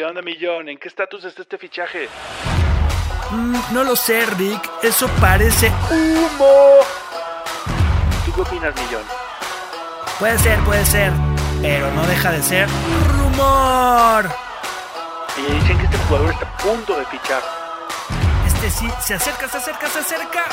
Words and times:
¿qué 0.00 0.06
onda, 0.06 0.22
Millón? 0.22 0.66
¿En 0.70 0.78
qué 0.78 0.88
estatus 0.88 1.26
está 1.26 1.42
este 1.42 1.58
fichaje? 1.58 2.08
Mm, 3.32 3.74
no 3.74 3.84
lo 3.84 3.94
sé, 3.94 4.24
Rick. 4.24 4.70
Eso 4.82 5.06
parece 5.20 5.70
humo. 5.90 6.78
¿Tú 8.24 8.32
qué 8.32 8.40
opinas, 8.40 8.74
Millón? 8.76 9.02
Puede 10.18 10.38
ser, 10.38 10.58
puede 10.60 10.86
ser. 10.86 11.12
Pero 11.60 11.90
no 11.92 12.06
deja 12.06 12.32
de 12.32 12.42
ser 12.42 12.66
rumor. 13.10 14.24
Y 15.36 15.52
dicen 15.52 15.76
que 15.76 15.84
este 15.84 15.98
jugador 15.98 16.30
está 16.30 16.46
a 16.46 16.56
punto 16.56 16.96
de 16.98 17.04
fichar. 17.04 17.42
Este 18.46 18.70
sí, 18.70 18.88
se 19.02 19.12
acerca, 19.12 19.48
se 19.48 19.58
acerca, 19.58 19.86
se 19.90 19.98
acerca. 19.98 20.44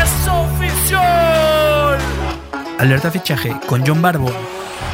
¡Es 0.00 0.28
oficial! 0.28 1.98
Alerta 2.78 3.10
fichaje 3.10 3.54
con 3.66 3.86
John 3.86 4.00
Barbo. 4.00 4.30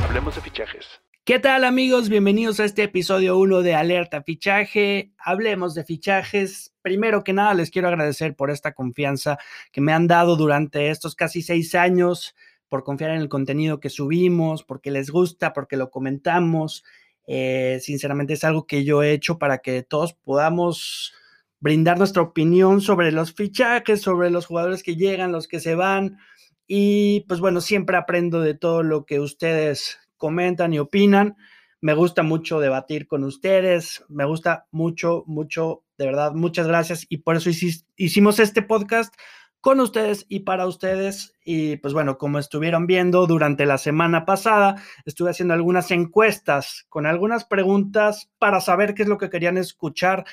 Hablemos 0.04 0.34
de 0.34 0.40
fichajes. 0.40 1.00
¿Qué 1.26 1.38
tal 1.38 1.64
amigos? 1.64 2.10
Bienvenidos 2.10 2.60
a 2.60 2.66
este 2.66 2.82
episodio 2.82 3.38
1 3.38 3.62
de 3.62 3.74
Alerta 3.74 4.22
Fichaje. 4.22 5.14
Hablemos 5.16 5.74
de 5.74 5.82
fichajes. 5.82 6.74
Primero 6.82 7.24
que 7.24 7.32
nada 7.32 7.54
les 7.54 7.70
quiero 7.70 7.88
agradecer 7.88 8.36
por 8.36 8.50
esta 8.50 8.74
confianza 8.74 9.38
que 9.72 9.80
me 9.80 9.94
han 9.94 10.06
dado 10.06 10.36
durante 10.36 10.90
estos 10.90 11.14
casi 11.14 11.40
seis 11.40 11.74
años, 11.74 12.34
por 12.68 12.84
confiar 12.84 13.12
en 13.12 13.22
el 13.22 13.30
contenido 13.30 13.80
que 13.80 13.88
subimos, 13.88 14.64
porque 14.64 14.90
les 14.90 15.08
gusta, 15.08 15.54
porque 15.54 15.78
lo 15.78 15.90
comentamos. 15.90 16.84
Eh, 17.26 17.78
sinceramente 17.80 18.34
es 18.34 18.44
algo 18.44 18.66
que 18.66 18.84
yo 18.84 19.02
he 19.02 19.12
hecho 19.12 19.38
para 19.38 19.60
que 19.60 19.82
todos 19.82 20.12
podamos 20.12 21.14
brindar 21.58 21.96
nuestra 21.96 22.20
opinión 22.20 22.82
sobre 22.82 23.12
los 23.12 23.32
fichajes, 23.32 24.02
sobre 24.02 24.28
los 24.28 24.44
jugadores 24.44 24.82
que 24.82 24.96
llegan, 24.96 25.32
los 25.32 25.48
que 25.48 25.60
se 25.60 25.74
van. 25.74 26.18
Y 26.66 27.20
pues 27.28 27.40
bueno, 27.40 27.62
siempre 27.62 27.96
aprendo 27.96 28.42
de 28.42 28.52
todo 28.52 28.82
lo 28.82 29.06
que 29.06 29.20
ustedes 29.20 30.03
comentan 30.16 30.72
y 30.74 30.78
opinan. 30.78 31.36
Me 31.80 31.94
gusta 31.94 32.22
mucho 32.22 32.60
debatir 32.60 33.06
con 33.06 33.24
ustedes, 33.24 34.04
me 34.08 34.24
gusta 34.24 34.66
mucho, 34.70 35.24
mucho, 35.26 35.84
de 35.98 36.06
verdad, 36.06 36.32
muchas 36.32 36.66
gracias. 36.66 37.06
Y 37.08 37.18
por 37.18 37.36
eso 37.36 37.50
hicimos 37.96 38.38
este 38.38 38.62
podcast 38.62 39.14
con 39.60 39.80
ustedes 39.80 40.26
y 40.28 40.40
para 40.40 40.66
ustedes. 40.66 41.34
Y 41.44 41.76
pues 41.76 41.94
bueno, 41.94 42.18
como 42.18 42.38
estuvieron 42.38 42.86
viendo 42.86 43.26
durante 43.26 43.66
la 43.66 43.78
semana 43.78 44.26
pasada, 44.26 44.82
estuve 45.06 45.30
haciendo 45.30 45.54
algunas 45.54 45.90
encuestas 45.90 46.84
con 46.88 47.06
algunas 47.06 47.44
preguntas 47.44 48.30
para 48.38 48.60
saber 48.60 48.94
qué 48.94 49.04
es 49.04 49.08
lo 49.08 49.18
que 49.18 49.30
querían 49.30 49.56
escuchar 49.56 50.24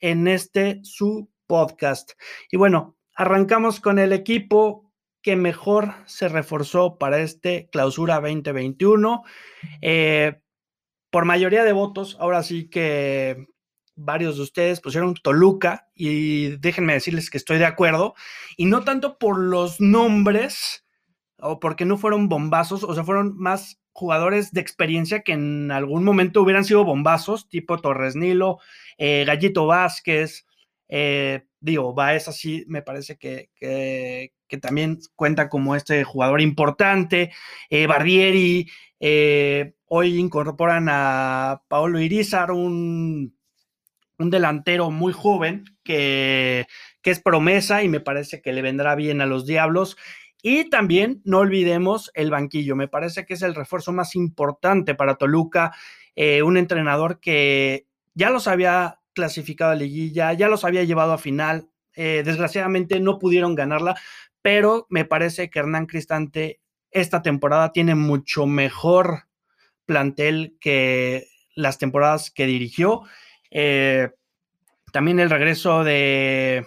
en 0.00 0.28
este 0.28 0.80
su 0.82 1.28
podcast. 1.46 2.12
Y 2.50 2.56
bueno, 2.56 2.96
arrancamos 3.14 3.80
con 3.80 3.98
el 3.98 4.14
equipo 4.14 4.89
que 5.22 5.36
mejor 5.36 5.94
se 6.06 6.28
reforzó 6.28 6.98
para 6.98 7.20
este 7.20 7.68
clausura 7.70 8.20
2021. 8.20 9.22
Eh, 9.82 10.40
por 11.10 11.24
mayoría 11.24 11.64
de 11.64 11.72
votos, 11.72 12.16
ahora 12.20 12.42
sí 12.42 12.68
que 12.68 13.46
varios 13.96 14.36
de 14.36 14.42
ustedes 14.42 14.80
pusieron 14.80 15.14
Toluca 15.14 15.88
y 15.94 16.56
déjenme 16.56 16.94
decirles 16.94 17.30
que 17.30 17.38
estoy 17.38 17.58
de 17.58 17.66
acuerdo. 17.66 18.14
Y 18.56 18.66
no 18.66 18.84
tanto 18.84 19.18
por 19.18 19.38
los 19.38 19.80
nombres 19.80 20.86
o 21.38 21.60
porque 21.60 21.84
no 21.84 21.98
fueron 21.98 22.28
bombazos, 22.28 22.84
o 22.84 22.94
sea, 22.94 23.04
fueron 23.04 23.36
más 23.36 23.80
jugadores 23.92 24.52
de 24.52 24.60
experiencia 24.60 25.22
que 25.22 25.32
en 25.32 25.70
algún 25.70 26.04
momento 26.04 26.42
hubieran 26.42 26.64
sido 26.64 26.84
bombazos, 26.84 27.48
tipo 27.48 27.78
Torres 27.78 28.16
Nilo, 28.16 28.58
eh, 28.98 29.24
Gallito 29.26 29.66
Vázquez, 29.66 30.46
eh, 30.90 31.46
digo, 31.60 31.94
Baez 31.94 32.28
así 32.28 32.64
me 32.68 32.82
parece 32.82 33.16
que, 33.16 33.48
que 34.50 34.58
también 34.58 34.98
cuenta 35.14 35.48
como 35.48 35.76
este 35.76 36.04
jugador 36.04 36.42
importante, 36.42 37.32
eh, 37.70 37.86
Barbieri, 37.86 38.68
eh, 38.98 39.72
hoy 39.86 40.18
incorporan 40.18 40.88
a 40.90 41.62
Paolo 41.68 42.00
Irizar, 42.00 42.50
un, 42.50 43.34
un 44.18 44.30
delantero 44.30 44.90
muy 44.90 45.12
joven 45.12 45.64
que, 45.84 46.66
que, 47.00 47.10
es 47.10 47.20
promesa 47.20 47.82
y 47.82 47.88
me 47.88 48.00
parece 48.00 48.42
que 48.42 48.52
le 48.52 48.60
vendrá 48.60 48.94
bien 48.96 49.22
a 49.22 49.26
los 49.26 49.46
Diablos. 49.46 49.96
Y 50.42 50.68
también 50.68 51.20
no 51.24 51.38
olvidemos 51.38 52.10
el 52.14 52.30
banquillo, 52.30 52.74
me 52.74 52.88
parece 52.88 53.24
que 53.24 53.34
es 53.34 53.42
el 53.42 53.54
refuerzo 53.54 53.92
más 53.92 54.16
importante 54.16 54.94
para 54.94 55.16
Toluca, 55.16 55.72
eh, 56.16 56.42
un 56.42 56.56
entrenador 56.56 57.20
que 57.20 57.86
ya 58.14 58.30
los 58.30 58.48
había 58.48 58.99
clasificado 59.20 59.72
a 59.72 59.74
liguilla, 59.74 60.32
ya 60.32 60.48
los 60.48 60.64
había 60.64 60.84
llevado 60.84 61.12
a 61.12 61.18
final, 61.18 61.68
desgraciadamente 61.94 62.98
no 62.98 63.18
pudieron 63.18 63.54
ganarla, 63.54 63.94
pero 64.40 64.86
me 64.88 65.04
parece 65.04 65.50
que 65.50 65.58
Hernán 65.58 65.84
Cristante 65.84 66.60
esta 66.90 67.20
temporada 67.22 67.72
tiene 67.72 67.94
mucho 67.94 68.46
mejor 68.46 69.24
plantel 69.84 70.56
que 70.60 71.26
las 71.54 71.78
temporadas 71.78 72.30
que 72.30 72.46
dirigió. 72.46 73.02
Eh, 73.50 74.10
también 74.92 75.20
el 75.20 75.30
regreso 75.30 75.84
de, 75.84 76.66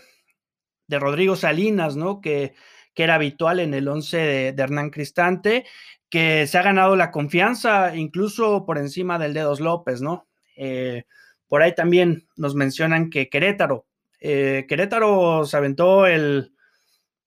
de, 0.87 0.99
Rodrigo 0.99 1.35
Salinas, 1.35 1.95
¿no? 1.95 2.21
Que, 2.21 2.53
que, 2.93 3.03
era 3.03 3.15
habitual 3.15 3.59
en 3.59 3.73
el 3.73 3.87
11 3.87 4.17
de, 4.53 4.63
Hernán 4.63 4.91
Cristante, 4.91 5.65
que 6.09 6.47
se 6.47 6.57
ha 6.57 6.61
ganado 6.61 6.95
la 6.95 7.11
confianza 7.11 7.95
incluso 7.95 8.65
por 8.65 8.77
encima 8.77 9.17
del 9.19 9.33
Dedos 9.33 9.59
López, 9.59 10.01
¿no? 10.01 10.27
Eh, 10.55 11.03
por 11.47 11.61
ahí 11.61 11.73
también 11.75 12.27
nos 12.35 12.55
mencionan 12.55 13.09
que 13.09 13.29
Querétaro, 13.29 13.85
eh, 14.19 14.65
Querétaro 14.67 15.45
se 15.45 15.57
aventó 15.57 16.05
el, 16.05 16.53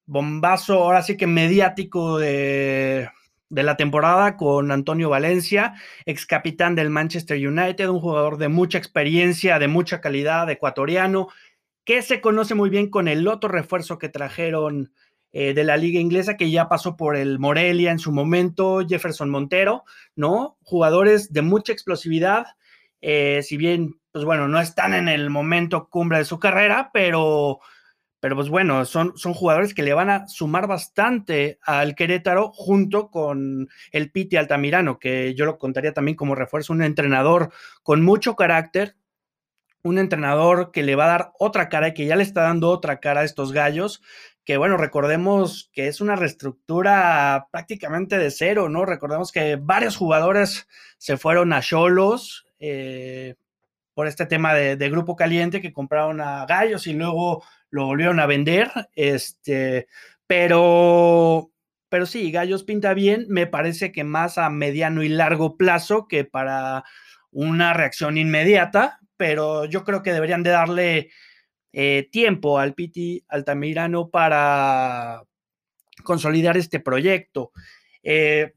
bombazo, 0.07 0.85
ahora 0.85 1.03
sí 1.03 1.17
que 1.17 1.27
mediático 1.27 2.19
de, 2.19 3.11
la 3.51 3.77
temporada 3.77 4.37
con 4.37 4.71
Antonio 4.71 5.11
Valencia, 5.11 5.75
ex 6.07 6.27
capitán 6.27 6.75
del 6.75 6.91
Manchester 6.91 7.37
United, 7.47 7.89
un 7.89 8.01
jugador 8.01 8.39
de 8.39 8.49
mucha 8.49 8.79
experiencia, 8.79 9.59
de 9.59 9.69
mucha 9.69 10.01
calidad, 10.01 10.49
ecuatoriano, 10.49 11.29
que 11.85 12.03
se 12.03 12.21
conoce 12.21 12.55
muy 12.55 12.71
bien 12.71 12.89
con 12.89 13.09
el 13.09 13.29
otro 13.29 13.49
refuerzo 13.51 13.99
que 13.99 14.09
trajeron 14.09 14.93
eh, 15.33 15.55
de 15.55 15.65
la 15.65 15.77
liga 15.77 16.01
inglesa, 16.01 16.37
que 16.37 16.51
ya 16.51 16.69
pasó 16.69 16.97
por 16.97 17.17
el 17.17 17.39
Morelia 17.39 17.91
en 17.91 17.99
su 17.99 18.11
momento, 18.13 18.81
Jefferson 18.87 19.31
Montero, 19.31 19.85
¿no? 20.15 20.57
Jugadores 20.63 21.33
de 21.33 21.43
mucha 21.43 21.73
explosividad, 21.73 22.47
eh, 23.01 23.43
si 23.43 23.57
bien, 23.57 24.01
pues 24.17 24.25
bueno, 24.25 24.49
no 24.49 24.59
están 24.59 24.95
en 24.95 25.11
el 25.11 25.29
momento 25.29 25.91
cumbre 25.91 26.17
de 26.17 26.25
su 26.25 26.39
carrera, 26.39 26.89
pero 26.91 27.61
pero 28.19 28.35
pues 28.35 28.49
bueno, 28.49 28.87
son, 28.87 29.13
son 29.19 29.35
jugadores 29.35 29.75
que 29.75 29.83
le 29.83 29.93
van 29.93 30.09
a 30.09 30.27
sumar 30.27 30.67
bastante 30.67 31.59
al 31.61 31.95
Querétaro 31.95 32.51
junto 32.51 33.11
con 33.11 33.69
el 33.93 34.11
Piti 34.11 34.39
Altamirano, 34.39 34.99
que 34.99 35.35
yo 35.35 35.45
lo 35.45 35.59
contaría 35.59 35.93
también 35.93 36.17
como 36.17 36.35
refuerzo, 36.35 36.73
un 36.73 36.83
entrenador 36.83 37.53
con 37.83 38.03
mucho 38.03 38.37
carácter, 38.37 38.97
un 39.83 39.99
entrenador 39.99 40.71
que 40.73 40.83
le 40.83 40.97
va 40.97 41.05
a 41.05 41.09
dar 41.09 41.33
otra 41.39 41.69
cara 41.69 41.89
y 41.89 41.93
que 41.93 42.07
ya 42.07 42.17
le 42.17 42.23
está 42.23 42.41
dando 42.41 42.71
otra 42.71 43.01
cara 43.01 43.21
a 43.21 43.25
estos 43.25 43.53
gallos, 43.53 44.03
que 44.47 44.57
bueno, 44.57 44.79
recordemos 44.79 45.69
que 45.75 45.89
es 45.89 46.01
una 46.01 46.17
reestructura 46.17 47.49
prácticamente 47.53 48.17
de 48.17 48.31
cero, 48.31 48.71
¿no? 48.71 48.87
Recordemos 48.87 49.31
que 49.31 49.57
varios 49.57 49.95
jugadores 49.95 50.67
se 50.97 51.19
fueron 51.19 51.53
a 51.53 51.61
Cholos 51.61 52.47
eh, 52.59 53.35
por 53.97 54.07
este 54.07 54.27
tema 54.27 54.53
de, 54.53 54.91
grupo 54.91 55.17
caliente 55.17 55.63
que 55.63 55.73
compraron 55.73 56.21
a 56.21 56.45
gallos 56.45 56.87
y 56.87 56.93
luego 56.93 57.43
lo 57.71 57.87
volvieron 57.87 58.21
a 58.21 58.27
vender, 58.27 58.71
este, 58.95 59.89
pero, 60.27 61.51
pero 61.89 62.05
sí, 62.05 62.31
Gallos 62.31 62.63
pinta 62.63 62.93
bien, 62.93 63.25
me 63.31 63.47
parece 63.47 63.93
que 63.93 64.05
más 64.05 64.37
a 64.37 64.51
mediano 64.51 65.03
y 65.03 65.09
largo 65.09 65.57
plazo 65.57 66.09
que 66.09 66.27
para 66.27 66.85
una 67.31 67.73
reacción 67.73 68.19
inmediata, 68.19 69.01
pero 69.17 69.65
yo 69.65 69.83
creo 69.83 70.03
que 70.03 70.13
deberían 70.13 70.43
de 70.43 70.51
darle 70.51 71.11
eh, 71.73 72.07
tiempo 72.13 72.59
al 72.59 72.75
Piti 72.75 73.25
Altamirano 73.29 74.11
para 74.11 75.23
consolidar 76.05 76.59
este 76.59 76.81
proyecto. 76.81 77.51
Eh, 78.03 78.53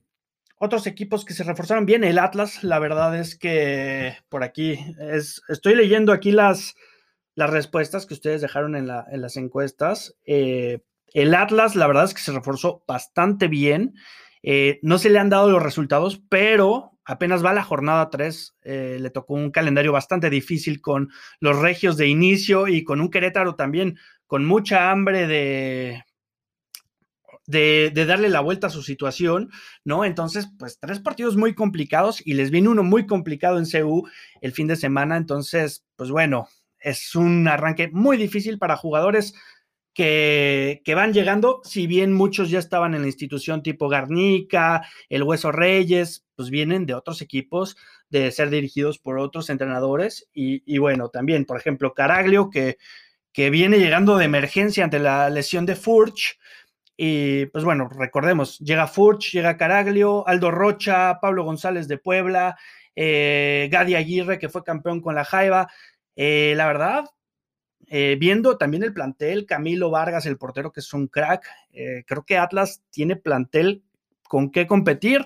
otros 0.59 0.85
equipos 0.87 1.25
que 1.25 1.33
se 1.33 1.43
reforzaron 1.43 1.85
bien, 1.85 2.03
el 2.03 2.19
Atlas, 2.19 2.63
la 2.63 2.79
verdad 2.79 3.17
es 3.17 3.37
que 3.37 4.17
por 4.27 4.43
aquí 4.43 4.77
es, 4.99 5.41
estoy 5.47 5.73
leyendo 5.73 6.11
aquí 6.11 6.31
las, 6.31 6.75
las 7.33 7.49
respuestas 7.49 8.05
que 8.05 8.13
ustedes 8.13 8.41
dejaron 8.41 8.75
en, 8.75 8.85
las 8.87 9.37
encuestas. 9.37 10.15
Eh, 10.25 10.81
el 11.13 11.33
Atlas, 11.33 11.75
la 11.75 11.87
verdad 11.87 12.03
es 12.03 12.13
que 12.13 12.21
se 12.21 12.33
reforzó 12.33 12.83
bastante 12.85 13.47
bien. 13.47 13.95
Eh, 14.43 14.79
no 14.83 14.97
se 14.97 15.09
le 15.09 15.19
han 15.19 15.29
dado 15.29 15.49
los 15.49 15.63
resultados, 15.63 16.21
pero 16.29 16.91
apenas 17.05 17.43
va 17.43 17.53
la 17.53 17.63
jornada 17.63 18.09
3. 18.09 18.57
Eh, 18.63 18.97
le 18.99 19.09
tocó 19.09 19.35
un 19.35 19.51
calendario 19.51 19.93
bastante 19.93 20.29
difícil 20.29 20.81
con 20.81 21.09
los 21.39 21.57
regios 21.57 21.95
de 21.95 22.07
inicio 22.07 22.67
y 22.67 22.83
con 22.83 22.99
un 22.99 23.09
Querétaro 23.09 23.55
también 23.55 23.97
con 24.27 24.45
mucha 24.45 24.91
hambre 24.91 25.25
de, 25.25 26.03
de, 27.49 27.91
darle 28.05 28.29
la 28.29 28.41
vuelta 28.41 28.67
a 28.67 28.69
su 28.69 28.83
situación, 28.83 29.49
¿no? 29.83 30.05
Entonces, 30.05 30.49
pues 30.59 30.79
tres 30.79 30.99
partidos 30.99 31.35
muy 31.35 31.55
complicados 31.55 32.21
y 32.23 32.35
les 32.35 32.51
viene 32.51 32.69
uno 32.69 32.83
muy 32.83 33.07
complicado 33.07 33.57
en 33.57 33.65
CU 33.65 34.07
el 34.41 34.51
fin 34.51 34.67
de 34.67 34.75
semana. 34.75 35.17
Entonces, 35.17 35.83
pues 35.95 36.11
bueno, 36.11 36.47
es 36.79 37.15
un 37.15 37.47
arranque 37.47 37.89
muy 37.91 38.17
difícil 38.17 38.59
para 38.59 38.77
jugadores 38.77 39.33
que, 39.95 40.93
van 40.95 41.11
llegando, 41.11 41.59
si 41.63 41.87
bien 41.87 42.13
muchos 42.13 42.51
ya 42.51 42.59
estaban 42.59 42.93
en 42.93 43.01
la 43.01 43.07
institución 43.07 43.63
tipo 43.63 43.89
Garnica, 43.89 44.87
el 45.09 45.23
Hueso 45.23 45.51
Reyes, 45.51 46.25
pues 46.35 46.51
vienen 46.51 46.85
de 46.85 46.93
otros 46.93 47.21
equipos 47.21 47.75
de 48.09 48.31
ser 48.31 48.51
dirigidos 48.51 48.99
por 48.99 49.17
otros 49.17 49.49
entrenadores. 49.49 50.29
Y, 50.33 50.77
bueno, 50.77 51.09
también, 51.09 51.45
por 51.45 51.57
ejemplo, 51.57 51.95
Caraglio, 51.95 52.49
que, 52.51 52.77
que 53.33 53.49
viene 53.49 53.79
llegando 53.79 54.17
de 54.17 54.25
emergencia 54.25 54.83
ante 54.83 54.99
la 54.99 55.29
lesión 55.31 55.65
de 55.65 55.75
Furch. 55.75 56.37
Y 57.01 57.45
pues 57.45 57.63
bueno, 57.63 57.87
recordemos, 57.87 58.59
llega 58.59 58.85
Furch, 58.85 59.31
llega 59.31 59.55
Caraglio, 59.55 60.27
Aldo 60.27 60.51
Rocha, 60.51 61.17
Pablo 61.21 61.45
González 61.45 61.87
de 61.87 61.97
Puebla, 61.97 62.57
eh, 62.93 63.69
Gadi 63.71 63.95
Aguirre, 63.95 64.37
que 64.37 64.49
fue 64.49 64.65
campeón 64.65 64.99
con 64.99 65.15
la 65.15 65.23
Jaiba. 65.23 65.71
Eh, 66.17 66.55
la 66.57 66.67
verdad, 66.67 67.05
eh, 67.87 68.17
viendo 68.19 68.57
también 68.57 68.83
el 68.83 68.93
plantel, 68.93 69.45
Camilo 69.45 69.89
Vargas, 69.89 70.25
el 70.25 70.37
portero, 70.37 70.73
que 70.73 70.81
es 70.81 70.93
un 70.93 71.07
crack, 71.07 71.47
creo 72.05 72.25
que 72.25 72.37
Atlas 72.37 72.83
tiene 72.89 73.15
plantel 73.15 73.81
con 74.27 74.51
qué 74.51 74.67
competir. 74.67 75.25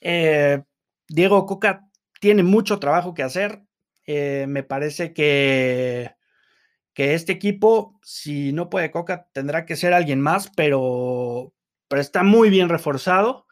Diego 0.00 1.44
Coca 1.44 1.90
tiene 2.20 2.42
mucho 2.42 2.78
trabajo 2.78 3.12
que 3.12 3.22
hacer. 3.22 3.60
me 4.06 4.62
parece 4.62 5.12
que, 5.12 6.10
que 6.94 7.14
este 7.14 7.32
equipo, 7.32 7.98
si 8.02 8.52
no 8.52 8.70
puede 8.70 8.90
Coca, 8.90 9.28
tendrá 9.32 9.64
que 9.66 9.76
ser 9.76 9.94
alguien 9.94 10.20
más, 10.20 10.50
pero, 10.56 11.52
pero 11.88 12.00
está 12.02 12.22
muy 12.22 12.50
bien 12.50 12.68
reforzado. 12.68 13.46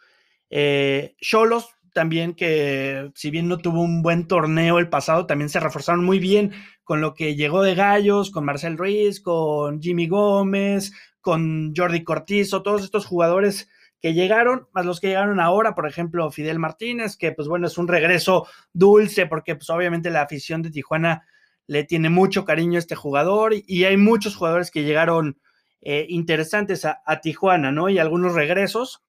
Cholos 1.20 1.69
también 1.92 2.34
que 2.34 3.10
si 3.14 3.31
bien 3.31 3.48
no 3.48 3.58
tuvo 3.58 3.82
un 3.82 4.02
buen 4.02 4.26
torneo 4.26 4.78
el 4.78 4.88
pasado, 4.88 5.26
también 5.26 5.48
se 5.48 5.60
reforzaron 5.60 6.04
muy 6.04 6.19
bien 6.19 6.52
con 6.84 7.00
lo 7.00 7.14
que 7.14 7.37
llegó 7.37 7.62
de 7.62 7.75
Gallos, 7.75 8.31
con 8.31 8.44
Marcel 8.44 8.78
Ruiz, 8.78 9.20
con 9.20 9.81
Jimmy 9.81 10.06
Gómez, 10.08 10.92
con 11.20 11.72
Jordi 11.76 12.04
Cortizo, 12.04 12.62
todos 12.62 12.82
estos 12.82 13.06
jugadores 13.06 13.69
que 14.00 14.14
llegaron, 14.14 14.66
más 14.72 14.87
los 14.87 14.98
que 14.98 15.08
llegaron 15.08 15.40
ahora, 15.40 15.75
por 15.75 15.87
ejemplo, 15.87 16.31
Fidel 16.31 16.58
Martínez, 16.58 17.16
que 17.16 17.32
pues 17.32 17.48
bueno, 17.48 17.66
es 17.66 17.76
un 17.76 17.87
regreso 17.87 18.46
dulce 18.72 19.26
porque 19.26 19.56
pues 19.56 19.69
obviamente 19.70 20.10
la 20.10 20.22
afición 20.22 20.62
de 20.62 20.70
Tijuana 20.70 21.26
le 21.70 21.84
tiene 21.84 22.11
mucho 22.11 22.44
cariño 22.44 22.78
a 22.78 22.81
este 22.81 22.96
jugador 22.96 23.55
y 23.55 23.84
hay 23.84 23.96
muchos 23.96 24.34
jugadores 24.34 24.72
que 24.72 24.82
llegaron 24.82 25.38
eh, 25.81 26.05
interesantes 26.08 26.84
a, 26.84 27.20
Tijuana, 27.22 27.70
¿no? 27.70 27.88
Y 27.88 28.00
algunos 28.00 28.34
regresos, 28.34 29.05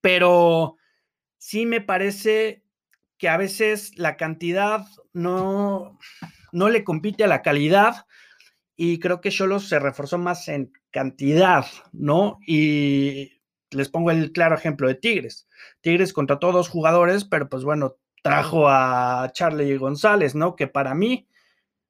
pero 0.00 0.74
sí 1.36 1.66
me 1.66 1.80
parece 1.80 2.64
que 3.16 3.28
a 3.28 3.36
veces 3.36 3.96
la 3.96 4.16
cantidad 4.16 4.86
no, 5.12 6.00
no 6.50 6.68
le 6.68 6.82
compite 6.82 7.22
a 7.22 7.28
la 7.28 7.42
calidad 7.42 8.06
y 8.74 8.98
creo 8.98 9.20
que 9.20 9.30
solo 9.30 9.60
se 9.60 9.78
reforzó 9.78 10.18
más 10.18 10.48
en 10.48 10.72
cantidad, 10.90 11.64
¿no? 11.92 12.40
Y 12.44 13.40
les 13.70 13.88
pongo 13.88 14.10
el 14.10 14.32
claro 14.32 14.56
ejemplo 14.56 14.88
de 14.88 14.96
Tigres. 14.96 15.46
Tigres 15.80 16.12
contrató 16.12 16.50
dos 16.50 16.68
jugadores, 16.68 17.24
pero 17.24 17.48
pues 17.48 17.62
bueno, 17.62 17.98
trajo 18.24 18.68
a 18.68 19.30
Charlie 19.32 19.76
González, 19.76 20.34
¿no? 20.34 20.56
Que 20.56 20.66
para 20.66 20.92
mí, 20.96 21.28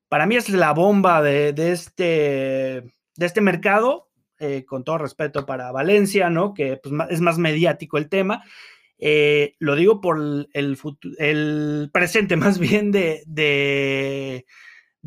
para 0.08 0.26
mí 0.26 0.36
es 0.36 0.48
la 0.48 0.72
bomba 0.72 1.22
de, 1.22 1.54
este, 1.72 2.02
de 2.02 3.26
este 3.26 3.40
mercado, 3.40 4.08
eh, 4.38 4.64
con 4.64 4.84
todo 4.84 4.98
respeto 4.98 5.44
para 5.46 5.72
Valencia, 5.72 6.30
¿no? 6.30 6.54
Que 6.54 6.76
pues, 6.76 6.94
es 7.10 7.20
más 7.20 7.38
mediático 7.38 7.98
el 7.98 8.08
tema, 8.08 8.44
eh, 8.98 9.54
lo 9.60 9.76
digo 9.76 10.00
por 10.00 10.18
el, 10.52 11.90
presente 11.92 12.36
más 12.36 12.58
bien 12.58 12.90
de, 12.90 13.22
de, 13.26 14.44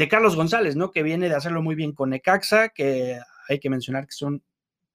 Carlos 0.09 0.35
González, 0.35 0.75
¿no? 0.75 0.91
Que 0.91 1.03
viene 1.03 1.29
de 1.29 1.35
hacerlo 1.35 1.61
muy 1.61 1.75
bien 1.75 1.93
con 1.93 2.09
Necaxa, 2.09 2.69
que 2.69 3.19
hay 3.47 3.59
que 3.59 3.69
mencionar 3.69 4.05
que 4.07 4.13
son 4.13 4.43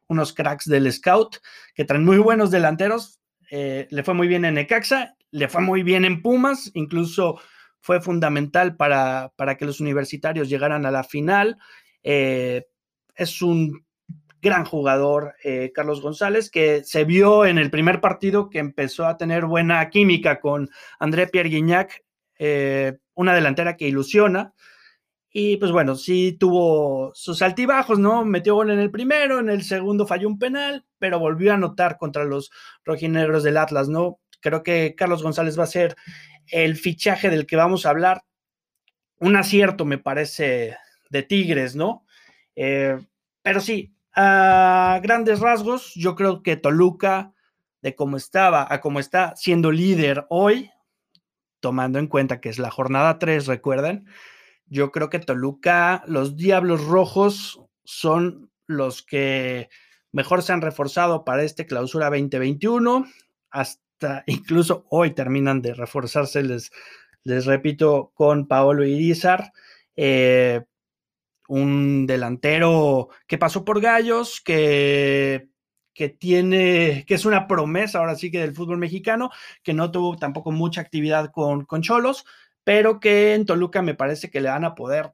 unos 0.08 0.32
cracks 0.32 0.67
del 0.67 0.91
scout, 0.93 1.37
que 1.75 1.85
traen 1.85 2.05
muy 2.05 2.19
buenos 2.19 2.50
delanteros. 2.50 3.20
Eh, 3.50 3.87
le 3.91 4.03
fue 4.03 4.14
muy 4.14 4.26
bien 4.26 4.44
en 4.44 4.55
Necaxa, 4.55 5.17
le 5.31 5.49
fue 5.49 5.62
muy 5.62 5.82
bien 5.82 6.05
en 6.05 6.23
Pumas, 6.23 6.70
incluso 6.75 7.41
fue 7.87 8.00
fundamental 8.00 8.75
para, 8.75 9.33
para 9.37 9.56
que 9.56 9.65
los 9.65 9.81
universitarios 9.81 10.49
llegaran 10.49 10.87
a 10.87 10.91
la 10.91 11.05
final. 11.05 11.56
Eh, 12.03 12.67
es 13.15 13.43
un 13.43 13.87
gran 14.43 14.65
jugador, 14.65 15.37
eh, 15.44 15.71
Carlos 15.73 16.03
González, 16.03 16.50
que 16.50 16.83
se 16.83 17.05
vio 17.05 17.47
en 17.47 17.59
el 17.59 17.71
primer 17.71 18.00
partido 18.00 18.50
que 18.50 18.59
empezó 18.59 19.06
a 19.06 19.17
tener 19.17 19.47
buena 19.47 19.88
química 19.88 20.41
con 20.41 20.69
André 20.99 21.29
Pierre 21.29 21.49
Guignac, 21.49 22.05
eh, 22.41 22.99
una 23.15 23.33
delantera 23.37 23.77
que 23.77 23.87
ilusiona. 23.87 24.53
Y 25.31 25.56
pues 25.59 25.71
bueno, 25.71 25.94
sí 25.94 26.37
tuvo 26.41 27.12
sus 27.15 27.41
altibajos, 27.41 28.00
¿no? 28.00 28.25
Metió 28.25 28.56
gol 28.56 28.73
en 28.73 28.81
el 28.81 28.91
primero, 28.91 29.39
en 29.39 29.49
el 29.49 29.62
segundo 29.62 30.09
falló 30.09 30.27
un 30.27 30.41
penal, 30.41 30.85
pero 30.99 31.21
volvió 31.21 31.53
a 31.53 31.55
anotar 31.55 31.99
contra 31.99 32.25
los 32.25 32.50
rojinegros 32.85 33.44
del 33.44 33.59
Atlas, 33.59 33.89
¿no? 33.89 34.19
Creo 34.41 34.62
que 34.62 34.94
Carlos 34.97 35.23
González 35.23 35.59
va 35.59 35.65
a 35.65 35.69
ser 35.69 35.97
el 36.49 36.77
fichaje 36.77 37.31
del 37.31 37.47
que 37.47 37.56
vamos 37.56 37.87
a 37.87 37.91
hablar. 37.91 38.25
Un 39.19 39.37
acierto, 39.37 39.85
me 39.85 39.99
parece, 39.99 40.77
de 41.11 41.23
Tigres, 41.23 41.75
¿no? 41.77 42.05
Eh, 42.55 42.99
pero 43.43 43.61
sí, 43.61 43.94
a 44.15 45.00
grandes 45.03 45.41
rasgos, 45.41 45.93
yo 45.94 46.17
creo 46.17 46.43
que 46.43 46.56
Toluca, 46.56 47.33
de 47.83 47.94
cómo 47.94 48.17
estaba 48.17 48.67
a 48.69 48.81
cómo 48.81 48.99
está 48.99 49.35
siendo 49.37 49.71
líder 49.71 50.27
hoy, 50.29 50.71
tomando 51.61 51.99
en 51.99 52.09
cuenta 52.09 52.41
que 52.41 52.49
es 52.49 52.59
la 52.59 52.71
jornada 52.71 53.19
3, 53.19 53.47
recuerden, 53.47 54.06
yo 54.67 54.91
creo 54.91 55.11
que 55.11 55.19
Toluca, 55.19 56.03
los 56.06 56.37
Diablos 56.37 56.85
Rojos 56.85 57.61
son 57.85 58.50
los 58.67 59.03
que 59.03 59.69
mejor 60.12 60.43
se 60.43 60.53
han 60.53 60.62
reforzado 60.62 61.25
para 61.25 61.44
este 61.44 61.67
clausura 61.67 62.06
2021. 62.06 63.06
Hasta 63.50 63.86
incluso 64.26 64.87
hoy 64.90 65.12
terminan 65.12 65.62
de 65.62 65.75
reforzarse, 65.75 66.43
les, 66.43 66.70
repito, 67.46 68.12
con 68.14 68.46
Paolo 68.46 68.84
Irizar. 68.84 69.52
Eh, 69.96 70.62
un 71.48 72.06
delantero 72.06 73.08
que 73.26 73.38
pasó 73.38 73.64
por 73.64 73.81
Gallos, 73.81 74.40
que, 74.40 75.48
que 75.94 76.08
tiene, 76.08 77.04
que 77.06 77.14
es 77.14 77.25
una 77.25 77.46
promesa 77.46 77.98
ahora 77.98 78.16
sí 78.16 78.31
que 78.31 78.40
del 78.40 78.54
fútbol 78.54 78.78
mexicano, 78.78 79.31
que 79.62 79.72
no 79.72 79.90
tuvo 79.90 80.16
tampoco 80.16 80.50
mucha 80.52 80.81
actividad 80.81 81.31
con, 81.31 81.64
con 81.64 81.82
Cholos, 81.82 82.25
pero 82.64 83.00
que 83.00 83.34
en 83.34 83.46
Toluca 83.46 83.82
me 83.82 83.94
parece 83.94 84.31
que 84.31 84.40
le 84.40 84.50
van 84.50 84.64
a 84.64 84.75
poder 84.75 85.12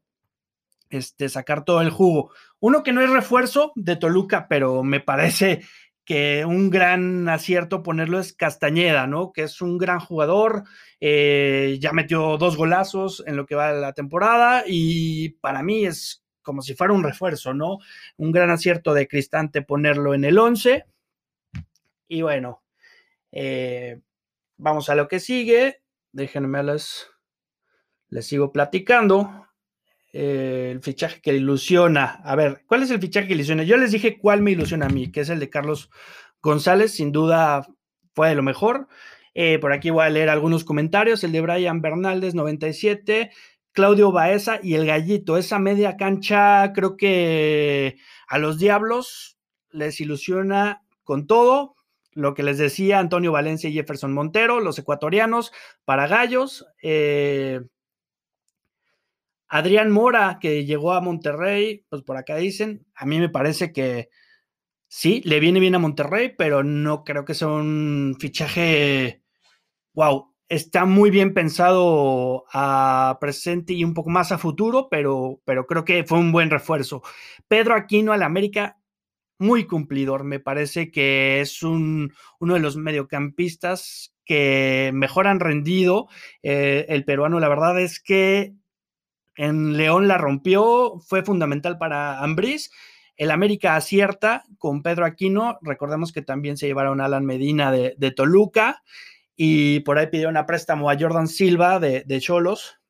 este, 0.91 1.29
sacar 1.29 1.65
todo 1.65 1.81
el 1.81 1.91
jugo. 1.91 2.33
Uno 2.61 2.83
que 2.83 2.93
no 2.93 3.01
es 3.01 3.11
refuerzo 3.11 3.73
de 3.75 3.97
Toluca, 3.97 4.47
pero 4.49 4.83
me 4.83 5.01
parece 5.01 5.63
que 6.05 6.45
un 6.45 6.71
gran 6.71 7.29
acierto 7.29 7.83
ponerlo 7.83 8.19
es 8.19 8.33
Castañeda, 8.33 9.07
¿no? 9.07 9.33
Que 9.33 9.43
es 9.45 9.61
un 9.61 9.79
gran 9.79 10.01
jugador, 10.01 10.65
eh, 11.01 11.79
ya 11.81 11.93
metió 11.93 12.37
dos 12.39 12.57
golazos 12.57 13.23
en 13.27 13.37
lo 13.37 13.47
que 13.47 13.55
va 13.55 13.73
la 13.73 13.93
temporada 13.93 14.65
y 14.67 15.31
para 15.41 15.63
mí 15.63 15.85
es 15.85 16.25
como 16.43 16.63
si 16.63 16.75
fuera 16.75 16.93
un 16.93 17.05
refuerzo, 17.05 17.55
¿no? 17.55 17.79
Un 18.17 18.33
gran 18.33 18.51
acierto 18.51 18.95
de 18.95 19.07
Cristante 19.07 19.63
ponerlo 19.63 20.15
en 20.15 20.25
el 20.25 20.39
11. 20.39 20.85
Y 22.09 22.23
bueno, 22.23 22.63
eh, 23.31 24.01
vamos 24.57 24.89
a 24.91 24.95
lo 24.95 25.09
que 25.09 25.21
sigue. 25.21 25.83
Déjenme 26.11 26.63
les, 26.63 27.07
les 28.09 28.27
sigo 28.27 28.53
platicando. 28.53 29.47
Eh, 30.13 30.71
el 30.73 30.83
fichaje 30.83 31.21
que 31.23 31.35
ilusiona. 31.35 32.21
A 32.25 32.37
ver, 32.37 32.65
¿cuál 32.67 32.83
es 32.83 32.91
el 32.91 33.01
fichaje 33.01 33.29
que 33.29 33.35
ilusiona? 33.35 33.63
Yo 33.63 33.77
les 33.79 33.93
dije 33.93 34.19
cuál 34.19 34.43
me 34.43 34.51
ilusiona 34.51 34.87
a 34.87 34.91
mí, 34.91 35.11
que 35.11 35.21
es 35.21 35.31
el 35.31 35.41
de 35.41 35.51
Carlos 35.51 35.91
González. 36.43 36.95
Sin 36.95 37.13
duda 37.13 37.67
fue 38.15 38.29
de 38.29 38.35
lo 38.35 38.43
mejor. 38.43 38.89
Eh, 39.35 39.59
por 39.59 39.73
aquí 39.73 39.91
voy 39.91 40.05
a 40.05 40.11
leer 40.11 40.29
algunos 40.29 40.65
comentarios. 40.65 41.25
El 41.25 41.33
de 41.33 41.41
Brian 41.41 41.81
Bernaldez, 41.81 42.35
97. 42.35 43.31
Claudio 43.73 44.13
Baeza 44.13 44.61
y 44.63 44.75
el 44.75 44.87
Gallito. 44.87 45.39
Esa 45.39 45.59
media 45.59 45.97
cancha 45.97 46.73
creo 46.75 46.97
que 46.97 47.97
a 48.29 48.39
los 48.39 48.59
Diablos 48.59 49.39
les 49.71 50.01
ilusiona 50.01 50.83
con 51.05 51.27
todo. 51.27 51.75
Lo 52.15 52.35
que 52.35 52.43
les 52.43 52.59
decía 52.59 52.99
Antonio 52.99 53.33
Valencia 53.33 53.71
y 53.71 53.73
Jefferson 53.73 54.13
Montero, 54.13 54.61
los 54.61 54.79
ecuatorianos, 54.79 55.53
para 55.87 56.07
Gallos. 56.07 56.67
Eh, 56.83 57.63
Adrián 59.55 59.91
Mora, 59.91 60.39
que 60.41 60.65
llegó 60.65 60.95
a 60.95 61.03
Monterrey, 61.03 61.85
pues 61.91 62.01
por 62.01 62.17
acá 62.17 62.37
dicen, 62.37 62.87
a 62.95 63.05
mí 63.05 63.21
me 63.21 63.29
parece 63.29 63.71
que 63.71 64.09
sí, 64.89 65.21
le 65.27 65.41
viene 65.41 65.61
bien 65.61 65.75
a 65.75 65.79
Monterrey, 65.79 66.35
pero 66.39 66.65
no 66.65 67.05
creo 67.05 67.27
que 67.27 67.35
sea 67.35 67.49
un 67.49 68.17
fichaje, 68.19 69.23
wow, 69.93 70.35
está 70.49 70.87
muy 70.87 71.11
bien 71.11 71.35
pensado 71.35 72.47
a 72.51 73.19
presente 73.21 73.75
y 73.75 73.85
un 73.85 73.93
poco 73.93 74.09
más 74.09 74.33
a 74.33 74.39
futuro, 74.39 74.89
pero, 74.91 75.43
pero 75.45 75.67
creo 75.67 75.85
que 75.85 76.05
fue 76.05 76.19
un 76.19 76.33
buen 76.33 76.49
refuerzo. 76.49 77.03
Pedro 77.47 77.75
Aquino 77.75 78.15
al 78.15 78.23
América, 78.23 78.79
muy 79.39 79.67
cumplidor. 79.67 80.25
Me 80.25 80.41
parece 80.41 80.91
que 80.91 81.43
es 81.43 81.63
un, 81.63 82.15
uno 82.41 82.55
de 82.55 82.61
los 82.61 82.79
mediocampistas 82.79 84.15
que 84.25 84.93
mejor 84.95 85.27
han 85.27 85.41
rendido. 85.41 86.09
Eh, 86.43 86.87
el 86.89 87.05
peruano, 87.05 87.39
la 87.39 87.51
verdad 87.51 87.79
es 87.79 88.01
que 88.01 88.55
en 89.37 89.77
León 89.77 90.09
la 90.09 90.19
rompió, 90.19 91.01
fue 91.07 91.23
fundamental 91.23 91.79
para 91.79 92.21
Ambriz. 92.21 92.71
El 93.17 93.31
América 93.31 93.77
acierta 93.77 94.45
con 94.59 94.83
Pedro 94.83 95.05
Aquino. 95.05 95.59
Recordemos 95.63 96.13
que 96.13 96.23
también 96.23 96.57
se 96.57 96.67
llevaron 96.67 97.01
a 97.01 97.07
Alan 97.07 97.27
Medina 97.27 97.71
de, 97.71 98.13
Toluca. 98.17 98.83
y 99.37 99.81
por 99.81 99.99
ahí 99.99 100.09
pidió 100.09 100.29
una 100.29 100.47
préstamo 100.47 100.91
a 100.91 100.99
Jordan 100.99 101.29
Silva 101.29 101.79
de 101.79 102.21
Cholos. 102.21 102.83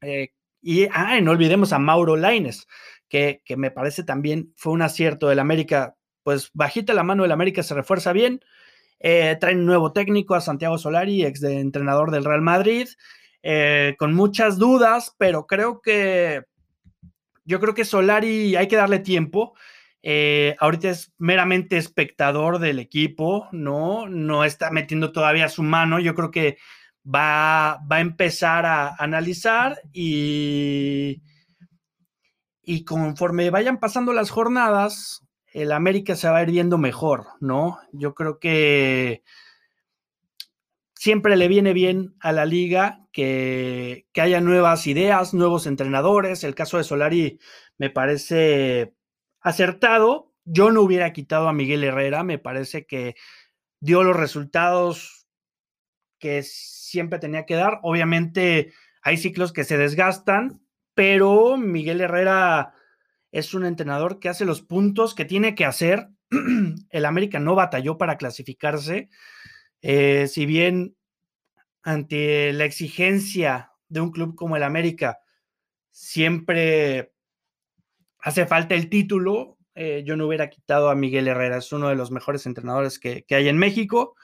Eh, 0.00 0.32
y, 0.60 0.86
ah, 0.92 1.20
no 1.20 1.32
olvidemos 1.32 1.72
a 1.72 1.78
Mauro 1.78 2.16
Laines, 2.16 2.66
que, 3.08 3.42
me 3.56 3.70
parece 3.70 4.04
también 4.04 4.52
fue 4.56 4.72
un 4.72 4.82
acierto 4.82 5.28
del 5.28 5.38
América. 5.38 5.96
Pues 6.22 6.50
bajita 6.52 6.94
la 6.94 7.02
mano 7.04 7.22
del 7.22 7.32
América 7.32 7.62
se 7.62 7.74
refuerza 7.74 8.12
bien. 8.12 8.40
Eh, 9.00 9.36
traen 9.40 9.64
nuevo 9.64 9.92
técnico 9.92 10.34
a 10.34 10.40
Santiago 10.40 10.76
Solari, 10.78 11.24
ex 11.24 11.40
de 11.40 11.60
entrenador 11.60 12.10
del 12.10 12.24
Real 12.24 12.42
Madrid, 12.42 12.88
eh, 13.50 13.96
con 13.98 14.12
muchas 14.12 14.58
dudas, 14.58 15.14
pero 15.16 15.46
creo 15.46 15.80
que 15.80 16.44
yo 17.46 17.60
creo 17.60 17.72
que 17.72 17.86
Solari 17.86 18.56
hay 18.56 18.68
que 18.68 18.76
darle 18.76 18.98
tiempo. 18.98 19.54
Eh, 20.02 20.54
ahorita 20.60 20.90
es 20.90 21.14
meramente 21.16 21.78
espectador 21.78 22.58
del 22.58 22.78
equipo, 22.78 23.48
¿no? 23.52 24.06
No 24.06 24.44
está 24.44 24.70
metiendo 24.70 25.12
todavía 25.12 25.48
su 25.48 25.62
mano. 25.62 25.98
Yo 25.98 26.14
creo 26.14 26.30
que 26.30 26.58
va, 27.06 27.78
va 27.90 27.96
a 27.96 28.00
empezar 28.00 28.66
a 28.66 28.94
analizar 28.98 29.80
y, 29.94 31.22
y 32.62 32.84
conforme 32.84 33.48
vayan 33.48 33.80
pasando 33.80 34.12
las 34.12 34.28
jornadas, 34.28 35.26
el 35.54 35.72
América 35.72 36.16
se 36.16 36.28
va 36.28 36.36
a 36.36 36.42
ir 36.42 36.50
viendo 36.50 36.76
mejor, 36.76 37.28
¿no? 37.40 37.78
Yo 37.92 38.12
creo 38.14 38.38
que 38.40 39.22
siempre 40.98 41.36
le 41.36 41.46
viene 41.46 41.72
bien 41.72 42.16
a 42.18 42.32
la 42.32 42.44
liga 42.44 43.06
que, 43.12 44.08
que, 44.12 44.20
haya 44.20 44.40
nuevas 44.40 44.88
ideas, 44.88 45.32
nuevos 45.32 45.68
entrenadores. 45.68 46.42
El 46.42 46.56
caso 46.56 46.76
de 46.76 46.82
Solari 46.82 47.38
me 47.78 47.88
parece 47.88 48.94
acertado. 49.40 50.34
Yo 50.44 50.72
no 50.72 50.82
hubiera 50.82 51.12
quitado 51.12 51.46
a 51.46 51.52
Miguel 51.52 51.84
Herrera, 51.84 52.24
me 52.24 52.38
parece 52.38 52.84
que 52.84 53.14
dio 53.80 54.02
los 54.02 54.16
resultados 54.16 55.28
que 56.18 56.42
siempre 56.42 57.20
tenía 57.20 57.46
que 57.46 57.54
dar. 57.54 57.78
Obviamente 57.82 58.72
hay 59.00 59.18
ciclos 59.18 59.52
que 59.52 59.62
se 59.62 59.78
desgastan, 59.78 60.60
pero 60.94 61.56
Miguel 61.56 62.00
Herrera 62.00 62.74
es 63.30 63.54
un 63.54 63.64
entrenador 63.64 64.18
que 64.18 64.30
hace 64.30 64.44
los 64.44 64.62
puntos 64.62 65.14
que 65.14 65.24
tiene 65.24 65.54
que 65.54 65.64
hacer. 65.64 66.08
El 66.90 67.04
América 67.04 67.38
no 67.38 67.54
batalló 67.54 67.98
para 67.98 68.16
clasificarse. 68.16 69.10
Eh, 69.82 70.26
si 70.28 70.46
bien 70.46 70.96
ante 71.82 72.52
la 72.52 72.64
exigencia 72.64 73.72
de 73.88 74.00
un 74.00 74.10
club 74.10 74.34
como 74.34 74.56
el 74.56 74.62
América 74.62 75.20
siempre 75.90 77.12
hace 78.20 78.46
falta 78.46 78.74
el 78.74 78.88
título, 78.88 79.58
eh, 79.74 80.02
yo 80.04 80.16
no 80.16 80.26
hubiera 80.26 80.50
quitado 80.50 80.90
a 80.90 80.94
Miguel 80.94 81.28
Herrera, 81.28 81.58
es 81.58 81.72
uno 81.72 81.88
de 81.88 81.94
los 81.94 82.10
mejores 82.10 82.46
entrenadores 82.46 82.98
que, 82.98 83.24
que 83.24 83.34
hay 83.36 83.48
en 83.48 83.58
México. 83.58 84.16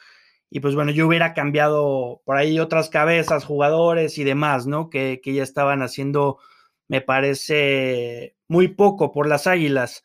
Y 0.50 0.60
pues 0.60 0.74
bueno, 0.74 0.92
yo 0.92 1.06
hubiera 1.06 1.34
cambiado 1.34 2.22
por 2.24 2.36
ahí 2.36 2.60
otras 2.60 2.88
cabezas, 2.88 3.44
jugadores 3.44 4.18
y 4.18 4.24
demás, 4.24 4.66
¿no? 4.66 4.90
Que, 4.90 5.20
que 5.22 5.34
ya 5.34 5.42
estaban 5.42 5.82
haciendo, 5.82 6.38
me 6.86 7.00
parece, 7.00 8.36
muy 8.48 8.68
poco 8.68 9.10
por 9.12 9.26
las 9.26 9.46
Águilas. 9.46 10.04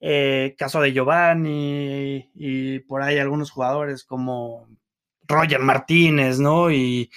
Eh, 0.00 0.54
caso 0.56 0.80
de 0.80 0.92
Giovanni 0.92 2.30
y, 2.34 2.78
por 2.80 3.02
ahí 3.02 3.18
algunos 3.18 3.50
jugadores 3.50 4.02
como 4.04 4.66
Roger 5.30 5.60
Martínez, 5.60 6.38
¿no? 6.38 6.70
Y, 6.70 7.10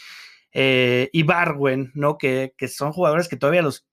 eh, 0.54 1.10
y 1.12 1.24
Barwen, 1.24 1.92
¿no? 1.96 2.18
Que, 2.18 2.54
que, 2.58 2.68
son 2.68 2.94
jugadores 2.94 3.28
que 3.28 3.38
todavía 3.38 3.62
los 3.62 3.86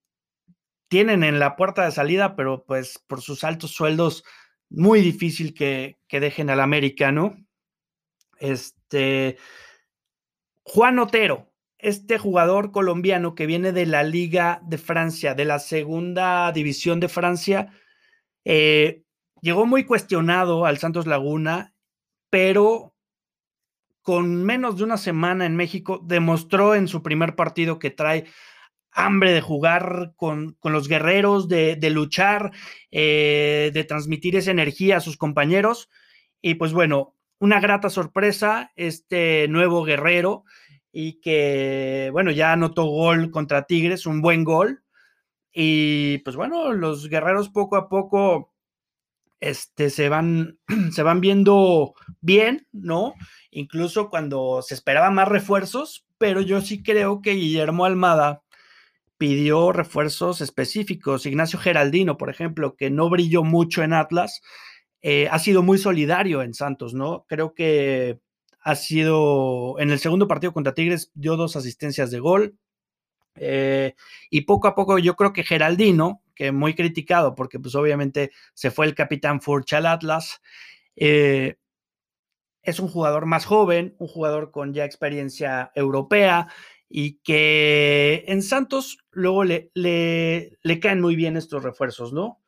tienen 0.88 1.24
en 1.24 1.38
la 1.38 1.56
puerta 1.56 1.84
de 1.84 1.92
salida, 1.92 2.36
pero 2.36 2.64
pues 2.64 3.02
por 3.06 3.22
sus 3.22 3.44
altos 3.44 3.72
sueldos, 3.72 4.24
muy 4.68 5.00
difícil 5.00 5.54
que, 5.54 5.98
que 6.06 6.20
dejen 6.20 6.50
al 6.50 6.60
América, 6.60 7.12
¿no? 7.12 7.36
Este, 8.38 9.36
Juan 10.62 10.98
Otero, 10.98 11.52
este 11.78 12.18
jugador 12.18 12.72
colombiano 12.72 13.34
que 13.34 13.46
viene 13.46 13.72
de 13.72 13.86
la 13.86 14.02
Liga 14.02 14.60
de 14.64 14.78
Francia, 14.78 15.34
de 15.34 15.44
la 15.44 15.58
segunda 15.58 16.52
división 16.52 17.00
de 17.00 17.08
Francia, 17.08 17.72
eh, 18.44 19.02
llegó 19.40 19.66
muy 19.66 19.84
cuestionado 19.84 20.66
al 20.66 20.78
Santos 20.78 21.06
Laguna, 21.06 21.74
pero 22.30 22.94
con 24.02 24.44
menos 24.44 24.76
de 24.76 24.84
una 24.84 24.96
semana 24.96 25.46
en 25.46 25.56
México 25.56 26.00
demostró 26.04 26.74
en 26.74 26.88
su 26.88 27.02
primer 27.02 27.36
partido 27.36 27.78
que 27.78 27.90
trae 27.90 28.26
hambre 28.92 29.32
de 29.32 29.40
jugar 29.40 30.12
con, 30.16 30.56
con 30.58 30.72
los 30.72 30.88
guerreros, 30.88 31.48
de, 31.48 31.76
de 31.76 31.90
luchar, 31.90 32.50
eh, 32.90 33.70
de 33.72 33.84
transmitir 33.84 34.36
esa 34.36 34.50
energía 34.50 34.96
a 34.96 35.00
sus 35.00 35.16
compañeros. 35.16 35.88
Y 36.42 36.54
pues 36.54 36.72
bueno, 36.72 37.14
una 37.38 37.60
grata 37.60 37.90
sorpresa 37.90 38.72
este 38.76 39.46
nuevo 39.48 39.84
guerrero 39.84 40.44
y 40.92 41.20
que, 41.20 42.10
bueno, 42.12 42.30
ya 42.30 42.52
anotó 42.52 42.84
gol 42.84 43.30
contra 43.30 43.64
Tigres, 43.64 44.06
un 44.06 44.20
buen 44.20 44.44
gol. 44.44 44.82
Y 45.52 46.18
pues 46.18 46.36
bueno, 46.36 46.72
los 46.72 47.08
guerreros 47.08 47.48
poco 47.48 47.76
a 47.76 47.88
poco 47.88 48.49
este, 49.40 49.90
se, 49.90 50.08
van, 50.08 50.58
se 50.92 51.02
van 51.02 51.20
viendo 51.20 51.94
bien, 52.20 52.66
¿no? 52.72 53.14
Incluso 53.50 54.10
cuando 54.10 54.62
se 54.62 54.74
esperaban 54.74 55.14
más 55.14 55.28
refuerzos, 55.28 56.06
pero 56.18 56.40
yo 56.40 56.60
sí 56.60 56.82
creo 56.82 57.22
que 57.22 57.32
Guillermo 57.32 57.84
Almada 57.84 58.42
pidió 59.18 59.72
refuerzos 59.72 60.40
específicos. 60.40 61.26
Ignacio 61.26 61.58
Geraldino, 61.58 62.16
por 62.16 62.30
ejemplo, 62.30 62.74
que 62.76 62.90
no 62.90 63.10
brilló 63.10 63.42
mucho 63.44 63.82
en 63.82 63.92
Atlas, 63.92 64.40
eh, 65.02 65.28
ha 65.30 65.38
sido 65.38 65.62
muy 65.62 65.78
solidario 65.78 66.42
en 66.42 66.54
Santos, 66.54 66.94
¿no? 66.94 67.24
Creo 67.28 67.54
que 67.54 68.18
ha 68.60 68.74
sido, 68.76 69.78
en 69.78 69.90
el 69.90 69.98
segundo 69.98 70.28
partido 70.28 70.52
contra 70.52 70.74
Tigres, 70.74 71.10
dio 71.14 71.36
dos 71.36 71.56
asistencias 71.56 72.10
de 72.10 72.20
gol. 72.20 72.58
Eh, 73.36 73.94
y 74.28 74.42
poco 74.42 74.68
a 74.68 74.74
poco 74.74 74.98
yo 74.98 75.16
creo 75.16 75.32
que 75.32 75.44
Geraldino, 75.44 76.22
que 76.34 76.52
muy 76.52 76.74
criticado 76.74 77.34
porque 77.34 77.58
pues 77.58 77.74
obviamente 77.74 78.32
se 78.54 78.70
fue 78.70 78.86
el 78.86 78.94
capitán 78.94 79.40
Furch 79.40 79.72
Atlas, 79.74 80.40
eh, 80.96 81.56
es 82.62 82.80
un 82.80 82.88
jugador 82.88 83.26
más 83.26 83.44
joven, 83.46 83.94
un 83.98 84.08
jugador 84.08 84.50
con 84.50 84.74
ya 84.74 84.84
experiencia 84.84 85.72
europea 85.74 86.48
y 86.88 87.18
que 87.20 88.24
en 88.26 88.42
Santos 88.42 88.98
luego 89.10 89.44
le, 89.44 89.70
le, 89.74 90.58
le 90.62 90.80
caen 90.80 91.00
muy 91.00 91.16
bien 91.16 91.36
estos 91.36 91.62
refuerzos, 91.62 92.12
¿no? 92.12 92.40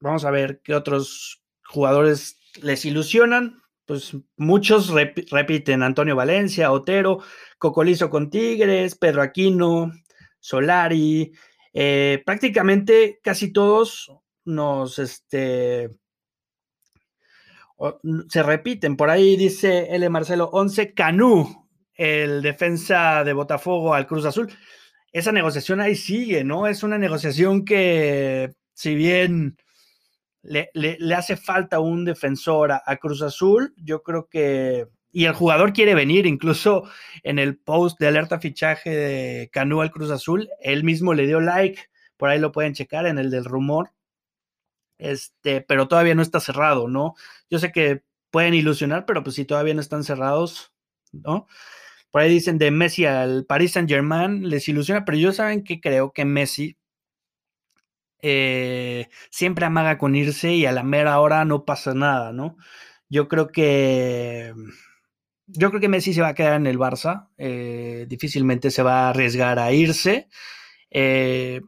Vamos 0.00 0.24
a 0.24 0.30
ver 0.30 0.60
qué 0.62 0.74
otros 0.74 1.42
jugadores 1.64 2.38
les 2.62 2.84
ilusionan. 2.84 3.60
Pues 3.88 4.14
muchos 4.36 4.92
repiten, 5.30 5.82
Antonio 5.82 6.14
Valencia, 6.14 6.72
Otero, 6.72 7.20
Cocolizo 7.56 8.10
con 8.10 8.28
Tigres, 8.28 8.94
Pedro 8.96 9.22
Aquino, 9.22 9.90
Solari, 10.38 11.32
eh, 11.72 12.22
prácticamente 12.26 13.18
casi 13.22 13.50
todos 13.50 14.12
nos, 14.44 14.98
este, 14.98 15.88
se 18.28 18.42
repiten. 18.42 18.94
Por 18.98 19.08
ahí 19.08 19.38
dice 19.38 19.86
L. 19.94 20.06
Marcelo 20.10 20.50
11, 20.52 20.92
Canú, 20.92 21.66
el 21.94 22.42
defensa 22.42 23.24
de 23.24 23.32
Botafogo 23.32 23.94
al 23.94 24.06
Cruz 24.06 24.26
Azul. 24.26 24.52
Esa 25.12 25.32
negociación 25.32 25.80
ahí 25.80 25.96
sigue, 25.96 26.44
¿no? 26.44 26.66
Es 26.66 26.82
una 26.82 26.98
negociación 26.98 27.64
que, 27.64 28.52
si 28.74 28.94
bien 28.94 29.56
le, 30.48 31.14
hace 31.14 31.36
falta 31.36 31.80
un 31.80 32.04
defensor 32.04 32.72
a, 32.72 32.96
Cruz 32.96 33.22
Azul. 33.22 33.74
Yo 33.76 34.02
creo 34.02 34.28
que. 34.28 34.86
Y 35.10 35.24
el 35.24 35.32
jugador 35.32 35.72
quiere 35.72 35.94
venir, 35.94 36.26
incluso 36.26 36.84
en 37.22 37.38
el 37.38 37.56
post 37.56 37.98
de 37.98 38.08
alerta 38.08 38.38
fichaje 38.40 38.90
de 38.90 39.50
Canú 39.50 39.80
al 39.80 39.90
Cruz 39.90 40.10
Azul, 40.10 40.48
él 40.60 40.84
mismo 40.84 41.14
le 41.14 41.26
dio 41.26 41.40
like, 41.40 41.80
por 42.18 42.28
ahí 42.28 42.38
lo 42.38 42.52
pueden 42.52 42.74
checar 42.74 43.06
en 43.06 43.18
el 43.18 43.30
del 43.30 43.46
rumor. 43.46 43.92
Este, 44.98 45.60
pero 45.62 45.88
todavía 45.88 46.14
no 46.14 46.22
está 46.22 46.40
cerrado, 46.40 46.88
¿no? 46.88 47.14
Yo 47.48 47.58
sé 47.58 47.72
que 47.72 48.02
pueden 48.30 48.54
ilusionar, 48.54 49.06
pero 49.06 49.22
pues 49.22 49.36
si 49.36 49.44
todavía 49.44 49.74
no 49.74 49.80
están 49.80 50.04
cerrados, 50.04 50.72
¿no? 51.12 51.46
Por 52.10 52.22
ahí 52.22 52.30
dicen 52.30 52.58
de 52.58 52.70
Messi 52.70 53.04
al 53.04 53.44
Paris 53.46 53.72
Saint 53.72 53.88
Germain, 53.88 54.48
les 54.48 54.68
ilusiona, 54.68 55.04
pero 55.04 55.18
yo 55.18 55.32
saben 55.32 55.64
que 55.64 55.80
creo 55.80 56.12
que 56.12 56.24
Messi 56.24 56.77
eh, 58.20 59.08
siempre 59.30 59.66
amaga 59.66 59.98
con 59.98 60.14
irse 60.16 60.52
y 60.54 60.66
a 60.66 60.72
la 60.72 60.82
mera 60.82 61.20
hora 61.20 61.44
no 61.44 61.64
pasa 61.64 61.94
nada, 61.94 62.32
¿no? 62.32 62.56
Yo 63.08 63.28
creo 63.28 63.48
que 63.48 64.54
yo 65.46 65.70
creo 65.70 65.80
que 65.80 65.88
Messi 65.88 66.12
se 66.12 66.20
va 66.20 66.28
a 66.28 66.34
quedar 66.34 66.54
en 66.54 66.66
el 66.66 66.78
Barça, 66.78 67.28
eh, 67.38 68.06
difícilmente 68.08 68.70
se 68.70 68.82
va 68.82 69.06
a 69.06 69.10
arriesgar 69.10 69.58
a 69.58 69.72
irse. 69.72 70.28
Eh, 70.90 71.62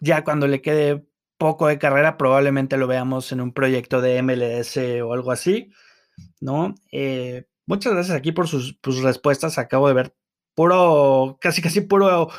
ya 0.00 0.24
cuando 0.24 0.46
le 0.46 0.62
quede 0.62 1.04
poco 1.38 1.66
de 1.68 1.78
carrera, 1.78 2.16
probablemente 2.16 2.76
lo 2.76 2.86
veamos 2.86 3.32
en 3.32 3.40
un 3.40 3.52
proyecto 3.52 4.00
de 4.00 4.22
MLS 4.22 4.76
o 5.02 5.12
algo 5.12 5.32
así, 5.32 5.70
¿no? 6.40 6.74
muchas 7.66 7.92
gracias 7.92 8.16
aquí 8.16 8.32
por 8.32 8.48
sus, 8.48 8.78
sus 8.82 9.02
respuestas. 9.02 9.58
Acabo 9.58 9.88
de 9.88 9.94
ver 9.94 10.14
puro, 10.54 11.38
casi 11.40 11.62
casi 11.62 11.82
puro 11.82 12.30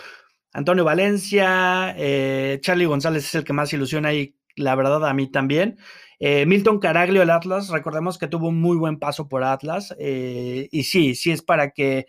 Antonio 0.53 0.83
Valencia, 0.83 1.93
eh, 1.97 2.59
Charlie 2.61 2.85
González 2.85 3.25
es 3.25 3.35
el 3.35 3.43
que 3.43 3.53
más 3.53 3.71
ilusiona 3.73 4.13
y 4.13 4.35
la 4.55 4.75
verdad 4.75 5.07
a 5.07 5.13
mí 5.13 5.31
también. 5.31 5.77
Eh, 6.19 6.45
Milton 6.45 6.79
Caraglio, 6.79 7.21
el 7.21 7.29
Atlas, 7.29 7.69
recordemos 7.69 8.17
que 8.17 8.27
tuvo 8.27 8.49
un 8.49 8.59
muy 8.59 8.77
buen 8.77 8.99
paso 8.99 9.29
por 9.29 9.43
Atlas, 9.43 9.95
eh, 9.99 10.67
y 10.71 10.83
sí, 10.83 11.15
sí 11.15 11.31
es 11.31 11.41
para 11.41 11.71
que 11.71 12.07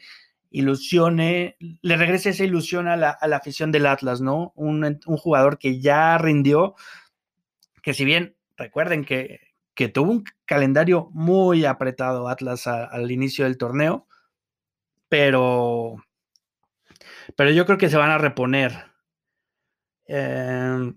ilusione, 0.51 1.57
le 1.61 1.97
regrese 1.97 2.31
esa 2.31 2.45
ilusión 2.45 2.89
a 2.89 2.97
la, 2.97 3.11
afición 3.33 3.71
del 3.71 3.87
Atlas, 3.87 4.21
¿no? 4.21 4.53
Un, 4.57 4.99
jugador 5.05 5.59
que 5.59 5.81
ya 5.81 6.19
rindió, 6.19 6.75
que 7.83 7.95
si 7.95 8.05
bien 8.05 8.35
recuerden 8.57 9.05
que, 9.05 9.39
que 9.75 9.89
tuvo 9.89 10.11
un 10.11 10.25
calendario 10.45 11.09
muy 11.13 11.65
apretado 11.65 12.29
Atlas 12.29 12.67
al 12.67 13.11
inicio 13.13 13.45
del 13.45 13.59
torneo, 13.59 14.09
pero, 15.09 15.97
pero 17.37 17.51
yo 17.51 17.67
creo 17.67 17.79
que 17.79 17.91
se 17.91 17.97
van 17.97 18.11
a 18.11 18.19
reponer. 18.19 18.73
Eh, 20.07 20.93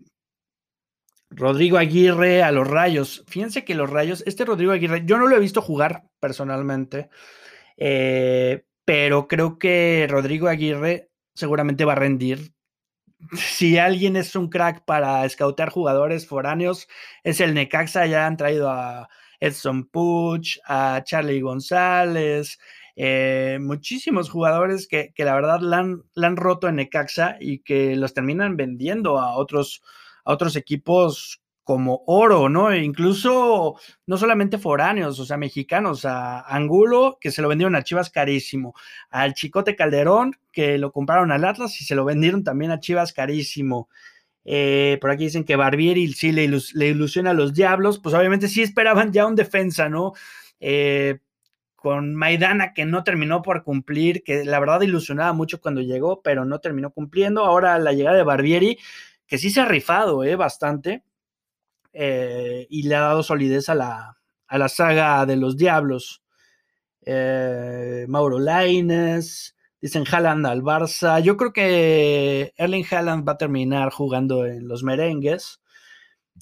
Rodrigo 1.36 1.78
Aguirre 1.78 2.44
a 2.44 2.52
los 2.52 2.68
Rayos. 2.68 3.24
Fíjense 3.28 3.66
que 3.66 3.75
los 3.75 3.90
Rayos, 3.90 4.24
este 4.25 4.46
Rodrigo 4.46 4.72
Aguirre, 4.72 5.04
yo 5.06 5.18
no 5.18 5.28
lo 5.28 5.36
he 5.36 5.40
visto 5.40 5.62
jugar 5.62 6.04
personalmente, 6.20 7.10
eh, 7.78 8.66
pero 8.86 9.28
creo 9.28 9.58
que 9.58 10.08
Rodrigo 10.10 10.48
Aguirre 10.48 11.10
seguramente 11.36 11.86
va 11.86 11.94
a 11.94 11.98
rendir. 11.98 12.54
Si 13.38 13.78
alguien 13.78 14.18
es 14.18 14.36
un 14.36 14.50
crack 14.50 14.84
para 14.84 15.24
escautear 15.24 15.70
jugadores 15.70 16.28
foráneos, 16.28 16.90
es 17.24 17.40
el 17.40 17.54
Necaxa. 17.54 18.06
Ya 18.06 18.28
han 18.28 18.36
traído 18.36 18.70
a 18.70 19.08
Edson 19.40 19.86
Puch, 19.86 20.60
a 20.66 21.02
Charlie 21.06 21.40
González, 21.40 22.60
eh, 22.96 23.58
muchísimos 23.62 24.30
jugadores 24.30 24.88
que, 24.88 25.14
la 25.18 25.36
verdad 25.36 25.60
la 25.62 25.80
han, 25.80 26.38
roto 26.38 26.68
en 26.68 26.76
Necaxa 26.76 27.38
y 27.40 27.60
que 27.60 27.96
los 27.96 28.14
terminan 28.14 28.58
vendiendo 28.58 29.20
a 29.20 29.36
otros 29.36 29.82
a 30.26 30.32
otros 30.32 30.56
equipos 30.56 31.42
como 31.64 32.04
oro, 32.08 32.50
¿no? 32.50 32.72
E 32.72 32.84
incluso 32.84 33.76
no 34.06 34.18
solamente 34.18 34.58
foráneos, 34.58 35.20
o 35.20 35.26
sea, 35.26 35.38
mexicanos, 35.38 36.06
a 36.06 36.42
Angulo, 36.42 37.18
que 37.22 37.32
se 37.32 37.42
lo 37.42 37.48
vendieron 37.48 37.76
a 37.76 37.84
Chivas 37.84 38.10
carísimo, 38.10 38.74
al 39.10 39.34
Chicote 39.34 39.76
Calderón, 39.76 40.36
que 40.52 40.78
lo 40.78 40.92
compraron 40.92 41.32
al 41.32 41.46
Atlas 41.46 41.80
y 41.82 41.86
se 41.86 41.96
lo 41.96 42.04
vendieron 42.06 42.44
también 42.44 42.72
a 42.72 42.80
Chivas 42.80 43.14
carísimo. 43.14 43.90
Eh, 44.46 44.98
por 45.00 45.10
aquí 45.10 45.26
dicen 45.26 45.46
que 45.46 45.56
Barbieri 45.56 46.12
sí 46.12 46.34
le, 46.34 46.44
ilusiona 46.44 47.32
a 47.32 47.34
los 47.34 47.54
Diablos, 47.54 48.00
pues 48.00 48.14
obviamente 48.14 48.50
sí 48.50 48.62
esperaban 48.62 49.14
ya 49.14 49.26
un 49.26 49.36
defensa, 49.36 49.88
¿no? 49.88 50.14
Eh, 50.60 51.20
con 51.84 52.16
Maidana 52.16 52.74
que 52.74 52.86
no 52.86 53.04
terminó 53.04 53.42
por 53.42 53.66
cumplir, 53.66 54.24
que 54.24 54.46
la 54.46 54.62
verdad 54.62 54.80
ilusionaba 54.80 55.34
mucho 55.34 55.60
cuando 55.60 55.82
llegó, 55.82 56.22
pero 56.22 56.46
no 56.46 56.60
terminó 56.60 56.92
cumpliendo. 56.92 57.44
Ahora 57.44 57.78
la 57.78 57.92
llegada 57.92 58.16
de 58.16 58.24
Barbieri, 58.24 58.80
que 59.28 59.38
sí 59.38 59.50
se 59.50 59.60
ha 59.60 59.66
rifado 59.66 60.24
eh, 60.24 60.38
bastante 60.38 61.04
eh, 61.92 62.68
y 62.70 62.84
le 62.84 62.96
ha 62.96 63.02
dado 63.02 63.22
solidez 63.22 63.68
a 63.68 63.75
la, 63.75 64.18
a 64.48 64.58
la 64.58 64.70
saga 64.70 65.25
de 65.25 65.36
los 65.36 65.58
Diablos. 65.58 66.24
Eh, 67.02 68.06
Mauro 68.08 68.40
Laines, 68.40 69.58
dicen 69.82 70.06
Haaland 70.10 70.48
al 70.48 70.62
Barça. 70.62 71.20
Yo 71.22 71.36
creo 71.36 71.52
que 71.52 72.54
Erling 72.56 72.86
Haaland 72.90 73.28
va 73.28 73.34
a 73.34 73.38
terminar 73.38 73.92
jugando 73.92 74.46
en 74.46 74.70
los 74.70 74.84
merengues. 74.84 75.60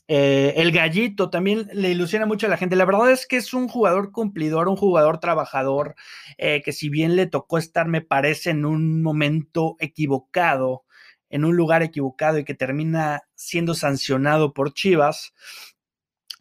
El 0.08 0.72
gallito 0.72 1.30
también 1.30 1.70
le 1.74 1.92
ilusiona 1.92 2.26
mucho 2.26 2.48
a 2.48 2.50
la 2.50 2.58
gente. 2.58 2.76
La 2.76 2.86
verdad 2.86 3.12
es 3.12 3.26
que 3.26 3.38
es 3.38 3.54
un 3.54 3.68
jugador 3.68 4.12
cumplidor, 4.12 4.68
un 4.68 4.76
jugador 4.76 5.20
trabajador, 5.20 5.96
que 6.38 6.72
si 6.74 6.90
bien 6.90 7.16
le 7.16 7.28
tocó 7.28 7.58
estar, 7.58 7.88
me 7.88 8.02
parece, 8.02 8.50
en 8.50 8.66
un 8.66 9.02
momento 9.02 9.78
equivocado 9.80 10.84
en 11.32 11.46
un 11.46 11.56
lugar 11.56 11.82
equivocado 11.82 12.38
y 12.38 12.44
que 12.44 12.54
termina 12.54 13.24
siendo 13.36 13.74
sancionado 13.74 14.54
por 14.54 14.74
Chivas, 14.74 15.34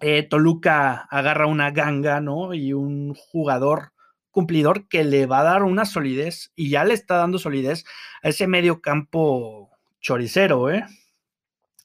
eh, 0.00 0.25
Toluca 0.25 1.07
agarra 1.11 1.47
una 1.47 1.71
ganga, 1.71 2.21
¿no? 2.21 2.52
Y 2.54 2.73
un 2.73 3.14
jugador 3.14 3.92
cumplidor 4.30 4.88
que 4.88 5.04
le 5.04 5.26
va 5.26 5.40
a 5.40 5.45
dar 5.45 5.62
una 5.62 5.85
solidez 5.85 6.52
y 6.57 6.71
ya 6.71 6.85
le 6.85 6.95
está 6.95 7.16
dando 7.16 7.38
solidez 7.38 7.85
a 8.23 8.28
ese 8.28 8.47
medio 8.47 8.80
campo 8.80 9.71
choricero, 10.00 10.71
¿eh? 10.71 10.85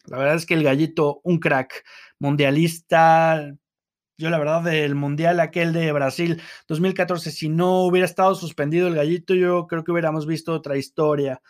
La 0.07 0.17
verdad 0.17 0.35
es 0.35 0.45
que 0.45 0.53
el 0.53 0.63
gallito, 0.63 1.21
un 1.23 1.39
crack 1.39 1.83
mundialista. 2.19 3.53
Yo, 4.17 4.29
la 4.29 4.37
verdad, 4.37 4.63
del 4.63 4.95
mundial 4.95 5.39
aquel 5.39 5.73
de 5.73 5.91
Brasil 5.91 6.41
2014, 6.67 7.31
si 7.31 7.49
no 7.49 7.83
hubiera 7.83 8.05
estado 8.05 8.33
suspendido 8.35 8.87
el 8.87 8.95
gallito, 8.95 9.33
yo 9.33 9.67
creo 9.67 9.83
que 9.83 9.91
hubiéramos 9.91 10.25
visto 10.25 10.53
otra 10.53 10.77
historia. 10.77 11.41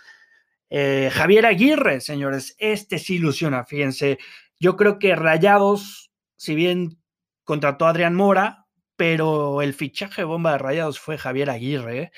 Eh, 0.70 1.10
Javier 1.14 1.46
Aguirre, 1.46 2.02
señores, 2.02 2.56
este 2.58 2.98
sí 3.00 3.16
ilusiona, 3.16 3.66
fíjense. 3.66 4.18
Yo 4.60 4.76
creo 4.76 5.00
que 5.00 5.16
Rayados, 5.16 6.12
si 6.38 6.56
bien 6.56 7.00
contrató 7.44 7.86
a 7.86 7.90
Adrián 7.92 8.16
Mora, 8.16 8.66
pero 8.96 9.62
el 9.62 9.74
fichaje 9.74 10.24
bomba 10.24 10.54
de 10.54 10.58
Rayados 10.58 11.00
fue 11.00 11.18
Javier 11.18 11.50
Aguirre, 11.50 12.00
¿eh? 12.00 12.12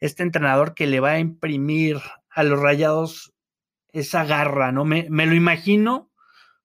este 0.00 0.22
entrenador 0.22 0.74
que 0.74 0.86
le 0.86 1.00
va 1.00 1.12
a 1.12 1.18
imprimir 1.18 1.98
a 2.30 2.42
los 2.42 2.60
Rayados 2.60 3.33
esa 3.94 4.24
garra, 4.24 4.72
¿no? 4.72 4.84
Me, 4.84 5.06
me 5.08 5.26
lo 5.26 5.34
imagino 5.34 6.10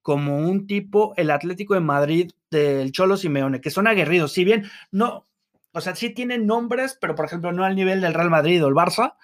como 0.01 0.39
un 0.39 0.67
tipo, 0.67 1.13
el 1.17 1.31
Atlético 1.31 1.73
de 1.75 1.81
Madrid 1.81 2.31
del 2.51 2.91
Cholo 2.91 3.15
Simeone, 3.15 3.61
que 3.61 3.69
son 3.69 3.87
aguerridos, 3.87 4.33
si 4.33 4.43
bien 4.43 4.69
no, 4.91 5.25
o 5.71 5.81
sea, 5.81 5.95
sí 5.95 6.09
tienen 6.09 6.47
nombres, 6.47 6.97
pero 6.99 7.15
por 7.15 7.25
ejemplo 7.25 7.51
no 7.51 7.63
al 7.63 7.75
nivel 7.75 8.01
del 8.01 8.13
Real 8.13 8.29
Madrid 8.29 8.63
o 8.63 8.67
el 8.67 8.73
Barça, 8.73 9.15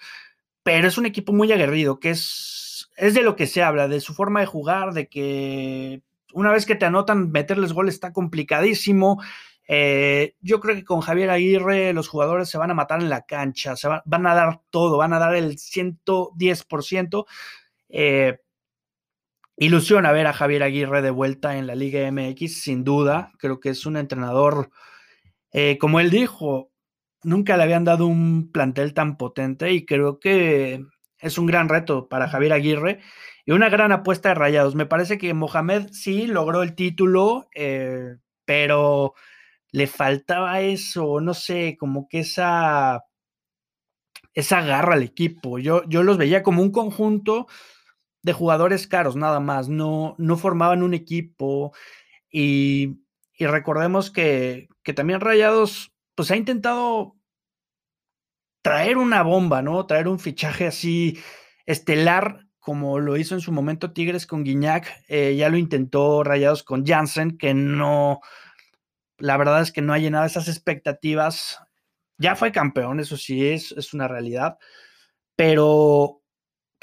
pero 0.62 0.88
es 0.88 0.98
un 0.98 1.06
equipo 1.06 1.32
muy 1.32 1.50
aguerrido, 1.52 2.00
que 2.00 2.10
es, 2.10 2.88
es 2.96 3.14
de 3.14 3.22
lo 3.22 3.36
que 3.36 3.46
se 3.46 3.62
habla, 3.62 3.88
de 3.88 4.00
su 4.00 4.14
forma 4.14 4.40
de 4.40 4.46
jugar, 4.46 4.92
de 4.92 5.08
que 5.08 6.02
una 6.32 6.52
vez 6.52 6.66
que 6.66 6.74
te 6.74 6.84
anotan, 6.84 7.30
meterles 7.30 7.72
gol 7.72 7.88
está 7.88 8.12
complicadísimo. 8.12 9.22
Eh, 9.68 10.34
yo 10.40 10.60
creo 10.60 10.76
que 10.76 10.84
con 10.84 11.00
Javier 11.00 11.30
Aguirre 11.30 11.92
los 11.92 12.08
jugadores 12.08 12.48
se 12.48 12.58
van 12.58 12.70
a 12.70 12.74
matar 12.74 13.00
en 13.00 13.08
la 13.08 13.22
cancha, 13.22 13.74
se 13.74 13.88
van 13.88 14.26
a 14.26 14.34
dar 14.34 14.60
todo, 14.70 14.98
van 14.98 15.12
a 15.12 15.18
dar 15.18 15.34
el 15.34 15.56
110%. 15.56 17.26
Eh, 17.88 18.38
ilusiona 19.56 20.12
ver 20.12 20.26
a 20.26 20.32
Javier 20.32 20.62
Aguirre 20.62 21.02
de 21.02 21.10
vuelta 21.10 21.56
en 21.56 21.66
la 21.66 21.74
Liga 21.74 22.10
MX, 22.10 22.62
sin 22.62 22.84
duda. 22.84 23.32
Creo 23.38 23.60
que 23.60 23.70
es 23.70 23.86
un 23.86 23.96
entrenador, 23.96 24.70
eh, 25.52 25.78
como 25.78 26.00
él 26.00 26.10
dijo, 26.10 26.70
nunca 27.22 27.56
le 27.56 27.64
habían 27.64 27.84
dado 27.84 28.06
un 28.06 28.50
plantel 28.52 28.94
tan 28.94 29.16
potente 29.16 29.72
y 29.72 29.84
creo 29.86 30.20
que 30.20 30.84
es 31.18 31.38
un 31.38 31.46
gran 31.46 31.68
reto 31.68 32.08
para 32.08 32.28
Javier 32.28 32.52
Aguirre 32.52 33.00
y 33.44 33.52
una 33.52 33.68
gran 33.68 33.92
apuesta 33.92 34.30
de 34.30 34.34
Rayados. 34.36 34.74
Me 34.74 34.86
parece 34.86 35.18
que 35.18 35.34
Mohamed 35.34 35.88
sí 35.92 36.26
logró 36.26 36.62
el 36.62 36.74
título, 36.74 37.48
eh, 37.54 38.16
pero 38.44 39.14
le 39.72 39.86
faltaba 39.86 40.60
eso, 40.60 41.20
no 41.20 41.34
sé, 41.34 41.76
como 41.78 42.08
que 42.08 42.20
esa, 42.20 43.04
esa 44.34 44.60
garra 44.62 44.94
al 44.94 45.02
equipo. 45.02 45.58
Yo, 45.58 45.82
yo 45.88 46.02
los 46.02 46.18
veía 46.18 46.42
como 46.42 46.62
un 46.62 46.70
conjunto 46.72 47.46
de 48.26 48.32
jugadores 48.32 48.88
caros, 48.88 49.14
nada 49.14 49.38
más, 49.38 49.68
no, 49.68 50.16
no 50.18 50.36
formaban 50.36 50.82
un 50.82 50.94
equipo 50.94 51.72
y, 52.28 52.98
y 53.38 53.46
recordemos 53.46 54.10
que, 54.10 54.68
que 54.82 54.92
también 54.92 55.20
Rayados 55.20 55.94
pues 56.16 56.32
ha 56.32 56.36
intentado 56.36 57.14
traer 58.62 58.98
una 58.98 59.22
bomba, 59.22 59.62
¿no? 59.62 59.86
Traer 59.86 60.08
un 60.08 60.18
fichaje 60.18 60.66
así 60.66 61.20
estelar 61.66 62.48
como 62.58 62.98
lo 62.98 63.16
hizo 63.16 63.36
en 63.36 63.40
su 63.40 63.52
momento 63.52 63.92
Tigres 63.92 64.26
con 64.26 64.42
Guiñac, 64.42 65.04
eh, 65.06 65.36
ya 65.36 65.48
lo 65.48 65.56
intentó 65.56 66.24
Rayados 66.24 66.64
con 66.64 66.84
Jansen, 66.84 67.38
que 67.38 67.54
no, 67.54 68.22
la 69.18 69.36
verdad 69.36 69.62
es 69.62 69.70
que 69.70 69.82
no 69.82 69.92
ha 69.92 69.98
llenado 69.98 70.26
esas 70.26 70.48
expectativas. 70.48 71.60
Ya 72.18 72.34
fue 72.34 72.50
campeón, 72.50 72.98
eso 72.98 73.16
sí 73.16 73.46
es, 73.46 73.70
es 73.70 73.94
una 73.94 74.08
realidad, 74.08 74.58
pero 75.36 76.22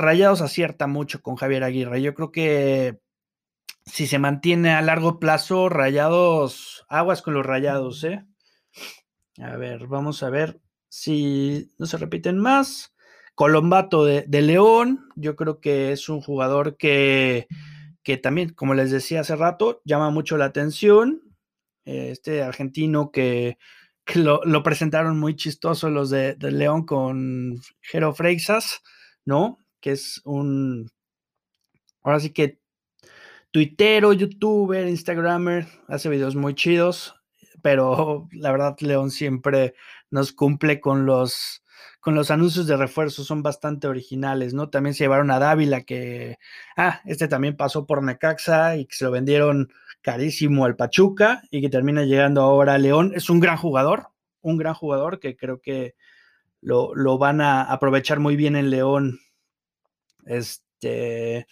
Rayados 0.04 0.42
acierta 0.42 0.88
mucho 0.88 1.22
con 1.22 1.36
Javier 1.36 1.64
Aguirre. 1.64 2.02
Yo 2.02 2.14
creo 2.14 2.32
que 2.32 3.00
si 3.86 4.08
se 4.08 4.20
mantiene 4.20 4.72
a 4.74 4.82
largo 4.82 5.20
plazo, 5.20 5.70
Rayados, 5.70 6.86
aguas 6.90 7.22
con 7.22 7.34
los 7.34 7.46
Rayados, 7.46 8.04
¿eh? 8.04 8.26
A 9.40 9.56
ver, 9.58 9.88
vamos 9.88 10.22
a 10.24 10.30
ver 10.30 10.62
si 10.90 11.72
no 11.80 11.86
se 11.86 11.98
repiten 11.98 12.38
más. 12.38 12.94
Colombato 13.36 14.06
de, 14.06 14.26
León, 14.30 15.10
yo 15.16 15.36
creo 15.36 15.60
que 15.60 15.92
es 15.92 16.08
un 16.08 16.22
jugador 16.22 16.78
que, 16.78 17.48
que, 18.04 18.18
también, 18.18 18.50
como 18.50 18.76
les 18.76 18.92
decía 18.92 19.22
hace 19.22 19.36
rato, 19.36 19.82
llama 19.86 20.12
mucho 20.12 20.38
la 20.38 20.46
atención. 20.46 21.24
Este 21.84 22.44
argentino 22.44 23.12
que, 23.12 23.58
lo, 24.16 24.64
presentaron 24.64 25.20
muy 25.20 25.36
chistoso 25.36 25.90
los 25.90 26.10
de, 26.12 26.36
León 26.40 26.86
con 26.86 27.60
Jero 27.82 28.14
Freixas, 28.14 28.84
¿no? 29.26 29.58
Que 29.84 29.92
es 29.92 30.22
un, 30.24 30.90
ahora 32.04 32.22
sí 32.22 32.30
que 32.30 32.62
tuitero, 33.52 34.14
youtuber, 34.14 34.88
instagramer, 34.88 35.68
hace 35.90 36.08
videos 36.08 36.38
muy 36.38 36.56
chidos, 36.56 37.16
pero 37.62 38.30
la 38.32 38.54
verdad 38.54 38.78
León 38.80 39.12
siempre 39.12 39.76
nos 40.10 40.32
cumple 40.32 40.80
con 40.80 41.06
los, 41.06 41.66
con 42.00 42.16
los 42.16 42.32
anuncios 42.32 42.66
de 42.66 42.78
refuerzo 42.78 43.26
son 43.26 43.44
bastante 43.44 43.88
originales, 43.88 44.54
¿no? 44.54 44.70
También 44.70 44.94
se 44.94 45.04
llevaron 45.04 45.32
a 45.32 45.40
Dávila, 45.40 45.82
que, 45.82 46.38
ah, 46.78 47.02
este 47.04 47.28
también 47.28 47.58
pasó 47.58 47.86
por 47.86 48.02
Necaxa 48.02 48.78
y 48.78 48.86
que 48.86 48.96
se 48.96 49.04
lo 49.04 49.12
vendieron 49.12 49.70
carísimo 50.02 50.64
al 50.64 50.78
Pachuca 50.78 51.44
y 51.52 51.60
que 51.60 51.70
termina 51.70 52.06
llegando 52.06 52.42
ahora 52.42 52.76
a 52.76 52.78
León. 52.78 53.12
Es 53.16 53.30
un 53.30 53.42
gran 53.42 53.58
jugador, 53.58 54.08
un 54.40 54.56
gran 54.56 54.76
jugador 54.76 55.20
que 55.20 55.36
creo 55.36 55.60
que 55.60 55.96
lo, 56.62 56.96
lo 56.96 57.18
van 57.18 57.42
a 57.42 57.64
aprovechar 57.64 58.20
muy 58.22 58.38
bien 58.38 58.56
en 58.56 58.70
León. 58.70 59.20
Este. 60.26 61.48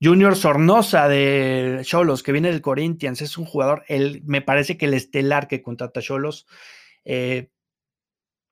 Junior 0.00 0.36
Sornosa 0.36 1.08
de 1.08 1.80
Cholos, 1.82 2.22
que 2.22 2.32
viene 2.32 2.50
del 2.50 2.60
Corinthians, 2.60 3.22
es 3.22 3.38
un 3.38 3.46
jugador, 3.46 3.84
el, 3.88 4.22
me 4.24 4.42
parece 4.42 4.76
que 4.76 4.84
el 4.86 4.94
estelar 4.94 5.48
que 5.48 5.62
contrata 5.62 6.02
Cholos. 6.02 6.46
Eh, 7.04 7.50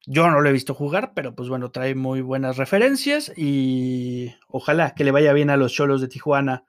yo 0.07 0.31
no 0.31 0.41
lo 0.41 0.49
he 0.49 0.53
visto 0.53 0.75
jugar, 0.75 1.13
pero 1.15 1.35
pues 1.35 1.49
bueno, 1.49 1.71
trae 1.71 1.95
muy 1.95 2.21
buenas 2.21 2.57
referencias 2.57 3.33
y 3.37 4.35
ojalá 4.49 4.95
que 4.95 5.05
le 5.05 5.11
vaya 5.11 5.33
bien 5.33 5.51
a 5.51 5.57
los 5.57 5.73
Cholos 5.73 6.01
de 6.01 6.09
Tijuana. 6.09 6.65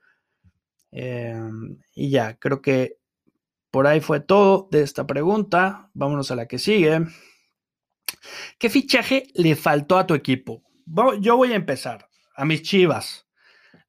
Em, 0.91 1.77
y 1.93 2.09
ya, 2.09 2.38
creo 2.38 2.61
que 2.61 2.97
por 3.71 3.88
ahí 3.88 3.99
fue 3.99 4.21
todo 4.21 4.69
de 4.71 4.81
esta 4.81 5.05
pregunta. 5.05 5.89
Vámonos 5.93 6.31
a 6.31 6.35
la 6.35 6.47
que 6.47 6.59
sigue. 6.59 7.01
¿Qué 8.57 8.69
fichaje 8.69 9.27
le 9.33 9.55
faltó 9.55 9.97
a 9.97 10.07
tu 10.07 10.13
equipo? 10.13 10.63
Yo 11.19 11.35
voy 11.35 11.51
a 11.51 11.57
empezar. 11.57 12.07
A 12.35 12.45
mis 12.45 12.61
chivas. 12.61 13.27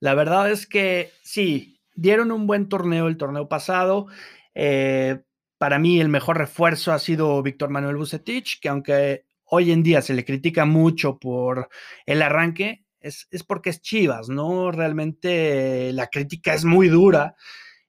La 0.00 0.14
verdad 0.14 0.50
es 0.50 0.66
que 0.66 1.10
sí, 1.22 1.80
dieron 1.94 2.30
un 2.30 2.46
buen 2.46 2.68
torneo 2.68 3.08
el 3.08 3.16
torneo 3.16 3.48
pasado. 3.48 4.06
Eh, 4.54 5.20
para 5.58 5.78
mí 5.78 6.00
el 6.00 6.08
mejor 6.08 6.38
refuerzo 6.38 6.92
ha 6.92 6.98
sido 6.98 7.42
Víctor 7.42 7.70
Manuel 7.70 7.96
Bucetich, 7.96 8.60
que 8.60 8.68
aunque 8.68 9.24
hoy 9.44 9.72
en 9.72 9.82
día 9.82 10.02
se 10.02 10.14
le 10.14 10.24
critica 10.24 10.64
mucho 10.64 11.18
por 11.18 11.68
el 12.04 12.22
arranque, 12.22 12.84
es, 13.00 13.26
porque 13.46 13.70
es 13.70 13.80
Chivas, 13.80 14.28
¿no? 14.28 14.72
Realmente 14.72 15.92
la 15.92 16.08
crítica 16.08 16.54
es 16.54 16.64
muy 16.64 16.88
dura 16.88 17.36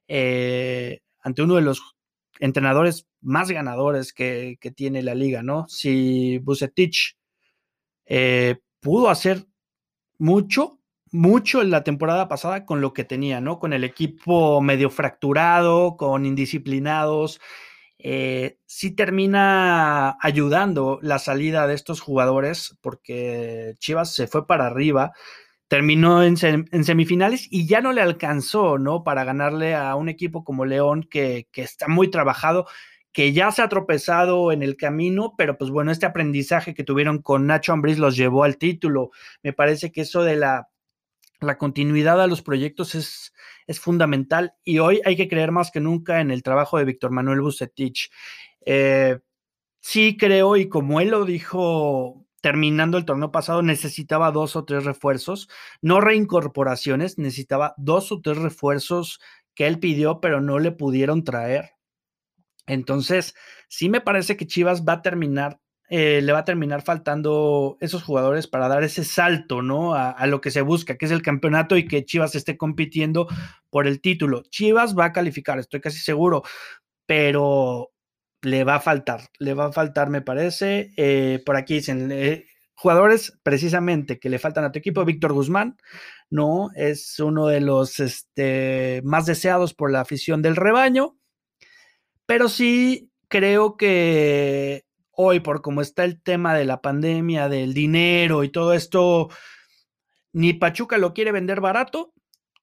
eh, 0.06 1.00
ante 1.20 1.42
uno 1.42 1.56
de 1.56 1.62
los 1.62 1.96
entrenadores 2.38 3.08
más 3.20 3.50
ganadores 3.50 4.12
que, 4.12 4.58
tiene 4.76 5.02
la 5.02 5.14
liga, 5.14 5.42
¿no? 5.42 5.66
Si 5.68 6.38
Bucetich 6.38 7.16
eh, 8.06 8.58
pudo 8.80 9.10
hacer 9.10 9.44
mucho, 10.18 10.80
mucho 11.10 11.62
en 11.62 11.70
la 11.70 11.84
temporada 11.84 12.28
pasada 12.28 12.66
con 12.66 12.80
lo 12.80 12.92
que 12.92 13.04
tenía, 13.04 13.40
¿no? 13.40 13.58
Con 13.58 13.72
el 13.72 13.84
equipo 13.84 14.60
medio 14.60 14.90
fracturado, 14.90 15.96
con 15.96 16.26
indisciplinados. 16.26 17.40
Eh, 17.98 18.58
sí 18.66 18.92
termina 18.94 20.16
ayudando 20.20 21.00
la 21.02 21.18
salida 21.18 21.66
de 21.66 21.74
estos 21.74 22.00
jugadores 22.00 22.78
porque 22.80 23.74
Chivas 23.78 24.14
se 24.14 24.28
fue 24.28 24.46
para 24.46 24.66
arriba, 24.66 25.12
terminó 25.68 26.22
en, 26.22 26.36
semifinales 26.36 27.48
y 27.50 27.66
ya 27.66 27.80
no 27.80 27.92
le 27.92 28.00
alcanzó, 28.00 28.78
¿no? 28.78 29.02
Para 29.04 29.24
ganarle 29.24 29.74
a 29.74 29.96
un 29.96 30.08
equipo 30.08 30.44
como 30.44 30.64
León 30.64 31.06
que, 31.10 31.48
que 31.52 31.62
está 31.62 31.88
muy 31.88 32.10
trabajado 32.10 32.66
que 33.18 33.32
ya 33.32 33.50
se 33.50 33.62
ha 33.62 33.68
tropezado 33.68 34.52
en 34.52 34.62
el 34.62 34.76
camino, 34.76 35.34
pero 35.36 35.58
pues 35.58 35.72
bueno, 35.72 35.90
este 35.90 36.06
aprendizaje 36.06 36.72
que 36.72 36.84
tuvieron 36.84 37.20
con 37.20 37.48
Nacho 37.48 37.72
Ambriz 37.72 37.98
los 37.98 38.16
llevó 38.16 38.44
al 38.44 38.58
título. 38.58 39.10
Me 39.42 39.52
parece 39.52 39.90
que 39.90 40.02
eso 40.02 40.22
de 40.22 40.36
la 40.36 40.68
la 41.40 41.58
continuidad 41.58 42.22
a 42.22 42.28
los 42.28 42.42
proyectos 42.42 42.94
es, 42.94 43.32
es, 43.66 43.80
fundamental 43.80 44.54
y 44.62 44.78
hoy 44.78 45.00
hay 45.04 45.16
que 45.16 45.26
creer 45.26 45.50
más 45.50 45.72
que 45.72 45.80
nunca 45.80 46.20
en 46.20 46.30
el 46.30 46.44
trabajo 46.44 46.78
de 46.78 46.84
Víctor 46.84 47.10
Manuel 47.10 47.40
Bucetich. 47.40 48.08
Eh, 48.64 49.18
sí 49.80 50.16
creo 50.16 50.56
y 50.56 50.68
como 50.68 51.00
él 51.00 51.08
lo 51.08 51.24
dijo 51.24 52.24
terminando 52.40 52.98
el 52.98 53.04
torneo 53.04 53.32
pasado, 53.32 53.62
necesitaba 53.62 54.30
dos 54.30 54.54
o 54.54 54.64
tres 54.64 54.84
refuerzos, 54.84 55.48
no 55.82 56.00
reincorporaciones, 56.00 57.18
necesitaba 57.18 57.74
dos 57.78 58.12
o 58.12 58.20
tres 58.20 58.38
refuerzos 58.38 59.18
que 59.56 59.66
él 59.66 59.80
pidió, 59.80 60.20
pero 60.20 60.40
no 60.40 60.60
le 60.60 60.70
pudieron 60.70 61.24
traer. 61.24 61.77
Entonces, 62.68 63.34
sí 63.68 63.88
me 63.88 64.00
parece 64.00 64.36
que 64.36 64.46
Chivas 64.46 64.84
va 64.84 64.94
a 64.94 65.02
terminar 65.02 65.58
eh, 65.90 66.20
le 66.20 66.32
va 66.32 66.40
a 66.40 66.44
terminar 66.44 66.82
faltando 66.82 67.78
esos 67.80 68.02
jugadores 68.02 68.46
para 68.46 68.68
dar 68.68 68.84
ese 68.84 69.04
salto, 69.04 69.62
¿no? 69.62 69.94
A, 69.94 70.26
lo 70.26 70.40
que 70.42 70.50
se 70.50 70.60
busca, 70.60 70.98
que 70.98 71.06
es 71.06 71.10
el 71.12 71.22
campeonato 71.22 71.76
y 71.78 71.86
que 71.86 72.04
Chivas 72.04 72.34
esté 72.34 72.58
compitiendo 72.58 73.26
por 73.70 73.86
el 73.86 74.00
título. 74.02 74.42
Chivas 74.50 74.96
va 74.96 75.06
a 75.06 75.12
calificar, 75.12 75.58
estoy 75.58 75.80
casi 75.80 75.98
seguro, 75.98 76.42
pero 77.06 77.90
le 78.42 78.64
va 78.64 78.76
a 78.76 78.80
faltar, 78.80 79.30
le 79.38 79.54
va 79.54 79.66
a 79.66 79.72
faltar, 79.72 80.10
me 80.10 80.20
parece. 80.22 80.92
Eh, 80.98 81.42
por 81.46 81.56
aquí 81.56 81.74
dicen, 81.76 82.12
eh, 82.12 82.46
jugadores 82.74 83.38
precisamente 83.42 84.18
que 84.18 84.28
le 84.28 84.38
faltan 84.38 84.64
a 84.64 84.72
tu 84.72 84.78
equipo, 84.78 85.04
Víctor 85.06 85.32
Guzmán, 85.32 85.78
¿no? 86.30 86.70
Es 86.74 87.18
uno 87.18 87.46
de 87.46 87.60
los 87.62 87.98
este, 88.00 89.00
más 89.04 89.26
deseados 89.26 89.74
por 89.74 89.90
la 89.90 90.00
afición 90.02 90.42
del 90.42 90.56
rebaño, 90.56 91.17
pero 92.28 92.50
sí 92.50 93.10
creo 93.28 93.78
que 93.78 94.84
hoy, 95.12 95.40
por 95.40 95.62
cómo 95.62 95.80
está 95.80 96.04
el 96.04 96.20
tema 96.20 96.54
de 96.54 96.66
la 96.66 96.82
pandemia, 96.82 97.48
del 97.48 97.72
dinero 97.72 98.44
y 98.44 98.50
todo 98.50 98.74
esto, 98.74 99.30
ni 100.34 100.52
Pachuca 100.52 100.98
lo 100.98 101.14
quiere 101.14 101.32
vender 101.32 101.62
barato, 101.62 102.12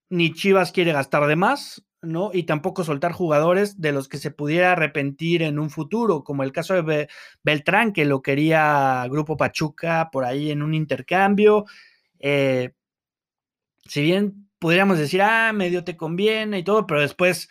ni 0.08 0.32
Chivas 0.34 0.71
quiere 0.71 0.91
gastar 0.91 1.25
de 1.25 1.36
más, 1.36 1.84
¿no? 2.04 2.30
Y 2.32 2.43
tampoco 2.43 2.84
soltar 2.84 3.12
jugadores 3.12 3.82
de 3.82 3.91
los 3.91 4.08
que 4.08 4.19
se 4.19 4.30
pudiera 4.30 4.73
arrepentir 4.73 5.41
en 5.41 5.58
un 5.58 5.71
futuro, 5.71 6.23
como 6.23 6.43
el 6.43 6.51
caso 6.51 6.80
de 6.84 7.10
Beltrán, 7.41 7.91
que 7.91 8.06
lo 8.06 8.21
quería 8.21 9.04
Grupo 9.10 9.36
Pachuca 9.36 10.10
por 10.12 10.25
ahí 10.25 10.51
en 10.51 10.62
un 10.62 10.75
intercambio. 10.75 11.65
Eh, 12.19 12.73
si 13.88 14.04
bien 14.04 14.47
pudiéramos 14.60 14.99
decir, 14.99 15.23
ah, 15.23 15.54
medio 15.54 15.84
te 15.84 15.97
conviene 15.97 16.60
y 16.60 16.63
todo, 16.63 16.86
pero 16.86 17.01
después, 17.01 17.49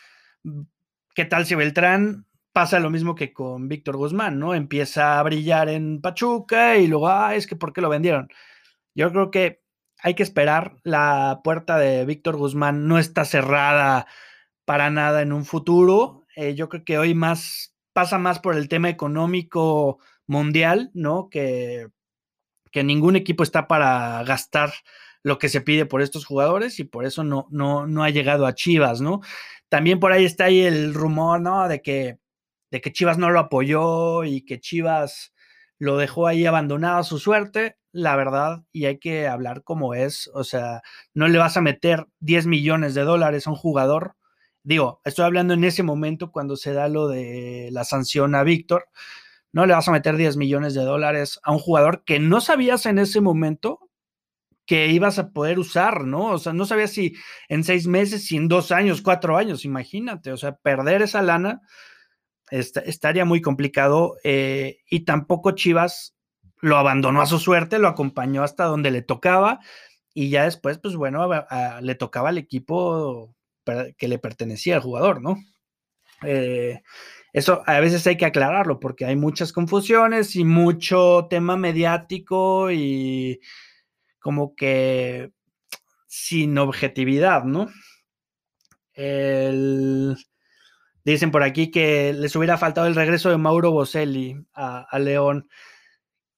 ¿qué 1.15 1.25
tal 1.25 1.47
si 1.47 1.55
Beltrán 1.55 2.27
pasa 2.53 2.81
lo 2.81 2.91
mismo 2.91 3.15
que 3.15 3.33
con 3.33 3.69
Víctor 3.69 3.97
Guzmán, 3.97 4.39
¿no? 4.39 4.55
Empieza 4.55 5.19
a 5.19 5.23
brillar 5.23 5.69
en 5.69 6.01
Pachuca 6.01 6.77
y 6.77 6.87
luego, 6.87 7.09
ah, 7.09 7.35
es 7.35 7.47
que 7.47 7.57
¿por 7.57 7.73
qué 7.73 7.81
lo 7.81 7.89
vendieron? 7.89 8.29
Yo 8.95 9.11
creo 9.11 9.31
que 9.31 9.63
hay 9.99 10.15
que 10.15 10.23
esperar. 10.23 10.77
La 10.85 11.41
puerta 11.45 11.79
de 11.79 12.05
Víctor 12.05 12.37
Guzmán 12.37 12.87
no 12.87 12.99
está 12.99 13.25
cerrada 13.25 14.07
para 14.65 14.91
nada 14.91 15.23
en 15.23 15.33
un 15.33 15.45
futuro. 15.45 16.23
Eh, 16.37 16.55
yo 16.55 16.69
creo 16.69 16.85
que 16.85 16.99
hoy 16.99 17.15
más 17.15 17.75
pasa 17.93 18.19
más 18.19 18.41
por 18.41 18.57
el 18.57 18.69
tema 18.69 18.89
económico 18.89 19.99
mundial, 20.27 20.91
¿no? 20.95 21.29
Que, 21.31 21.89
que 22.71 22.85
ningún 22.85 23.17
equipo 23.17 23.43
está 23.43 23.69
para 23.69 24.23
gastar 24.25 24.73
lo 25.23 25.39
que 25.39 25.49
se 25.49 25.63
pide 25.63 25.87
por 25.87 26.03
estos 26.03 26.27
jugadores 26.27 26.79
y 26.81 26.85
por 26.85 27.07
eso 27.07 27.25
no, 27.25 27.47
no, 27.51 27.87
no 27.87 28.05
ha 28.05 28.11
llegado 28.11 28.47
a 28.47 28.55
Chivas, 28.55 29.01
¿no? 29.01 29.23
También 29.75 29.99
por 29.99 30.13
ahí 30.13 30.25
está 30.25 30.45
ahí 30.45 30.61
el 30.61 30.95
rumor, 30.95 31.41
¿no? 31.41 31.67
De 31.67 31.83
que 31.83 32.21
de 32.71 32.81
que 32.81 32.93
Chivas 32.93 33.19
no 33.19 33.31
lo 33.31 33.41
apoyó 33.41 34.23
y 34.23 34.43
que 34.43 34.61
Chivas 34.61 35.35
lo 35.81 35.97
dejó 35.97 36.29
ahí 36.29 36.47
abandonado 36.47 36.99
a 36.99 37.03
su 37.03 37.19
suerte, 37.19 37.77
la 37.91 38.15
verdad, 38.15 38.63
y 38.71 38.85
hay 38.85 39.01
que 39.01 39.27
hablar 39.27 39.65
como 39.65 39.95
es, 39.95 40.31
o 40.33 40.45
sea, 40.45 40.83
no 41.13 41.27
le 41.27 41.39
vas 41.39 41.57
a 41.57 41.61
meter 41.61 42.07
10 42.21 42.47
millones 42.47 42.95
de 42.95 43.03
dólares 43.03 43.49
a 43.49 43.51
un 43.51 43.57
jugador. 43.57 44.15
Digo, 44.63 45.01
estoy 45.05 45.25
hablando 45.25 45.55
en 45.55 45.65
ese 45.65 45.83
momento 45.83 46.31
cuando 46.31 46.55
se 46.55 46.73
da 46.73 46.87
lo 46.87 47.09
de 47.09 47.71
la 47.73 47.83
sanción 47.83 48.37
a 48.37 48.45
Víctor, 48.45 48.87
no 49.51 49.67
le 49.67 49.75
vas 49.75 49.89
a 49.89 49.93
meter 49.93 50.17
10 50.17 50.37
millones 50.37 50.75
de 50.75 50.85
dólares 50.85 51.41
a 51.43 51.51
un 51.51 51.59
jugador 51.59 52.05
que 52.05 52.21
no 52.21 52.41
sabías 52.41 52.87
en 52.87 53.01
ese 53.01 53.21
momento 53.21 53.91
que 54.67 54.89
ibas 54.89 55.19
a 55.19 55.31
poder 55.31 55.59
usar, 55.59 56.05
¿no? 56.05 56.27
O 56.33 56.39
sea, 56.39 56.53
no 56.53 56.65
sabías 56.65 56.91
si 56.93 57.15
en 57.49 57.65
seis 57.65 57.87
meses, 57.87 58.27
si 58.27 58.37
en 58.37 58.49
dos 58.49 58.73
años, 58.73 59.03
cuatro 59.03 59.37
años, 59.37 59.65
imagínate, 59.65 60.33
o 60.33 60.37
sea, 60.37 60.57
perder 60.57 61.03
esa 61.03 61.23
lana 61.23 61.61
estaría 62.51 63.25
muy 63.25 63.41
complicado 63.41 64.17
eh, 64.23 64.79
y 64.89 65.01
tampoco 65.01 65.53
Chivas 65.53 66.15
lo 66.61 66.77
abandonó 66.77 67.21
a 67.21 67.27
su 67.27 67.39
suerte, 67.39 67.79
lo 67.79 67.89
acompañó 67.89 68.43
hasta 68.43 68.65
donde 68.65 68.91
le 68.91 69.03
tocaba 69.03 69.61
y 70.15 70.31
ya 70.31 70.45
después, 70.45 70.79
pues 70.79 70.95
bueno, 70.95 71.29
le 71.81 71.95
tocaba 71.97 72.29
al 72.29 72.39
equipo 72.39 73.35
que 73.99 74.09
le 74.09 74.19
pertenecía 74.19 74.77
al 74.77 74.83
jugador, 74.83 75.21
¿no? 75.21 75.37
Eh, 76.23 76.81
eso 77.33 77.63
a 77.67 77.81
veces 77.81 78.07
hay 78.07 78.17
que 78.17 78.27
aclararlo 78.27 78.79
porque 78.79 79.05
hay 79.05 79.17
muchas 79.17 79.53
confusiones 79.53 80.37
y 80.37 80.45
mucho 80.45 81.27
tema 81.29 81.57
mediático 81.57 82.71
y 82.71 83.41
como 84.25 84.55
que 84.55 85.33
sin 86.07 86.57
objetividad, 86.57 87.45
¿no? 87.45 87.69
El, 88.95 90.17
Dicen 91.05 91.31
por 91.31 91.43
aquí 91.43 91.71
que 91.71 92.15
les 92.15 92.35
hubiera 92.35 92.57
faltado 92.57 92.87
el 92.87 92.95
regreso 92.95 93.29
de 93.29 93.37
Mauro 93.37 93.71
Boselli 93.71 94.47
a, 94.55 94.99
León. 94.99 95.51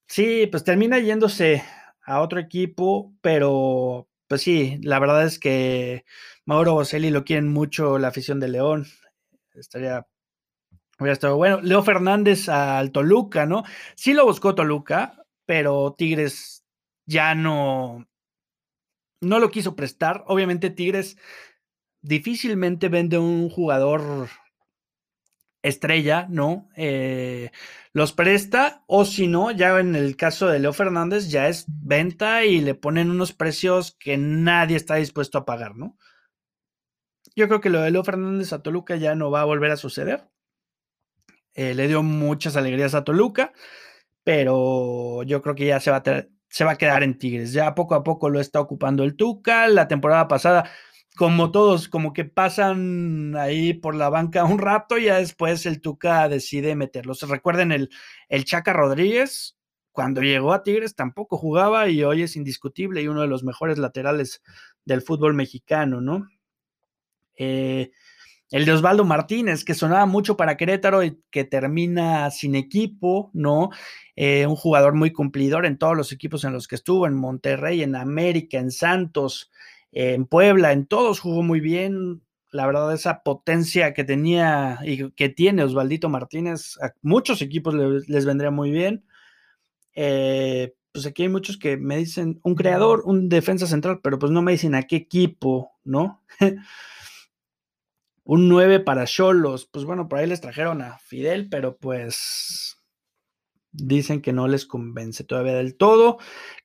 Sí, 0.05 0.47
pues 0.51 0.65
termina 0.65 0.99
yéndose 0.99 1.63
a 2.05 2.19
otro 2.19 2.41
equipo, 2.41 3.13
pero 3.21 4.09
pues 4.27 4.41
sí, 4.41 4.77
la 4.83 4.99
verdad 4.99 5.23
es 5.23 5.39
que 5.39 6.03
Mauro 6.43 6.73
Boselli 6.73 7.09
lo 7.09 7.23
quieren 7.23 7.47
mucho 7.47 7.97
la 7.97 8.09
afición 8.09 8.41
de 8.41 8.49
León. 8.49 8.87
Estaría, 9.53 10.05
hubiera 10.99 11.13
estado 11.13 11.37
bueno. 11.37 11.61
Leo 11.61 11.81
Fernández 11.81 12.49
al 12.49 12.91
Toluca, 12.91 13.45
¿no? 13.45 13.63
Sí 13.95 14.13
lo 14.13 14.25
buscó 14.25 14.53
Toluca, 14.53 15.23
pero 15.45 15.95
Tigres 15.97 16.66
ya 17.07 17.33
no, 17.33 18.07
no 19.21 19.39
lo 19.39 19.49
quiso 19.49 19.75
prestar. 19.75 20.23
Obviamente 20.27 20.69
Tigres 20.69 21.17
difícilmente 22.01 22.89
vende 22.89 23.17
un 23.17 23.49
jugador 23.49 24.29
estrella, 25.63 26.27
¿no? 26.29 26.69
Eh, 26.75 27.51
los 27.93 28.13
presta 28.13 28.83
o 28.87 29.05
si 29.05 29.27
no, 29.27 29.51
ya 29.51 29.79
en 29.79 29.95
el 29.95 30.15
caso 30.15 30.47
de 30.47 30.59
Leo 30.59 30.73
Fernández 30.73 31.29
ya 31.29 31.47
es 31.47 31.65
venta 31.67 32.45
y 32.45 32.61
le 32.61 32.75
ponen 32.75 33.09
unos 33.09 33.33
precios 33.33 33.95
que 33.99 34.17
nadie 34.17 34.77
está 34.77 34.95
dispuesto 34.95 35.39
a 35.39 35.45
pagar, 35.45 35.75
¿no? 35.75 35.97
Yo 37.35 37.47
creo 37.47 37.61
que 37.61 37.69
lo 37.69 37.81
de 37.81 37.91
Leo 37.91 38.03
Fernández 38.03 38.53
a 38.53 38.61
Toluca 38.63 38.95
ya 38.95 39.15
no 39.15 39.31
va 39.31 39.41
a 39.41 39.45
volver 39.45 39.71
a 39.71 39.77
suceder. 39.77 40.29
Eh, 41.53 41.73
le 41.73 41.87
dio 41.87 42.03
muchas 42.03 42.55
alegrías 42.55 42.93
a 42.93 43.03
Toluca, 43.03 43.51
pero 44.23 45.23
yo 45.23 45.41
creo 45.41 45.55
que 45.55 45.65
ya 45.65 45.79
se 45.79 45.91
va, 45.91 45.97
a 45.97 46.03
se 46.49 46.63
va 46.63 46.71
a 46.71 46.77
quedar 46.77 47.03
en 47.03 47.17
Tigres. 47.17 47.53
Ya 47.53 47.75
poco 47.75 47.95
a 47.95 48.03
poco 48.03 48.29
lo 48.29 48.39
está 48.39 48.59
ocupando 48.59 49.03
el 49.03 49.15
Tuca. 49.15 49.67
La 49.67 49.87
temporada 49.87 50.27
pasada 50.27 50.69
como 51.17 51.51
todos, 51.51 51.89
como 51.89 52.13
que 52.13 52.25
pasan 52.25 53.35
ahí 53.35 53.73
por 53.73 53.95
la 53.95 54.09
banca 54.09 54.43
un 54.45 54.59
rato 54.59 54.97
y 54.99 55.05
ya 55.05 55.17
después 55.17 55.65
el 55.65 55.81
Tuca 55.81 56.29
decide 56.29 56.75
meterlos. 56.75 57.27
Recuerden 57.27 57.71
el, 57.71 57.89
el 58.29 58.45
Chaca 58.45 58.71
Rodríguez, 58.71 59.57
cuando 59.91 60.21
llegó 60.21 60.53
a 60.53 60.61
Tigres 60.61 60.93
tampoco 60.95 61.37
jugaba 61.37 61.89
y 61.89 62.03
hoy 62.03 62.21
es 62.21 62.35
indiscutible 62.35 63.01
y 63.01 63.07
uno 63.07 63.21
de 63.21 63.27
los 63.27 63.43
mejores 63.43 63.79
laterales 63.79 64.43
del 64.85 65.01
fútbol 65.01 65.33
mexicano, 65.33 66.01
¿no? 66.01 66.27
Eh, 67.35 67.89
el 68.51 68.65
de 68.65 68.71
Osvaldo 68.71 69.03
Martínez, 69.03 69.65
que 69.65 69.73
sonaba 69.73 70.05
mucho 70.05 70.37
para 70.37 70.55
Querétaro 70.55 71.03
y 71.03 71.19
que 71.31 71.43
termina 71.43 72.31
sin 72.31 72.55
equipo, 72.55 73.29
¿no? 73.33 73.69
Eh, 74.15 74.47
un 74.47 74.55
jugador 74.55 74.93
muy 74.93 75.11
cumplidor 75.11 75.65
en 75.65 75.77
todos 75.77 75.97
los 75.97 76.11
equipos 76.11 76.43
en 76.43 76.53
los 76.53 76.67
que 76.67 76.75
estuvo, 76.75 77.07
en 77.07 77.13
Monterrey, 77.13 77.83
en 77.83 77.95
América, 77.95 78.57
en 78.57 78.71
Santos, 78.71 79.51
en 79.91 80.25
Puebla, 80.25 80.71
en 80.71 80.85
todos 80.85 81.19
jugó 81.19 81.43
muy 81.43 81.59
bien. 81.59 82.21
La 82.51 82.65
verdad, 82.65 82.93
esa 82.93 83.23
potencia 83.23 83.93
que 83.93 84.05
tenía 84.05 84.79
y 84.83 85.11
que 85.11 85.27
tiene 85.27 85.63
Osvaldito 85.63 86.07
Martínez, 86.07 86.77
a 86.81 86.93
muchos 87.01 87.41
equipos 87.41 87.75
les, 87.75 88.25
vendría 88.25 88.51
muy 88.51 88.71
bien. 88.71 89.03
Eh, 89.93 90.73
pues 90.93 91.05
aquí 91.05 91.23
hay 91.23 91.29
muchos 91.29 91.57
que 91.57 91.75
me 91.75 91.97
dicen 91.97 92.39
un 92.43 92.55
creador, 92.55 93.03
un 93.05 93.27
defensa 93.27 93.67
central, 93.67 93.99
pero 94.01 94.17
pues 94.17 94.31
no 94.31 94.41
me 94.41 94.53
dicen 94.53 94.73
a 94.73 94.83
qué 94.83 94.95
equipo, 94.95 95.73
¿no? 95.83 96.23
un 98.27 98.49
9 98.49 98.81
para 98.81 99.05
Cholos, 99.05 99.69
pues 99.71 99.85
bueno, 99.85 100.09
por 100.09 100.19
ahí 100.19 100.27
les 100.27 100.41
trajeron 100.41 100.81
a 100.81 100.97
Fidel, 100.99 101.47
pero 101.49 101.77
pues 101.77 102.77
dicen 103.71 104.21
que 104.21 104.33
no 104.33 104.49
les 104.49 104.65
convence 104.65 105.23
todavía 105.23 105.53
del 105.53 105.77
todo. 105.77 106.17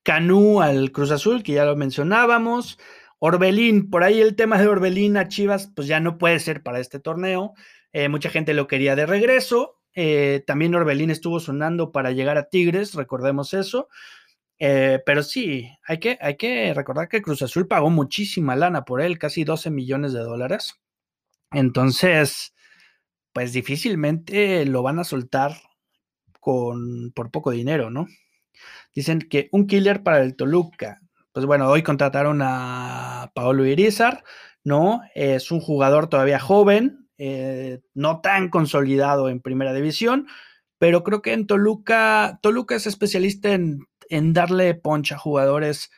Canú 0.03 0.61
al 0.61 0.91
Cruz 0.91 1.13
Azul, 1.13 1.45
que 1.45 1.53
ya 1.53 1.65
lo 1.65 1.77
mencionábamos. 1.77 2.81
Orbelín, 3.21 3.91
por 3.91 4.03
ahí 4.03 4.21
el 4.21 4.35
tema 4.35 4.59
de 4.59 4.67
Orbelín 4.67 5.17
a 5.17 5.29
Chivas, 5.29 5.71
pues 5.77 5.87
ya 5.87 6.01
no 6.01 6.19
puede 6.19 6.41
ser 6.41 6.65
para 6.65 6.81
este 6.81 6.99
torneo. 6.99 7.53
Eh, 7.93 8.09
mucha 8.09 8.29
gente 8.29 8.55
lo 8.55 8.67
quería 8.67 8.97
de 8.97 9.07
regreso. 9.07 9.79
Eh, 9.95 10.43
también 10.45 10.75
Orbelín 10.75 11.11
estuvo 11.11 11.39
sonando 11.39 11.93
para 11.93 12.11
llegar 12.11 12.39
a 12.39 12.49
Tigres, 12.49 12.95
recordemos 12.95 13.55
eso. 13.55 13.89
Eh, 14.59 15.01
pero 15.07 15.23
sí, 15.23 15.71
hay 15.87 16.01
que, 16.01 16.19
hay 16.21 16.37
que 16.37 16.75
recordar 16.75 17.09
que 17.09 17.23
Cruz 17.23 17.41
Azul 17.43 17.69
pagó 17.69 17.89
muchísima 17.89 18.57
lana 18.57 18.85
por 18.85 19.01
él, 19.01 19.21
casi 19.21 19.45
12 19.45 19.71
millones 19.71 20.13
de 20.13 20.21
dólares. 20.21 20.83
Entonces, 21.53 22.55
pues 23.33 23.53
difícilmente 23.53 24.65
lo 24.67 24.83
van 24.83 24.99
a 24.99 25.05
soltar 25.05 25.57
con, 26.41 27.13
por 27.15 27.31
poco 27.31 27.51
dinero, 27.51 27.91
¿no? 27.91 28.07
Dicen 28.95 29.21
que 29.21 29.49
un 29.53 29.67
killer 29.67 30.03
para 30.03 30.23
el 30.23 30.37
Toluca 30.37 31.03
pues 31.33 31.47
bueno, 31.47 31.69
hoy 31.69 31.83
contrataron 31.83 32.41
a 32.43 33.33
Paolo 33.35 33.65
Irizar, 33.67 34.23
¿no? 34.65 35.01
Es 35.15 35.51
un 35.51 35.61
jugador 35.61 36.09
todavía 36.09 36.39
joven, 36.39 37.09
eh, 37.19 37.81
no 37.95 38.21
tan 38.21 38.51
consolidado 38.51 39.29
en 39.29 39.41
primera 39.41 39.73
división, 39.73 40.27
pero 40.79 41.03
creo 41.03 41.23
que 41.23 41.33
en 41.33 41.47
Toluca, 41.47 42.39
Toluca 42.43 42.75
es 42.75 42.87
especialista 42.87 43.53
en, 43.53 43.87
darle 44.35 44.75
poncha 44.75 45.15
a 45.15 45.19
jugadores 45.19 45.91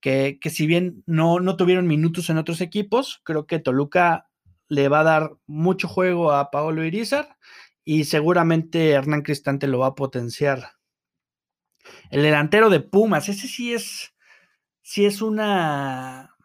que, 0.00 0.38
si 0.50 0.66
bien 0.66 1.04
no, 1.06 1.38
no 1.38 1.56
tuvieron 1.56 1.86
minutos 1.86 2.28
en 2.30 2.38
otros 2.38 2.60
equipos, 2.60 3.20
creo 3.22 3.46
que 3.46 3.60
Toluca 3.60 4.28
le 4.70 4.88
va 4.88 5.00
a 5.00 5.04
dar 5.04 5.32
mucho 5.46 5.88
juego 5.88 6.32
a 6.32 6.50
Paolo 6.50 6.84
Irizar 6.84 7.36
y 7.84 8.04
seguramente 8.04 8.90
Hernán 8.90 9.22
Cristante 9.22 9.66
lo 9.66 9.80
va 9.80 9.88
a 9.88 9.94
potenciar. 9.94 10.72
El 12.10 12.22
delantero 12.22 12.70
de 12.70 12.80
Pumas, 12.80 13.28
ese 13.28 13.48
sí 13.48 13.74
es, 13.74 14.14
sí 14.82 15.04
es 15.04 15.22
una 15.22 16.36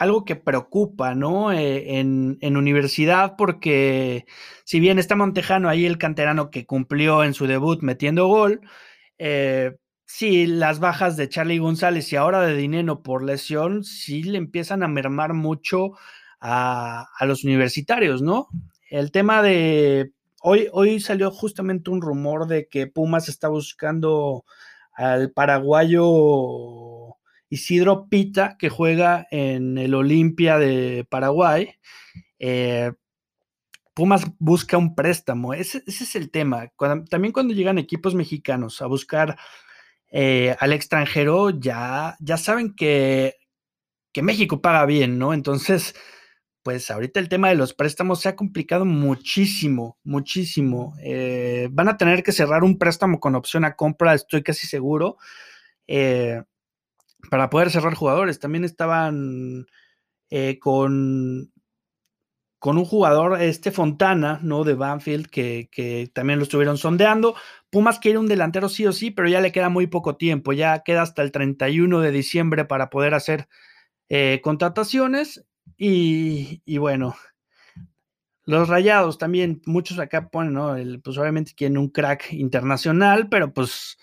algo 0.00 0.24
que 0.24 0.34
preocupa, 0.34 1.14
¿no? 1.14 1.52
Eh, 1.52 2.00
en, 2.00 2.56
universidad, 2.56 3.36
porque 3.36 4.24
si 4.64 4.80
bien 4.80 4.98
está 4.98 5.14
Montejano 5.14 5.68
ahí 5.68 5.84
el 5.84 5.98
canterano 5.98 6.50
que 6.50 6.64
cumplió 6.66 7.22
en 7.22 7.34
su 7.34 7.46
debut 7.46 7.82
metiendo 7.82 8.26
gol, 8.26 8.62
eh, 9.18 9.76
sí, 10.06 10.46
las 10.46 10.80
bajas 10.80 11.16
de 11.18 11.28
Charlie 11.28 11.58
González 11.58 12.10
y 12.12 12.16
ahora 12.16 12.40
de 12.40 12.56
Dineno 12.56 13.02
por 13.02 13.22
lesión, 13.22 13.84
sí 13.84 14.22
le 14.22 14.38
empiezan 14.38 14.82
a 14.82 14.88
mermar 14.88 15.34
mucho 15.34 15.92
a, 16.40 17.08
los 17.26 17.44
universitarios, 17.44 18.22
¿no? 18.22 18.48
El 18.88 19.12
tema 19.12 19.42
de 19.42 20.12
hoy, 20.42 20.68
hoy 20.72 21.00
salió 21.00 21.30
justamente 21.30 21.90
un 21.90 22.00
rumor 22.00 22.46
de 22.46 22.68
que 22.68 22.86
Pumas 22.86 23.28
está 23.28 23.48
buscando 23.48 24.44
al 24.94 25.30
paraguayo 25.32 27.16
Isidro 27.48 28.08
Pita, 28.08 28.56
que 28.58 28.68
juega 28.68 29.26
en 29.30 29.76
el 29.76 29.94
Olimpia 29.94 30.58
de 30.58 31.06
Paraguay. 31.08 31.74
Eh, 32.38 32.92
Pumas 33.92 34.24
busca 34.38 34.78
un 34.78 34.94
préstamo, 34.94 35.52
ese, 35.52 35.82
es 35.86 36.16
el 36.16 36.30
tema. 36.30 36.72
también 37.10 37.32
cuando 37.32 37.52
llegan 37.52 37.76
equipos 37.76 38.14
mexicanos 38.14 38.80
a 38.80 38.86
buscar 38.86 39.36
eh, 40.10 40.56
al 40.58 40.72
extranjero, 40.72 41.50
ya, 41.50 42.16
ya 42.20 42.36
saben 42.36 42.74
que, 42.74 43.34
que 44.12 44.22
México 44.22 44.62
paga 44.62 44.86
bien, 44.86 45.18
¿no? 45.18 45.34
Entonces, 45.34 45.94
pues 46.62 46.90
ahorita 46.90 47.20
el 47.20 47.28
tema 47.28 47.48
de 47.48 47.54
los 47.54 47.74
préstamos 47.74 48.20
se 48.20 48.28
ha 48.28 48.36
complicado 48.36 48.84
muchísimo, 48.84 49.98
muchísimo. 50.04 50.94
Eh, 51.02 51.68
van 51.72 51.88
a 51.88 51.96
tener 51.96 52.22
que 52.22 52.32
cerrar 52.32 52.64
un 52.64 52.78
préstamo 52.78 53.20
con 53.20 53.34
opción 53.34 53.64
a 53.64 53.76
compra, 53.76 54.14
estoy 54.14 54.42
casi 54.42 54.66
seguro 54.66 55.16
para 57.28 57.50
poder 57.50 57.70
cerrar 57.70 57.94
jugadores. 57.94 58.38
También 58.38 58.64
estaban 58.64 59.66
eh, 60.30 60.58
con, 60.58 61.52
con 62.58 62.78
un 62.78 62.84
jugador, 62.84 63.40
este 63.40 63.70
Fontana, 63.70 64.40
¿no? 64.42 64.64
De 64.64 64.74
Banfield, 64.74 65.28
que, 65.28 65.68
que, 65.70 66.10
también 66.14 66.38
lo 66.38 66.44
estuvieron 66.44 66.78
sondeando. 66.78 67.34
Pumas 67.70 67.98
quiere 67.98 68.18
un 68.18 68.28
delantero 68.28 68.68
sí 68.68 68.86
o 68.86 68.92
sí, 68.92 69.10
pero 69.10 69.28
ya 69.28 69.40
le 69.40 69.52
queda 69.52 69.68
muy 69.68 69.86
poco 69.86 70.16
tiempo. 70.16 70.52
Ya 70.52 70.82
queda 70.82 71.02
hasta 71.02 71.22
el 71.22 71.32
31 71.32 72.00
de 72.00 72.10
diciembre 72.12 72.64
para 72.64 72.90
poder 72.90 73.14
hacer 73.14 73.48
eh, 74.08 74.40
contrataciones. 74.42 75.44
Y, 75.76 76.62
y, 76.64 76.78
bueno, 76.78 77.16
los 78.44 78.68
rayados 78.68 79.18
también, 79.18 79.62
muchos 79.64 79.98
acá 79.98 80.28
ponen, 80.28 80.54
¿no? 80.54 80.76
El, 80.76 81.00
pues 81.00 81.16
obviamente 81.18 81.52
quieren 81.54 81.78
un 81.78 81.88
crack 81.88 82.32
internacional, 82.32 83.28
pero 83.28 83.52
pues 83.52 83.98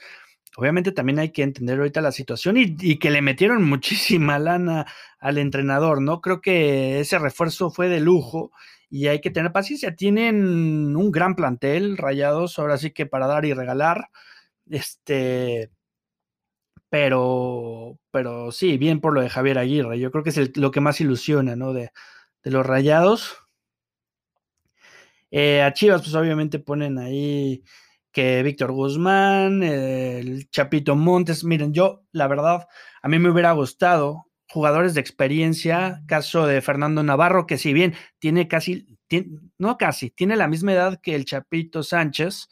obviamente 0.57 0.91
también 0.91 1.19
hay 1.19 1.31
que 1.31 1.43
entender 1.43 1.77
ahorita 1.77 2.01
la 2.01 2.11
situación 2.11 2.55
y, 2.57 2.97
que 2.97 3.11
le 3.11 3.21
metieron 3.21 3.63
muchísima 3.69 4.39
lana 4.39 4.85
al 5.19 5.37
entrenador, 5.37 6.01
¿no? 6.01 6.21
Creo 6.21 6.41
que 6.41 6.99
ese 6.99 7.19
refuerzo 7.19 7.69
fue 7.69 7.89
de 7.89 7.99
lujo 7.99 8.51
y 8.89 9.07
hay 9.07 9.21
que 9.21 9.31
tener 9.31 9.51
paciencia. 9.51 9.95
Tienen 9.95 10.95
un 10.95 11.11
gran 11.11 11.35
plantel, 11.35 11.97
rayados, 11.97 12.57
ahora 12.59 12.77
sí 12.77 12.91
que 12.91 13.05
para 13.05 13.27
dar 13.27 13.45
y 13.45 13.53
regalar. 13.53 14.09
Este, 14.69 15.71
pero, 16.89 17.99
pero 18.11 18.51
sí, 18.51 18.77
bien 18.77 19.01
por 19.01 19.13
lo 19.13 19.21
de 19.21 19.29
Javier 19.29 19.57
Aguirre. 19.57 19.99
Yo 19.99 20.11
creo 20.11 20.23
que 20.23 20.29
es 20.29 20.57
lo 20.57 20.71
que 20.71 20.81
más 20.81 21.01
ilusiona, 21.01 21.55
¿no? 21.55 21.73
De, 21.73 21.91
de 22.43 22.51
los 22.51 22.65
rayados. 22.65 23.37
Eh, 25.31 25.61
a 25.61 25.73
Chivas, 25.73 26.01
pues 26.01 26.15
obviamente 26.15 26.59
ponen 26.59 26.97
ahí 26.97 27.63
que 28.11 28.41
Víctor 28.43 28.71
Guzmán, 28.71 29.61
el 29.63 30.49
Chapito 30.49 30.95
Montes. 30.95 31.43
Miren, 31.43 31.73
yo, 31.73 32.03
la 32.11 32.27
verdad, 32.27 32.67
a 33.01 33.07
mí 33.07 33.19
me 33.19 33.29
hubiera 33.29 33.51
gustado 33.51 34.25
jugadores 34.49 34.93
de 34.93 35.01
experiencia, 35.01 36.01
caso 36.07 36.47
de 36.47 36.61
Fernando 36.61 37.03
Navarro, 37.03 37.45
que 37.45 37.57
si 37.57 37.73
bien 37.73 37.93
tiene 38.19 38.47
casi, 38.47 38.87
no 39.57 39.77
casi, 39.77 40.09
tiene 40.09 40.37
la 40.37 40.47
misma 40.47 40.73
edad 40.73 40.99
que 41.01 41.15
el 41.15 41.25
Chapito 41.25 41.83
Sánchez, 41.83 42.49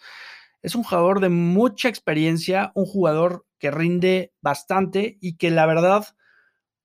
es 0.66 0.76
un 0.76 0.84
jugador 0.84 1.20
de 1.20 1.30
mucha 1.30 1.90
experiencia, 1.90 2.72
un 2.76 2.86
jugador 2.86 3.46
que 3.60 3.72
rinde 3.72 4.34
bastante 4.42 5.18
y 5.22 5.38
que 5.38 5.52
la 5.52 5.66
verdad, 5.66 6.06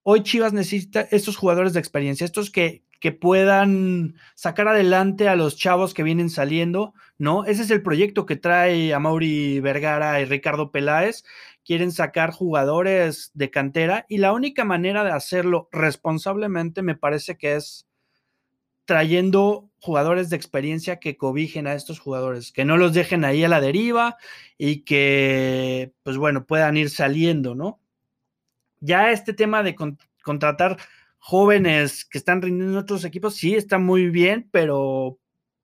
hoy 0.03 0.23
Chivas 0.23 0.53
necesita 0.53 1.01
estos 1.11 1.37
jugadores 1.37 1.73
de 1.73 1.81
experiencia, 1.81 2.25
estos 2.25 2.51
que 2.51 2.85
que 3.01 3.13
puedan 3.13 4.15
sacar 4.35 4.69
adelante 4.69 5.29
a 5.29 5.35
los 5.35 5.57
chavos 5.57 5.95
que 5.95 6.03
vienen 6.03 6.29
saliendo, 6.29 6.93
¿no? 7.19 7.45
Ese 7.47 7.63
es 7.63 7.71
el 7.71 7.83
proyecto 7.83 8.27
que 8.27 8.37
trae 8.37 8.93
a 8.93 8.99
Mauri 9.01 9.59
Vergara 9.61 10.21
y 10.21 10.27
Ricardo 10.27 10.71
Peláez. 10.71 11.25
quieren 11.65 11.93
sacar 11.93 12.31
jugadores 12.31 13.31
de 13.35 13.51
cantera 13.51 14.05
y 14.09 14.19
la 14.19 14.33
única 14.33 14.65
manera 14.65 15.05
de 15.05 15.13
hacerlo 15.13 15.69
responsablemente 15.73 16.83
me 16.83 16.95
parece 16.95 17.37
que 17.37 17.57
es 17.57 17.87
trayendo 18.85 19.70
jugadores 19.81 20.31
de 20.31 20.37
experiencia 20.37 21.01
que 21.01 21.17
cobijen 21.17 21.67
a 21.67 21.75
estos 21.75 21.99
jugadores, 21.99 22.53
que 22.53 22.65
no 22.65 22.77
los 22.77 22.93
dejen 22.93 23.25
ahí 23.25 23.43
a 23.45 23.49
la 23.49 23.61
deriva 23.61 24.17
y 24.59 24.83
que, 24.83 25.93
pues 26.03 26.17
bueno, 26.17 26.47
puedan 26.47 26.77
ir 26.77 26.91
saliendo, 26.91 27.55
¿no? 27.55 27.81
Ya 28.81 29.11
este 29.11 29.33
tema 29.33 29.63
de 29.63 29.77
contratar 30.23 30.79
jóvenes 31.19 32.05
que 32.05 32.19
están 32.19 32.43
rindiendo 32.43 32.73
en 32.73 32.83
otros 32.83 33.05
equipos, 33.05 33.35
sí 33.37 33.55
está 33.55 33.79
muy 33.79 34.09
bien, 34.09 34.49
pero 34.51 35.19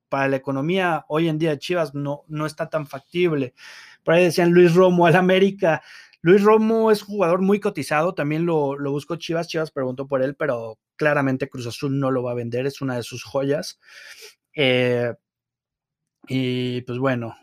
para 0.09 0.27
la 0.27 0.37
economía 0.37 1.05
hoy 1.09 1.27
en 1.27 1.37
día 1.37 1.51
de 1.51 1.59
Chivas 1.59 1.93
no, 1.93 2.23
no 2.27 2.45
está 2.45 2.69
tan 2.69 2.87
factible. 2.87 3.53
Por 4.03 4.13
ahí 4.13 4.25
decían 4.25 4.51
Luis 4.51 4.73
Romo 4.73 5.05
al 5.05 5.15
América. 5.15 5.83
Luis 6.27 6.43
Romo 6.43 6.91
es 6.91 7.03
jugador 7.03 7.41
muy 7.41 7.61
cotizado, 7.61 8.13
también 8.13 8.45
lo, 8.45 8.77
lo, 8.77 8.91
buscó 8.91 9.15
Chivas, 9.15 9.47
Chivas 9.47 9.71
preguntó 9.71 10.07
por 10.07 10.21
él, 10.21 10.35
pero 10.35 10.77
claramente 10.97 11.47
Cruz 11.47 11.67
Azul 11.67 11.97
no 11.97 12.11
lo 12.11 12.21
va 12.21 12.31
a 12.31 12.35
vender, 12.35 12.65
es 12.65 12.81
una 12.81 12.97
de 12.97 13.03
sus 13.03 13.23
joyas. 13.23 13.79
Eh, 14.53 15.13
y 16.27 16.81
pues 16.81 16.99
bueno, 16.99 17.33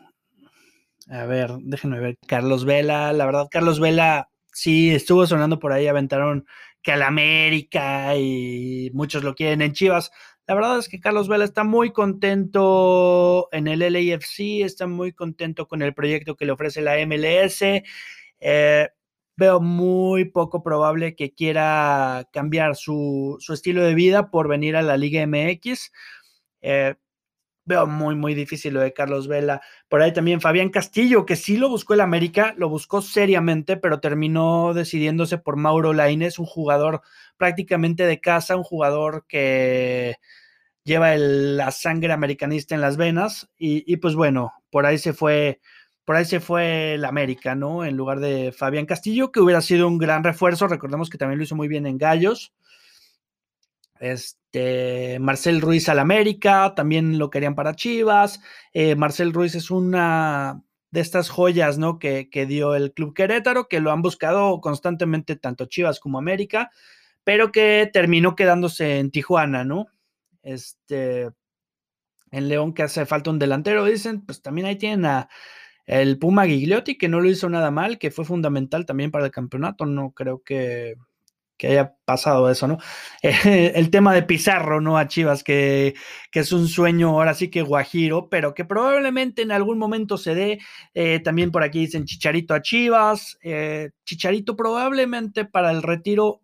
a 1.09 1.25
ver, 1.25 1.53
déjenme 1.61 1.99
ver, 1.99 2.19
Carlos 2.27 2.63
Vela, 2.63 3.11
la 3.11 3.25
verdad, 3.25 3.47
Carlos 3.49 3.79
Vela 3.79 4.29
sí 4.53 4.91
estuvo 4.93 5.25
sonando 5.25 5.57
por 5.57 5.73
ahí, 5.73 5.87
aventaron 5.87 6.45
que 6.83 6.91
al 6.91 7.01
América 7.01 8.15
y 8.15 8.91
muchos 8.93 9.23
lo 9.23 9.33
quieren 9.33 9.63
en 9.63 9.73
Chivas. 9.73 10.11
La 10.45 10.53
verdad 10.53 10.77
es 10.77 10.89
que 10.89 10.99
Carlos 10.99 11.27
Vela 11.27 11.45
está 11.45 11.63
muy 11.63 11.91
contento 11.91 13.49
en 13.51 13.67
el 13.67 13.79
LAFC, 13.79 14.63
está 14.63 14.85
muy 14.85 15.11
contento 15.11 15.67
con 15.67 15.81
el 15.81 15.95
proyecto 15.95 16.35
que 16.35 16.45
le 16.45 16.51
ofrece 16.51 16.83
la 16.83 17.03
MLS. 17.07 17.63
Eh, 18.47 18.89
veo 19.35 19.59
muy 19.59 20.25
poco 20.25 20.61
probable 20.61 21.15
que 21.15 21.33
quiera 21.33 22.29
cambiar 22.31 22.75
su, 22.75 23.39
estilo 23.49 23.83
de 23.83 23.95
vida 23.95 24.29
por 24.29 24.47
venir 24.47 24.75
a 24.75 24.83
la 24.83 24.97
Liga 24.97 25.25
MX. 25.25 25.91
Eh, 26.61 26.93
veo 27.65 27.87
muy, 27.87 28.13
muy 28.13 28.35
difícil 28.35 28.75
lo 28.75 28.81
de 28.81 28.93
Carlos 28.93 29.27
Vela. 29.27 29.61
Por 29.89 30.03
ahí 30.03 30.13
también 30.13 30.41
Fabián 30.41 30.69
Castillo, 30.69 31.25
que 31.25 31.35
sí 31.35 31.57
lo 31.57 31.69
buscó 31.69 31.95
el 31.95 32.01
América, 32.01 32.53
lo 32.57 32.69
buscó 32.69 33.01
seriamente, 33.01 33.77
pero 33.77 33.99
terminó 33.99 34.75
decidiéndose 34.75 35.39
por 35.39 35.55
Mauro 35.55 35.93
Laines, 35.93 36.37
un 36.37 36.45
jugador 36.45 37.01
prácticamente 37.37 38.05
de 38.05 38.21
casa, 38.21 38.55
un 38.55 38.63
jugador 38.63 39.25
que 39.27 40.17
lleva 40.83 41.15
la 41.17 41.71
sangre 41.71 42.13
americanista 42.13 42.75
en 42.75 42.81
las 42.81 42.95
venas 42.95 43.49
y, 43.57 43.97
pues 43.97 44.13
bueno, 44.13 44.53
por 44.69 44.85
ahí 44.85 44.99
se 44.99 45.13
fue, 45.13 45.59
por 46.05 46.15
ahí 46.15 46.25
se 46.25 46.39
fue 46.39 46.93
el 46.93 47.05
América, 47.05 47.55
¿no? 47.55 47.83
En 47.83 47.97
lugar 47.97 48.19
de 48.19 48.51
Fabián 48.51 48.85
Castillo, 48.85 49.31
que 49.31 49.39
hubiera 49.39 49.61
sido 49.61 49.87
un 49.87 49.97
gran 49.97 50.23
refuerzo, 50.23 50.67
recordemos 50.67 51.09
que 51.09 51.17
también 51.17 51.39
lo 51.39 51.43
hizo 51.43 51.55
muy 51.55 51.67
bien 51.67 51.87
en 51.87 51.97
Gallos. 51.97 52.53
Este, 53.99 55.17
Marcel 55.19 55.61
Ruiz 55.61 55.89
al 55.89 55.99
América, 55.99 56.73
también 56.75 57.17
lo 57.17 57.31
querían 57.31 57.55
para 57.55 57.75
Chivas. 57.75 58.39
Eh, 58.71 58.95
Marcel 58.95 59.33
Ruiz 59.33 59.55
es 59.55 59.71
una 59.71 60.61
de 60.91 61.01
estas 61.01 61.29
joyas, 61.29 61.79
¿no? 61.79 61.97
Que, 61.97 62.29
que 62.29 62.45
dio 62.45 62.75
el 62.75 62.93
Club 62.93 63.15
Querétaro, 63.15 63.67
que 63.67 63.79
lo 63.79 63.91
han 63.91 64.03
buscado 64.03 64.61
constantemente 64.61 65.35
tanto 65.35 65.65
Chivas 65.65 65.99
como 65.99 66.19
América, 66.19 66.71
pero 67.23 67.51
que 67.51 67.89
terminó 67.91 68.35
quedándose 68.35 68.99
en 68.99 69.09
Tijuana, 69.09 69.63
¿no? 69.63 69.87
Este, 70.43 71.31
en 72.31 72.47
León 72.49 72.73
que 72.73 72.83
hace 72.83 73.05
falta 73.07 73.31
un 73.31 73.39
delantero, 73.39 73.85
dicen, 73.85 74.25
pues 74.25 74.41
también 74.41 74.67
ahí 74.67 74.75
tienen 74.75 75.05
a 75.05 75.29
el 75.85 76.17
Puma 76.17 76.45
Gigliotti, 76.45 76.97
que 76.97 77.09
no 77.09 77.21
lo 77.21 77.29
hizo 77.29 77.49
nada 77.49 77.71
mal, 77.71 77.99
que 77.99 78.11
fue 78.11 78.25
fundamental 78.25 78.85
también 78.85 79.11
para 79.11 79.25
el 79.25 79.31
campeonato, 79.31 79.85
no 79.85 80.11
creo 80.11 80.41
que, 80.43 80.95
haya 81.63 81.95
pasado 82.05 82.49
eso, 82.49 82.67
¿no? 82.67 82.77
el 83.23 83.89
tema 83.89 84.13
de 84.13 84.23
Pizarro, 84.23 84.81
¿no? 84.81 84.97
A 84.97 85.07
Chivas, 85.07 85.43
que, 85.43 85.95
que, 86.31 86.41
es 86.41 86.51
un 86.51 86.67
sueño 86.67 87.09
ahora 87.09 87.33
sí 87.33 87.49
que 87.49 87.61
guajiro, 87.61 88.29
pero 88.29 88.53
que 88.53 88.65
probablemente 88.65 89.41
en 89.41 89.51
algún 89.51 89.77
momento 89.77 90.17
se 90.17 90.35
dé. 90.35 90.59
Eh, 90.93 91.19
también 91.21 91.51
por 91.51 91.63
aquí 91.63 91.79
dicen 91.79 92.05
Chicharito 92.05 92.53
a 92.53 92.61
Chivas. 92.61 93.37
Eh, 93.41 93.91
Chicharito 94.05 94.55
probablemente 94.55 95.45
para 95.45 95.71
el 95.71 95.81
retiro 95.81 96.41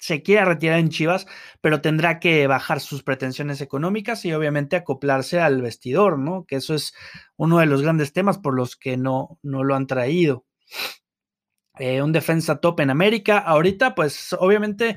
se 0.00 0.22
quiera 0.22 0.44
retirar 0.44 0.78
en 0.78 0.90
Chivas, 0.90 1.26
pero 1.60 1.80
tendrá 1.80 2.20
que 2.20 2.46
bajar 2.46 2.80
sus 2.80 3.02
pretensiones 3.02 3.60
económicas 3.60 4.24
y 4.24 4.32
obviamente 4.32 4.76
acoplarse 4.76 5.40
al 5.40 5.62
vestidor, 5.62 6.18
¿no? 6.18 6.44
Que 6.46 6.56
eso 6.56 6.74
es 6.74 6.94
uno 7.36 7.58
de 7.58 7.66
los 7.66 7.82
grandes 7.82 8.12
temas 8.12 8.38
por 8.38 8.54
los 8.54 8.76
que 8.76 8.96
no, 8.96 9.38
no 9.42 9.64
lo 9.64 9.74
han 9.74 9.86
traído. 9.86 10.44
Eh, 11.78 12.02
un 12.02 12.12
defensa 12.12 12.60
top 12.60 12.80
en 12.80 12.90
América. 12.90 13.38
Ahorita, 13.38 13.94
pues 13.94 14.34
obviamente, 14.38 14.96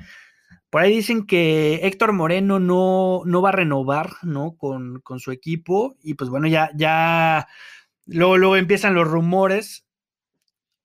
por 0.69 0.81
ahí 0.81 0.95
dicen 0.95 1.25
que 1.25 1.81
Héctor 1.83 2.13
Moreno 2.13 2.59
no, 2.59 3.21
no 3.25 3.41
va 3.41 3.49
a 3.49 3.53
renovar, 3.53 4.11
¿no? 4.23 4.55
Con, 4.57 4.99
con 5.01 5.19
su 5.19 5.31
equipo 5.31 5.95
y 6.01 6.15
pues 6.15 6.29
bueno, 6.29 6.47
ya, 6.47 6.71
ya, 6.75 7.47
luego, 8.05 8.37
luego 8.37 8.57
empiezan 8.57 8.95
los 8.95 9.07
rumores 9.07 9.85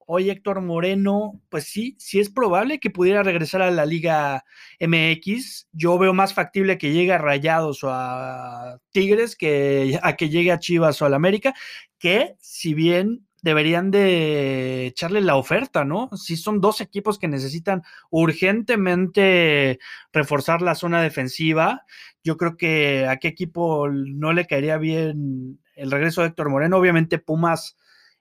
Hoy 0.07 0.31
Héctor 0.31 0.61
Moreno, 0.61 1.41
pues 1.49 1.65
sí, 1.65 1.97
sí 1.99 2.21
es 2.21 2.31
probable 2.31 2.79
que 2.79 2.91
pudiera 2.91 3.25
regresar 3.25 3.61
a 3.61 3.73
la 3.73 3.85
Liga 3.85 4.45
MX. 4.81 5.69
Yo 5.73 5.99
veo 5.99 6.15
más 6.15 6.33
factible 6.33 6.79
que 6.79 6.93
llegue 6.93 7.13
a 7.13 7.19
Rayados 7.19 7.83
o 7.83 7.91
a 7.91 8.79
Tigres 8.93 9.35
que 9.35 9.99
a 10.03 10.15
que 10.15 10.29
llegue 10.29 10.53
a 10.53 10.61
Chivas 10.61 11.03
o 11.03 11.07
al 11.07 11.15
América, 11.15 11.55
que 11.99 12.37
si 12.39 12.73
bien 12.73 13.27
deberían 13.43 13.91
de 13.91 14.87
echarle 14.87 15.21
la 15.21 15.37
oferta, 15.37 15.85
¿no? 15.85 16.11
Si 16.17 16.37
son 16.37 16.61
dos 16.61 16.81
equipos 16.81 17.19
que 17.19 17.29
necesitan 17.29 17.83
urgentemente 18.11 19.79
reforzar 20.13 20.63
la 20.63 20.75
zona 20.75 21.03
defensiva, 21.03 21.85
yo 22.25 22.37
creo 22.37 22.57
que 22.57 23.07
a 23.07 23.19
qué 23.19 23.29
equipo 23.29 23.89
no 23.89 24.33
le 24.33 24.47
caería 24.47 24.79
bien 24.79 25.61
el 25.75 25.91
regreso 25.91 26.23
de 26.23 26.29
Héctor 26.29 26.49
Moreno. 26.51 26.77
Obviamente 26.77 27.19
Pumas 27.19 27.77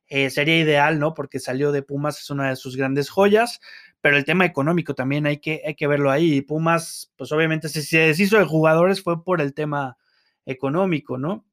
eh, 0.08 0.30
sería 0.30 0.60
ideal, 0.60 1.00
¿no? 1.00 1.14
Porque 1.14 1.40
salió 1.40 1.72
de 1.72 1.82
Pumas, 1.82 2.20
es 2.20 2.30
una 2.30 2.50
de 2.50 2.56
sus 2.56 2.78
grandes 2.78 3.10
joyas, 3.10 3.60
pero 4.02 4.18
el 4.18 4.26
tema 4.26 4.46
económico 4.46 4.94
también 4.94 5.26
hay 5.26 5.38
que, 5.38 5.64
hay 5.66 5.76
que 5.76 5.88
verlo 5.88 6.12
ahí. 6.12 6.42
Pumas, 6.42 7.12
pues 7.18 7.32
obviamente 7.32 7.70
si 7.70 7.82
se 7.82 8.00
deshizo 8.00 8.38
de 8.38 8.46
jugadores 8.46 9.02
fue 9.02 9.24
por 9.24 9.42
el 9.42 9.54
tema 9.54 9.98
económico, 10.46 11.18
¿no? 11.18 11.46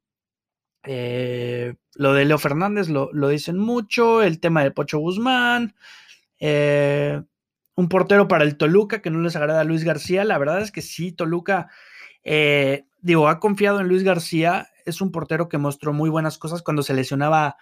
Eh, 0.84 1.74
lo 1.94 2.12
de 2.12 2.24
Leo 2.24 2.38
Fernández 2.38 2.88
lo, 2.88 3.10
dicen 3.28 3.56
mucho, 3.56 4.22
el 4.22 4.40
tema 4.40 4.62
de 4.64 4.70
Pocho 4.70 4.98
Guzmán, 4.98 5.74
eh, 6.40 7.22
un 7.74 7.88
portero 7.88 8.28
para 8.28 8.44
el 8.44 8.56
Toluca 8.56 9.00
que 9.00 9.10
no 9.10 9.20
les 9.20 9.36
agrada 9.36 9.60
a 9.60 9.64
Luis 9.64 9.84
García, 9.84 10.24
la 10.24 10.38
verdad 10.38 10.60
es 10.60 10.72
que 10.72 10.82
sí, 10.82 11.12
Toluca, 11.12 11.70
digo, 13.00 13.28
ha 13.28 13.40
confiado 13.40 13.80
en 13.80 13.88
Luis 13.88 14.02
García, 14.02 14.68
es 14.84 15.00
un 15.00 15.12
portero 15.12 15.48
que 15.48 15.58
mostró 15.58 15.92
muy 15.92 16.10
buenas 16.10 16.36
cosas 16.36 16.62
cuando 16.62 16.82
se 16.82 16.94
lesionaba 16.94 17.56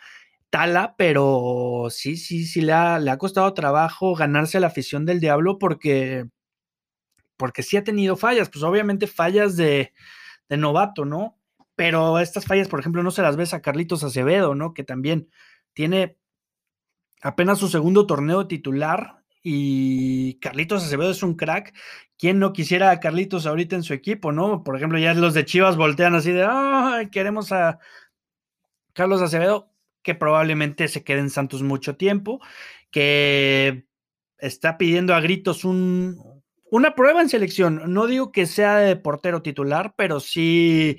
Tala, 0.51 0.97
pero 0.99 1.87
sí, 1.91 2.17
sí, 2.17 2.45
sí 2.45 2.61
le 2.61 2.73
ha, 2.73 2.99
le 2.99 3.11
ha 3.13 3.19
costado 3.19 3.55
trabajo 3.55 4.17
ganarse 4.17 4.59
la 4.59 4.67
afición 4.67 5.07
del 5.07 5.21
diablo 5.21 5.59
porque, 5.61 6.27
porque 7.37 7.63
sí 7.63 7.77
ha 7.77 7.85
tenido 7.85 8.17
fallas, 8.17 8.51
pues 8.51 8.65
obviamente 8.65 9.07
fallas 9.07 9.57
de, 9.57 9.93
de 10.49 10.57
novato, 10.57 11.05
¿no? 11.05 11.39
Pero 11.77 12.19
estas 12.19 12.47
fallas, 12.47 12.69
por 12.69 12.81
ejemplo, 12.81 13.03
no 13.03 13.11
se 13.13 13.23
las 13.23 13.37
ves 13.37 13.55
a 13.55 13.63
Carlitos 13.63 14.05
Acevedo, 14.05 14.55
¿no? 14.55 14.75
Que 14.75 14.85
también 14.85 15.31
tiene 15.73 16.19
apenas 17.23 17.59
su 17.59 17.69
segundo 17.69 18.07
torneo 18.07 18.47
titular 18.47 19.23
y 19.43 20.35
Carlitos 20.41 20.85
Acevedo 20.85 21.11
es 21.11 21.23
un 21.23 21.35
crack. 21.37 21.75
¿Quién 22.19 22.39
no 22.39 22.53
quisiera 22.53 22.91
a 22.91 23.01
Carlitos 23.01 23.47
ahorita 23.47 23.77
en 23.77 23.83
su 23.83 23.95
equipo, 23.95 24.33
no? 24.33 24.63
Por 24.65 24.77
ejemplo, 24.77 24.99
ya 24.99 25.15
los 25.15 25.35
de 25.35 25.45
Chivas 25.45 25.77
voltean 25.77 26.15
así 26.15 26.33
de, 26.33 26.47
¡ay, 26.49 27.09
queremos 27.11 27.53
a 27.53 27.79
Carlos 28.93 29.23
Acevedo! 29.23 29.70
Que 30.03 30.15
probablemente 30.15 30.89
se 30.89 31.05
quede 31.05 31.21
en 31.21 31.31
Santos 31.31 31.63
mucho 31.63 31.97
tiempo, 31.97 32.41
que 32.91 33.87
está 34.39 34.79
pidiendo 34.79 35.15
a 35.15 35.21
gritos 35.21 35.65
un, 35.65 36.43
una 36.71 36.95
prueba 36.95 37.21
en 37.21 37.29
selección. 37.29 37.93
No 37.93 38.07
digo 38.07 38.33
que 38.33 38.47
sea 38.47 38.77
de 38.77 38.97
portero 38.97 39.43
titular, 39.43 39.95
pero 39.97 40.21
sí 40.21 40.99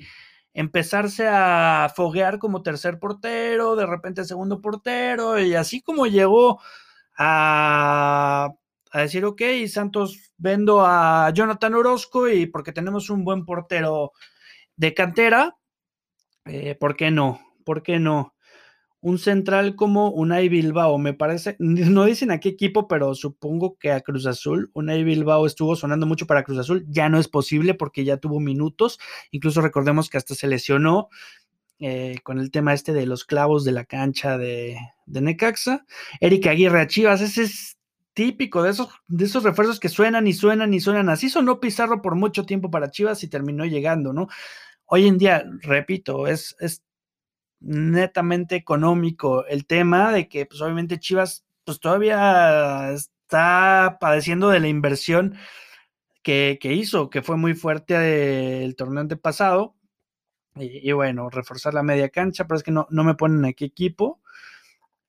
empezarse 0.54 1.26
a 1.28 1.90
foguear 1.94 2.38
como 2.38 2.62
tercer 2.62 2.98
portero, 2.98 3.74
de 3.74 3.86
repente 3.86 4.24
segundo 4.24 4.60
portero, 4.60 5.40
y 5.40 5.54
así 5.54 5.80
como 5.80 6.06
llegó 6.06 6.60
a, 7.16 8.50
decir, 8.92 9.24
ok, 9.24 9.42
Santos 9.68 10.32
vendo 10.36 10.84
a 10.84 11.30
Jonathan 11.32 11.74
Orozco 11.74 12.28
y 12.28 12.46
porque 12.46 12.72
tenemos 12.72 13.08
un 13.10 13.24
buen 13.24 13.46
portero 13.46 14.12
de 14.76 14.94
cantera, 14.94 15.56
eh, 16.44 16.74
¿por 16.74 16.96
qué 16.96 17.10
no? 17.10 17.40
¿Por 17.64 17.82
qué 17.82 17.98
no? 17.98 18.31
Un 19.02 19.18
central 19.18 19.74
como 19.76 20.10
Unai 20.10 20.48
Bilbao, 20.48 20.96
me 20.96 21.12
parece, 21.12 21.56
no 21.58 22.04
dicen 22.06 22.30
a 22.30 22.40
qué 22.40 22.48
equipo, 22.50 22.88
pero 22.88 23.14
supongo 23.14 23.76
que 23.78 23.90
a 23.92 24.00
Cruz 24.00 24.26
Azul. 24.26 24.70
Unai 24.74 25.04
Bilbao 25.04 25.44
estuvo 25.44 25.76
sonando 25.76 26.06
mucho 26.06 26.26
para 26.26 26.44
Cruz 26.44 26.58
Azul, 26.58 26.86
ya 26.88 27.08
no 27.08 27.18
es 27.18 27.28
posible 27.28 27.74
porque 27.74 28.04
ya 28.04 28.16
tuvo 28.16 28.40
minutos, 28.40 28.98
incluso 29.32 29.60
recordemos 29.60 30.08
que 30.08 30.18
hasta 30.18 30.34
se 30.34 30.46
lesionó. 30.46 31.10
eh, 31.80 32.20
con 32.22 32.38
el 32.38 32.50
tema 32.52 32.74
este 32.74 32.92
de 32.92 33.06
los 33.06 33.24
clavos 33.24 33.64
de 33.64 33.72
la 33.72 33.84
cancha 33.84 34.38
de, 34.38 34.76
de 35.06 35.20
Necaxa. 35.20 35.84
Erika 36.20 36.50
Aguirre 36.50 36.80
a 36.80 36.86
Chivas, 36.86 37.20
ese 37.20 37.42
es 37.42 37.76
típico 38.14 38.62
de 38.62 38.70
esos, 38.70 38.88
de 39.08 39.24
esos 39.24 39.42
refuerzos 39.42 39.80
que 39.80 39.88
suenan 39.88 40.26
y 40.26 40.32
suenan 40.32 40.72
y 40.74 40.80
suenan. 40.80 41.08
Así 41.08 41.28
sonó 41.28 41.60
Pizarro 41.60 42.02
por 42.02 42.14
mucho 42.14 42.46
tiempo 42.46 42.70
para 42.70 42.90
Chivas 42.90 43.24
y 43.24 43.28
terminó 43.28 43.64
llegando, 43.64 44.12
¿no? 44.12 44.28
Hoy 44.86 45.08
en 45.08 45.18
día, 45.18 45.44
repito, 45.62 46.26
es, 46.26 46.54
es 46.60 46.82
netamente 47.62 48.56
económico 48.56 49.46
el 49.46 49.66
tema 49.66 50.12
de 50.12 50.28
que, 50.28 50.46
pues 50.46 50.60
obviamente 50.60 50.98
Chivas, 50.98 51.44
pues 51.64 51.80
todavía 51.80 52.90
está 52.92 53.98
padeciendo 54.00 54.50
de 54.50 54.60
la 54.60 54.68
inversión 54.68 55.36
que, 56.22 56.58
hizo, 56.62 57.10
que 57.10 57.22
fue 57.22 57.36
muy 57.36 57.54
fuerte 57.54 58.64
el 58.64 58.76
torneo 58.76 59.00
antepasado. 59.00 59.76
Y, 60.56 60.88
y, 60.88 60.92
bueno, 60.92 61.30
reforzar 61.30 61.74
la 61.74 61.82
media 61.82 62.10
cancha, 62.10 62.46
pero 62.46 62.58
es 62.58 62.62
que 62.62 62.72
no, 62.72 62.86
no 62.90 63.04
me 63.04 63.14
ponen 63.14 63.44
aquí 63.44 63.64
equipo. 63.64 64.20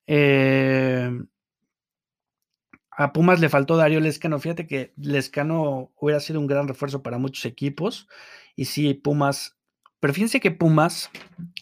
Eh, 0.06 1.10
a 2.90 3.12
Pumas 3.12 3.40
le 3.40 3.48
faltó 3.48 3.76
Darío 3.76 4.00
Lescano. 4.00 4.38
Fíjate 4.38 4.66
que 4.66 4.92
Lescano 4.96 5.92
hubiera 5.96 6.20
sido 6.20 6.40
un 6.40 6.46
gran 6.46 6.68
refuerzo 6.68 7.02
para 7.02 7.18
muchos 7.18 7.44
equipos. 7.44 8.08
Y 8.56 8.66
sí, 8.66 8.94
Pumas. 8.94 9.56
Pero 10.04 10.12
fíjense 10.12 10.38
que 10.38 10.50
Pumas, 10.50 11.10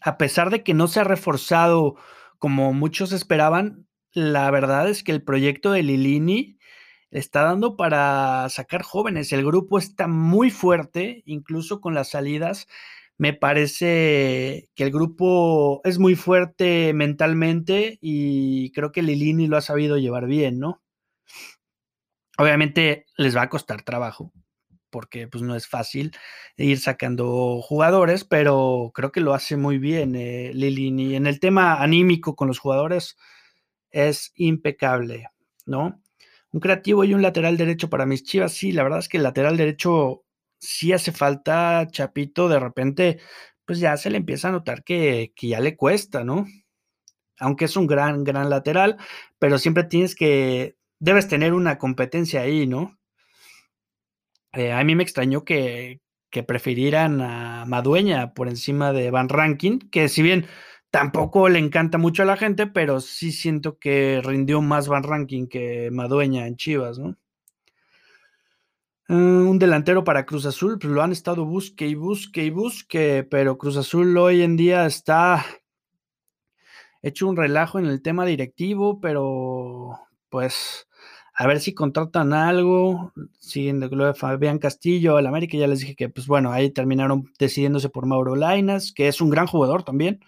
a 0.00 0.18
pesar 0.18 0.50
de 0.50 0.64
que 0.64 0.74
no 0.74 0.88
se 0.88 0.98
ha 0.98 1.04
reforzado 1.04 1.94
como 2.40 2.72
muchos 2.72 3.12
esperaban, 3.12 3.86
la 4.14 4.50
verdad 4.50 4.88
es 4.88 5.04
que 5.04 5.12
el 5.12 5.22
proyecto 5.22 5.70
de 5.70 5.84
Lilini 5.84 6.58
está 7.12 7.44
dando 7.44 7.76
para 7.76 8.48
sacar 8.48 8.82
jóvenes. 8.82 9.32
El 9.32 9.46
grupo 9.46 9.78
está 9.78 10.08
muy 10.08 10.50
fuerte, 10.50 11.22
incluso 11.24 11.80
con 11.80 11.94
las 11.94 12.10
salidas. 12.10 12.66
Me 13.16 13.32
parece 13.32 14.68
que 14.74 14.82
el 14.82 14.90
grupo 14.90 15.80
es 15.84 16.00
muy 16.00 16.16
fuerte 16.16 16.92
mentalmente 16.94 18.00
y 18.00 18.72
creo 18.72 18.90
que 18.90 19.02
Lilini 19.02 19.46
lo 19.46 19.56
ha 19.56 19.60
sabido 19.60 19.98
llevar 19.98 20.26
bien, 20.26 20.58
¿no? 20.58 20.82
Obviamente 22.38 23.06
les 23.16 23.36
va 23.36 23.42
a 23.42 23.48
costar 23.48 23.82
trabajo, 23.82 24.32
porque 24.92 25.26
pues 25.26 25.42
no 25.42 25.56
es 25.56 25.66
fácil 25.66 26.12
ir 26.56 26.78
sacando 26.78 27.60
jugadores, 27.62 28.24
pero 28.24 28.92
creo 28.94 29.10
que 29.10 29.20
lo 29.20 29.34
hace 29.34 29.56
muy 29.56 29.78
bien 29.78 30.14
eh, 30.14 30.52
Lilini. 30.54 31.16
En 31.16 31.26
el 31.26 31.40
tema 31.40 31.82
anímico 31.82 32.36
con 32.36 32.48
los 32.48 32.60
jugadores 32.60 33.16
es 33.90 34.32
impecable, 34.36 35.28
¿no? 35.66 36.00
Un 36.52 36.60
creativo 36.60 37.04
y 37.04 37.14
un 37.14 37.22
lateral 37.22 37.56
derecho 37.56 37.90
para 37.90 38.06
mis 38.06 38.24
chivas, 38.24 38.52
sí, 38.52 38.72
la 38.72 38.84
verdad 38.84 39.00
es 39.00 39.08
que 39.08 39.16
el 39.16 39.24
lateral 39.24 39.56
derecho 39.56 40.24
sí 40.60 40.92
hace 40.92 41.12
falta, 41.12 41.88
Chapito, 41.90 42.48
de 42.48 42.60
repente, 42.60 43.20
pues 43.64 43.80
ya 43.80 43.96
se 43.96 44.10
le 44.10 44.18
empieza 44.18 44.48
a 44.48 44.52
notar 44.52 44.84
que, 44.84 45.32
que 45.34 45.48
ya 45.48 45.60
le 45.60 45.76
cuesta, 45.76 46.24
¿no? 46.24 46.46
Aunque 47.38 47.64
es 47.64 47.76
un 47.76 47.86
gran, 47.86 48.24
gran 48.24 48.50
lateral, 48.50 48.98
pero 49.38 49.58
siempre 49.58 49.84
tienes 49.84 50.14
que 50.14 50.76
debes 51.02 51.26
tener 51.26 51.52
una 51.52 51.78
competencia 51.78 52.42
ahí, 52.42 52.66
¿no? 52.68 52.96
Eh, 54.52 54.72
a 54.72 54.84
mí 54.84 54.94
me 54.94 55.02
extrañó 55.02 55.44
que, 55.44 56.00
que, 56.30 56.42
prefirieran 56.42 57.20
a 57.22 57.64
Madueña 57.66 58.34
por 58.34 58.48
encima 58.48 58.92
de 58.92 59.10
Van 59.10 59.28
Ranking, 59.28 59.78
que 59.78 60.08
si 60.08 60.22
bien 60.22 60.46
tampoco 60.90 61.48
le 61.48 61.58
encanta 61.58 61.98
mucho 61.98 62.22
a 62.22 62.26
la 62.26 62.36
gente, 62.36 62.66
pero 62.66 63.00
sí 63.00 63.32
siento 63.32 63.78
que 63.78 64.20
rindió 64.22 64.60
más 64.60 64.88
Van 64.88 65.04
Ranking 65.04 65.46
que 65.48 65.90
Madueña 65.90 66.46
en 66.46 66.56
Chivas, 66.56 66.98
¿no? 66.98 67.16
Uh, 69.08 69.14
un 69.50 69.58
delantero 69.58 70.04
para 70.04 70.26
Cruz 70.26 70.46
Azul, 70.46 70.78
pues 70.78 70.92
lo 70.92 71.02
han 71.02 71.12
estado 71.12 71.44
busque 71.44 71.86
y 71.86 71.94
busque 71.94 72.44
y 72.44 72.50
busque, 72.50 73.26
pero 73.28 73.58
Cruz 73.58 73.76
Azul 73.76 74.16
hoy 74.16 74.42
en 74.42 74.56
día 74.56 74.86
está 74.86 75.44
hecho 77.02 77.28
un 77.28 77.36
relajo 77.36 77.78
en 77.78 77.86
el 77.86 78.00
tema 78.00 78.24
directivo, 78.24 79.00
pero 79.00 79.98
pues 80.28 80.88
a 81.42 81.46
ver 81.48 81.58
si 81.58 81.74
contratan 81.74 82.32
algo, 82.32 83.12
siguiendo 83.40 83.88
lo 83.88 84.06
de 84.06 84.14
Fabián 84.14 84.60
Castillo, 84.60 85.18
el 85.18 85.26
América, 85.26 85.56
ya 85.56 85.66
les 85.66 85.80
dije 85.80 85.96
que, 85.96 86.08
pues 86.08 86.28
bueno, 86.28 86.52
ahí 86.52 86.70
terminaron 86.70 87.32
decidiéndose 87.36 87.88
por 87.88 88.06
Mauro 88.06 88.36
Lainas, 88.36 88.92
que 88.92 89.08
es 89.08 89.20
un 89.20 89.28
gran 89.28 89.48
jugador 89.48 89.82
también. 89.82 90.20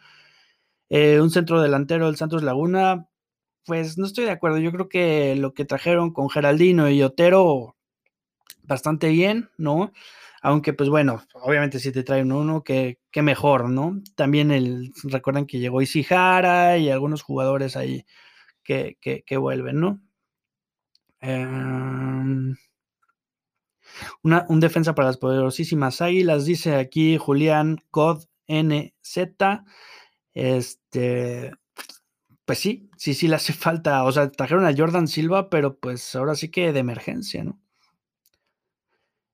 Eh, 0.90 1.20
un 1.20 1.30
centro 1.30 1.62
delantero 1.62 2.06
del 2.06 2.16
Santos 2.16 2.42
Laguna, 2.42 3.08
pues 3.64 3.96
no 3.96 4.06
estoy 4.06 4.24
de 4.24 4.32
acuerdo. 4.32 4.58
Yo 4.58 4.72
creo 4.72 4.88
que 4.88 5.36
lo 5.36 5.54
que 5.54 5.64
trajeron 5.64 6.12
con 6.12 6.30
Geraldino 6.30 6.90
y 6.90 7.00
Otero, 7.04 7.76
bastante 8.64 9.08
bien, 9.10 9.50
¿no? 9.56 9.92
Aunque, 10.42 10.72
pues 10.72 10.88
bueno, 10.88 11.22
obviamente 11.34 11.78
si 11.78 11.92
te 11.92 12.02
traen 12.02 12.32
uno, 12.32 12.64
que, 12.64 12.98
mejor, 13.22 13.70
¿no? 13.70 14.02
También 14.16 14.50
el, 14.50 14.92
recuerdan 15.04 15.46
que 15.46 15.60
llegó 15.60 15.80
Isijara 15.80 16.76
y 16.78 16.90
algunos 16.90 17.22
jugadores 17.22 17.76
ahí 17.76 18.04
que, 18.64 18.98
que 19.00 19.36
vuelven, 19.36 19.78
¿no? 19.78 20.00
Em, 21.24 22.54
un 24.22 24.60
defensa 24.60 24.94
para 24.94 25.08
las 25.08 25.16
poderosísimas 25.16 26.02
águilas, 26.02 26.44
dice 26.44 26.76
aquí 26.76 27.16
Julián 27.16 27.78
Cod 27.90 28.24
NZ. 28.46 29.64
Este, 30.34 31.52
pues 32.44 32.58
sí, 32.58 32.90
sí, 32.98 33.14
sí 33.14 33.28
le 33.28 33.36
hace 33.36 33.52
falta. 33.54 34.04
O 34.04 34.12
sea, 34.12 34.30
trajeron 34.30 34.66
a 34.66 34.74
Jordan 34.76 35.08
Silva, 35.08 35.48
pero 35.50 35.78
pues 35.78 36.14
ahora 36.14 36.34
sí 36.34 36.50
que 36.50 36.72
de 36.72 36.80
emergencia, 36.80 37.44
¿no? 37.44 37.58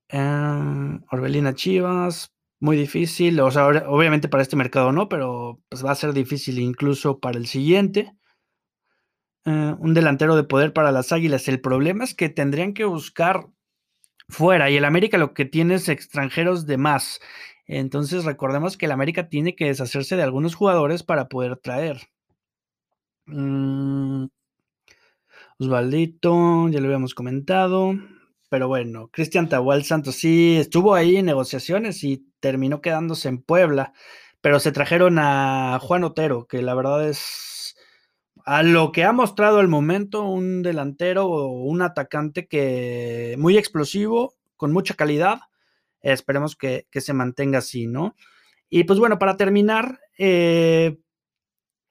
Em, 0.08 1.02
Orbelina 1.10 1.54
Chivas, 1.54 2.32
muy 2.60 2.76
difícil. 2.76 3.40
O 3.40 3.50
sea, 3.50 3.66
obviamente 3.66 4.28
para 4.28 4.42
este 4.42 4.56
mercado 4.56 4.92
no, 4.92 5.08
pero 5.08 5.60
pues 5.68 5.84
va 5.84 5.92
a 5.92 5.94
ser 5.96 6.12
difícil 6.12 6.58
incluso 6.60 7.18
para 7.20 7.38
el 7.38 7.46
siguiente. 7.46 8.14
Eh, 9.46 9.74
un 9.78 9.94
delantero 9.94 10.36
de 10.36 10.44
poder 10.44 10.72
para 10.72 10.92
las 10.92 11.12
Águilas. 11.12 11.48
El 11.48 11.60
problema 11.60 12.04
es 12.04 12.14
que 12.14 12.28
tendrían 12.28 12.74
que 12.74 12.84
buscar 12.84 13.46
fuera 14.28 14.70
y 14.70 14.76
el 14.76 14.84
América 14.84 15.18
lo 15.18 15.34
que 15.34 15.44
tiene 15.44 15.74
es 15.76 15.88
extranjeros 15.88 16.66
de 16.66 16.78
más. 16.78 17.20
Entonces 17.66 18.24
recordemos 18.24 18.76
que 18.76 18.86
el 18.86 18.92
América 18.92 19.28
tiene 19.28 19.54
que 19.56 19.66
deshacerse 19.66 20.16
de 20.16 20.22
algunos 20.22 20.54
jugadores 20.54 21.02
para 21.02 21.28
poder 21.28 21.56
traer. 21.58 21.98
Mm, 23.26 24.26
Osvaldito, 25.58 26.68
ya 26.68 26.80
lo 26.80 26.86
habíamos 26.86 27.14
comentado. 27.14 27.94
Pero 28.48 28.66
bueno, 28.68 29.08
Cristian 29.12 29.48
Tahual 29.48 29.84
Santos 29.84 30.16
sí 30.16 30.56
estuvo 30.56 30.94
ahí 30.94 31.16
en 31.16 31.26
negociaciones 31.26 32.02
y 32.02 32.26
terminó 32.40 32.80
quedándose 32.80 33.28
en 33.28 33.42
Puebla. 33.42 33.92
Pero 34.40 34.58
se 34.58 34.72
trajeron 34.72 35.18
a 35.18 35.78
Juan 35.80 36.04
Otero, 36.04 36.46
que 36.46 36.62
la 36.62 36.74
verdad 36.74 37.08
es 37.08 37.59
a 38.44 38.62
lo 38.62 38.92
que 38.92 39.04
ha 39.04 39.12
mostrado 39.12 39.58
al 39.58 39.68
momento 39.68 40.24
un 40.24 40.62
delantero 40.62 41.26
o 41.26 41.64
un 41.64 41.82
atacante 41.82 42.46
que 42.46 43.34
muy 43.38 43.56
explosivo, 43.58 44.34
con 44.56 44.72
mucha 44.72 44.94
calidad. 44.94 45.40
Esperemos 46.02 46.56
que, 46.56 46.86
se 46.92 47.12
mantenga 47.12 47.58
así, 47.58 47.86
¿no? 47.86 48.14
Y 48.68 48.84
pues 48.84 48.98
bueno, 48.98 49.18
para 49.18 49.36
terminar, 49.36 50.00
eh, 50.18 50.98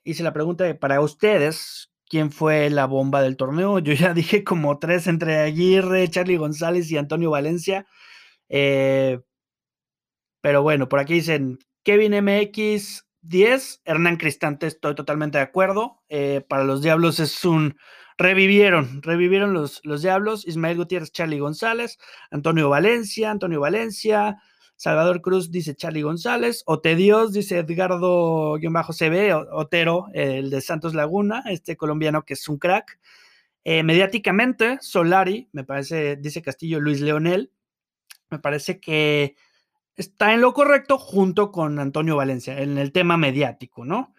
hice 0.03 0.23
la 0.23 0.33
pregunta 0.33 0.65
para 0.79 1.01
ustedes, 1.01 1.91
¿quién 2.07 2.31
fue 2.31 2.69
la 2.69 2.85
bomba 2.85 3.21
del 3.21 3.37
torneo? 3.37 3.79
Yo 3.79 3.93
ya 3.93 4.13
dije 4.13 4.43
como 4.43 4.79
tres 4.79 5.07
entre 5.07 5.37
Aguirre, 5.39 6.09
Charlie 6.09 6.37
González 6.37 6.89
y 6.91 6.97
Antonio 6.97 7.31
Valencia. 7.31 7.85
Eh, 8.49 9.19
pero 10.41 10.63
bueno, 10.63 10.89
por 10.89 10.99
aquí 10.99 11.15
dicen 11.15 11.59
Kevin 11.83 12.13
MX, 12.23 13.05
10, 13.21 13.81
Hernán 13.85 14.17
Cristante, 14.17 14.67
estoy 14.67 14.95
totalmente 14.95 15.37
de 15.37 15.43
acuerdo. 15.43 16.01
Eh, 16.09 16.45
para 16.47 16.63
los 16.63 16.81
Diablos 16.81 17.19
es 17.19 17.43
un... 17.45 17.77
Revivieron, 18.17 19.01
revivieron 19.01 19.53
los, 19.53 19.79
los 19.85 20.01
Diablos. 20.01 20.45
Ismael 20.45 20.77
Gutiérrez, 20.77 21.11
Charlie 21.11 21.39
González, 21.39 21.97
Antonio 22.31 22.67
Valencia, 22.67 23.31
Antonio 23.31 23.61
Valencia, 23.61 24.37
Salvador 24.79 25.21
Cruz 25.21 25.51
dice 25.51 25.75
Charlie 25.75 26.03
González, 26.03 26.63
Ote 26.65 26.95
Dios 26.95 27.33
dice 27.33 27.59
Edgardo-CB, 27.59 29.33
Otero, 29.51 30.05
el 30.13 30.49
de 30.49 30.61
Santos 30.61 30.93
Laguna, 30.93 31.43
este 31.47 31.75
colombiano 31.75 32.23
que 32.23 32.35
es 32.35 32.47
un 32.47 32.57
crack. 32.59 32.97
Eh, 33.65 33.83
mediáticamente, 33.83 34.77
Solari, 34.79 35.49
me 35.51 35.65
parece, 35.65 36.15
dice 36.15 36.41
Castillo 36.41 36.79
Luis 36.79 37.01
Leonel, 37.01 37.51
me 38.29 38.39
parece 38.39 38.79
que 38.79 39.35
está 39.99 40.33
en 40.33 40.41
lo 40.41 40.53
correcto 40.53 40.97
junto 40.97 41.51
con 41.51 41.77
Antonio 41.77 42.15
Valencia 42.15 42.59
en 42.59 42.77
el 42.77 42.93
tema 42.93 43.17
mediático, 43.17 43.83
¿no? 43.83 44.15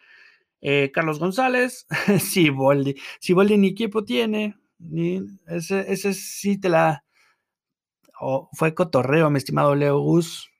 Eh, 0.60 0.90
Carlos 0.92 1.18
González, 1.18 1.86
Siboldi. 2.20 2.96
Siboldi 3.18 3.56
ni 3.56 3.68
equipo 3.68 4.04
tiene, 4.04 4.56
ni, 4.78 5.22
ese, 5.46 5.90
ese 5.90 6.12
sí 6.12 6.60
te 6.60 6.68
la... 6.68 7.04
fue 8.52 8.74
cotorreo, 8.74 9.30
mi 9.30 9.38
estimado 9.38 9.74
Leo 9.74 10.00
Gus. 10.00 10.50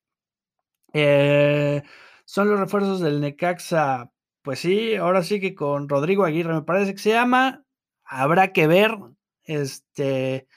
Eh, 0.95 1.83
son 2.25 2.49
los 2.49 2.59
refuerzos 2.59 3.01
del 3.01 3.21
Necaxa. 3.21 4.11
Pues 4.43 4.61
sí, 4.61 4.97
ahora 4.97 5.23
sí 5.23 5.39
que 5.39 5.55
con 5.55 5.89
Rodrigo 5.89 6.25
Aguirre 6.25 6.55
me 6.55 6.63
parece 6.63 6.95
que 6.95 7.01
se 7.01 7.11
llama. 7.11 7.65
Habrá 8.05 8.53
que 8.53 8.67
ver. 8.67 8.97
Este 9.45 10.49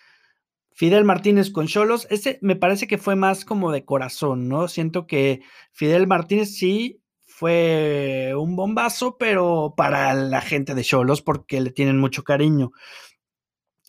Fidel 0.76 1.06
Martínez 1.06 1.52
con 1.52 1.68
Cholos, 1.68 2.08
ese 2.10 2.40
me 2.42 2.56
parece 2.56 2.88
que 2.88 2.98
fue 2.98 3.16
más 3.16 3.46
como 3.46 3.72
de 3.72 3.86
corazón, 3.86 4.50
¿no? 4.50 4.68
Siento 4.68 5.08
que 5.08 5.42
Fidel 5.72 6.08
Martínez 6.08 6.56
sí 6.56 7.02
fue 7.26 8.34
un 8.38 8.56
bombazo, 8.56 9.18
pero 9.18 9.74
para 9.76 10.14
la 10.14 10.42
gente 10.42 10.76
de 10.76 10.84
Cholos, 10.84 11.22
porque 11.22 11.62
le 11.62 11.72
tienen 11.72 12.00
mucho 12.00 12.24
cariño. 12.24 12.72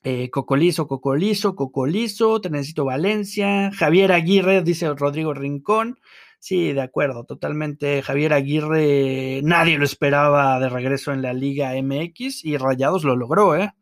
Eh, 0.03 0.29
Cocolizo, 0.31 0.87
Cocolizo, 0.87 1.55
Cocolizo, 1.55 2.41
Tenecito 2.41 2.85
Valencia, 2.85 3.71
Javier 3.73 4.13
Aguirre, 4.13 4.63
dice 4.63 4.93
Rodrigo 4.95 5.33
Rincón. 5.33 5.99
Sí, 6.39 6.75
de 6.75 6.83
acuerdo, 6.83 7.25
totalmente. 7.25 8.03
Javier 8.03 8.35
Aguirre, 8.35 9.41
nadie 9.45 9.79
lo 9.79 9.85
esperaba 9.85 10.61
de 10.61 10.69
regreso 10.69 11.13
en 11.13 11.23
la 11.23 11.33
Liga 11.33 11.73
MX 11.83 12.45
y 12.45 12.59
Rayados 12.59 13.05
lo 13.05 13.17
logró, 13.17 13.57
¿eh? 13.57 13.73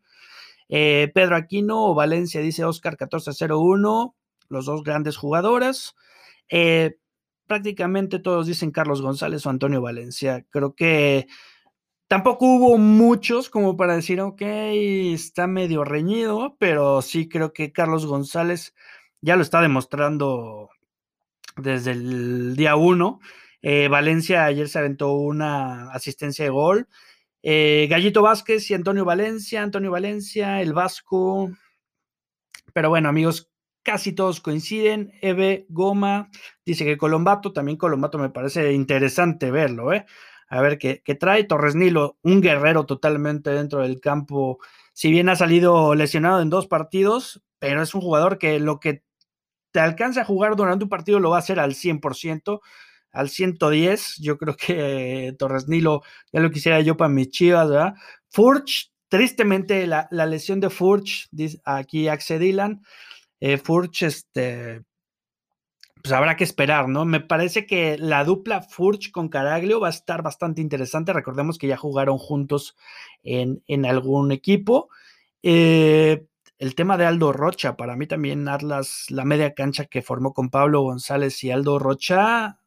Eh 0.69 1.11
Pedro 1.13 1.35
Aquino, 1.35 1.93
Valencia, 1.93 2.41
dice 2.41 2.63
Oscar 2.63 2.93
1401, 2.93 4.15
los 4.49 4.65
dos 4.65 4.83
grandes 4.83 5.17
jugadoras. 5.17 5.95
Eh, 6.49 6.97
prácticamente 7.47 8.19
todos 8.19 8.47
dicen 8.47 8.71
Carlos 8.71 9.01
González 9.01 9.45
o 9.45 9.49
Antonio 9.49 9.81
Valencia. 9.81 10.45
Creo 10.49 10.75
que 10.75 11.27
tampoco 12.07 12.45
hubo 12.45 12.77
muchos 12.77 13.49
como 13.49 13.77
para 13.77 13.95
decir, 13.95 14.21
ok, 14.21 14.41
está 14.41 15.47
medio 15.47 15.83
reñido, 15.83 16.55
pero 16.59 17.01
sí 17.01 17.27
creo 17.27 17.53
que 17.53 17.71
Carlos 17.71 18.05
González 18.05 18.73
ya 19.21 19.35
lo 19.35 19.41
está 19.41 19.61
demostrando 19.61 20.69
desde 21.57 21.91
el 21.91 22.55
día 22.55 22.75
uno. 22.75 23.19
Eh, 23.61 23.87
Valencia 23.87 24.45
ayer 24.45 24.67
se 24.67 24.79
aventó 24.79 25.13
una 25.13 25.91
asistencia 25.91 26.45
de 26.45 26.51
gol. 26.51 26.87
Eh, 27.43 27.87
Gallito 27.89 28.21
Vázquez 28.21 28.71
y 28.71 28.73
Antonio 28.73 29.03
Valencia, 29.03 29.61
Antonio 29.61 29.91
Valencia, 29.91 30.61
el 30.61 30.73
Vasco. 30.73 31.51
Pero 32.73 32.89
bueno, 32.89 33.09
amigos, 33.09 33.51
casi 33.83 34.13
todos 34.13 34.39
coinciden. 34.39 35.11
Eve 35.21 35.65
Goma 35.69 36.29
dice 36.65 36.85
que 36.85 36.97
Colombato, 36.97 37.51
también 37.51 37.77
Colombato 37.77 38.17
me 38.17 38.29
parece 38.29 38.71
interesante 38.71 39.51
verlo, 39.51 39.93
¿eh? 39.93 40.05
A 40.47 40.61
ver 40.61 40.77
qué, 40.77 41.01
qué 41.03 41.15
trae. 41.15 41.43
Torres 41.43 41.75
Nilo, 41.75 42.17
un 42.23 42.41
guerrero 42.41 42.85
totalmente 42.85 43.49
dentro 43.49 43.81
del 43.81 43.99
campo. 43.99 44.59
Si 44.93 45.11
bien 45.11 45.27
ha 45.27 45.35
salido 45.35 45.95
lesionado 45.95 46.41
en 46.41 46.49
dos 46.49 46.67
partidos, 46.67 47.43
pero 47.59 47.81
es 47.81 47.93
un 47.93 48.01
jugador 48.01 48.37
que 48.37 48.59
lo 48.59 48.79
que 48.79 49.03
te 49.71 49.79
alcanza 49.79 50.21
a 50.21 50.25
jugar 50.25 50.55
durante 50.55 50.85
un 50.85 50.89
partido, 50.89 51.19
lo 51.19 51.31
va 51.31 51.37
a 51.37 51.39
hacer 51.39 51.59
al 51.59 51.73
100%, 51.73 52.61
al 53.13 53.29
110. 53.29 54.17
Yo 54.17 54.37
creo 54.37 54.55
que 54.57 55.33
Torres 55.39 55.67
Nilo 55.67 56.01
ya 56.33 56.41
lo 56.41 56.51
quisiera 56.51 56.81
yo 56.81 56.97
para 56.97 57.09
mis 57.09 57.29
chivas, 57.29 57.69
¿verdad? 57.69 57.93
Furch, 58.29 58.91
tristemente 59.07 59.87
la, 59.87 60.07
lesión 60.11 60.59
de 60.59 60.69
Furch, 60.69 61.29
aquí 61.63 62.07
accedilan. 62.09 62.83
Eh, 63.39 63.57
Furch, 63.57 64.03
este, 64.03 64.83
pues 66.01 66.11
habrá 66.11 66.35
que 66.35 66.43
esperar, 66.43 66.89
¿no? 66.89 67.05
Me 67.05 67.21
parece 67.21 67.65
que 67.65 67.97
la 67.97 68.25
dupla 68.25 68.61
Furch 68.61 69.11
con 69.11 69.29
Caraglio 69.29 69.79
va 69.79 69.87
a 69.87 69.91
estar 69.91 70.21
bastante 70.21 70.61
interesante. 70.61 71.13
Recordemos 71.13 71.57
que 71.57 71.67
ya 71.67 71.77
jugaron 71.77 72.17
juntos 72.17 72.75
en, 73.23 73.63
en 73.67 73.85
algún 73.85 74.33
equipo. 74.33 74.89
Eh, 75.43 76.25
el 76.57 76.75
tema 76.75 76.97
de 76.97 77.05
Aldo 77.05 77.33
Rocha, 77.33 77.75
para 77.75 77.95
mí 77.95 78.07
también 78.07 78.47
Atlas, 78.47 79.05
la 79.09 79.25
media 79.25 79.53
cancha 79.53 79.85
que 79.85 80.01
formó 80.01 80.33
con 80.33 80.49
Pablo 80.49 80.81
González 80.81 81.43
y 81.43 81.51
Aldo 81.51 81.79
Rocha, 81.79 82.59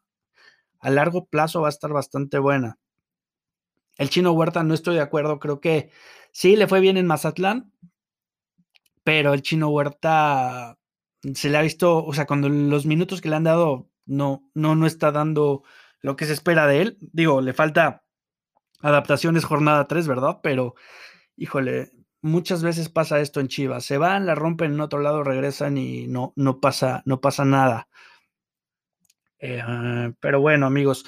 a 0.86 0.90
largo 0.90 1.26
plazo 1.26 1.62
va 1.62 1.66
a 1.66 1.70
estar 1.70 1.92
bastante 1.92 2.38
buena. 2.38 2.78
El 3.98 4.08
chino 4.08 4.30
Huerta 4.30 4.62
no 4.62 4.72
estoy 4.72 4.94
de 4.94 5.00
acuerdo, 5.00 5.40
creo 5.40 5.60
que 5.60 5.90
sí 6.30 6.54
le 6.54 6.68
fue 6.68 6.78
bien 6.78 6.96
en 6.96 7.08
Mazatlán, 7.08 7.72
pero 9.02 9.34
el 9.34 9.42
chino 9.42 9.68
Huerta 9.68 10.78
se 11.34 11.50
le 11.50 11.58
ha 11.58 11.62
visto, 11.62 12.04
o 12.04 12.12
sea, 12.12 12.26
cuando 12.26 12.48
los 12.48 12.86
minutos 12.86 13.20
que 13.20 13.28
le 13.28 13.34
han 13.34 13.42
dado 13.42 13.90
no, 14.04 14.48
no, 14.54 14.76
no 14.76 14.86
está 14.86 15.10
dando 15.10 15.64
lo 16.02 16.14
que 16.14 16.24
se 16.24 16.34
espera 16.34 16.68
de 16.68 16.82
él. 16.82 16.98
Digo, 17.00 17.40
le 17.40 17.52
falta 17.52 18.04
adaptaciones 18.80 19.44
jornada 19.44 19.88
3, 19.88 20.06
¿verdad? 20.06 20.38
Pero, 20.40 20.76
híjole, 21.36 21.90
muchas 22.22 22.62
veces 22.62 22.90
pasa 22.90 23.18
esto 23.18 23.40
en 23.40 23.48
Chivas. 23.48 23.84
Se 23.84 23.98
van, 23.98 24.24
la 24.24 24.36
rompen 24.36 24.74
en 24.74 24.80
otro 24.80 25.00
lado, 25.00 25.24
regresan 25.24 25.78
y 25.78 26.06
no, 26.06 26.32
no, 26.36 26.60
pasa, 26.60 27.02
no 27.06 27.20
pasa 27.20 27.44
nada. 27.44 27.88
Eh, 29.38 30.12
pero 30.20 30.40
bueno, 30.40 30.66
amigos, 30.66 31.04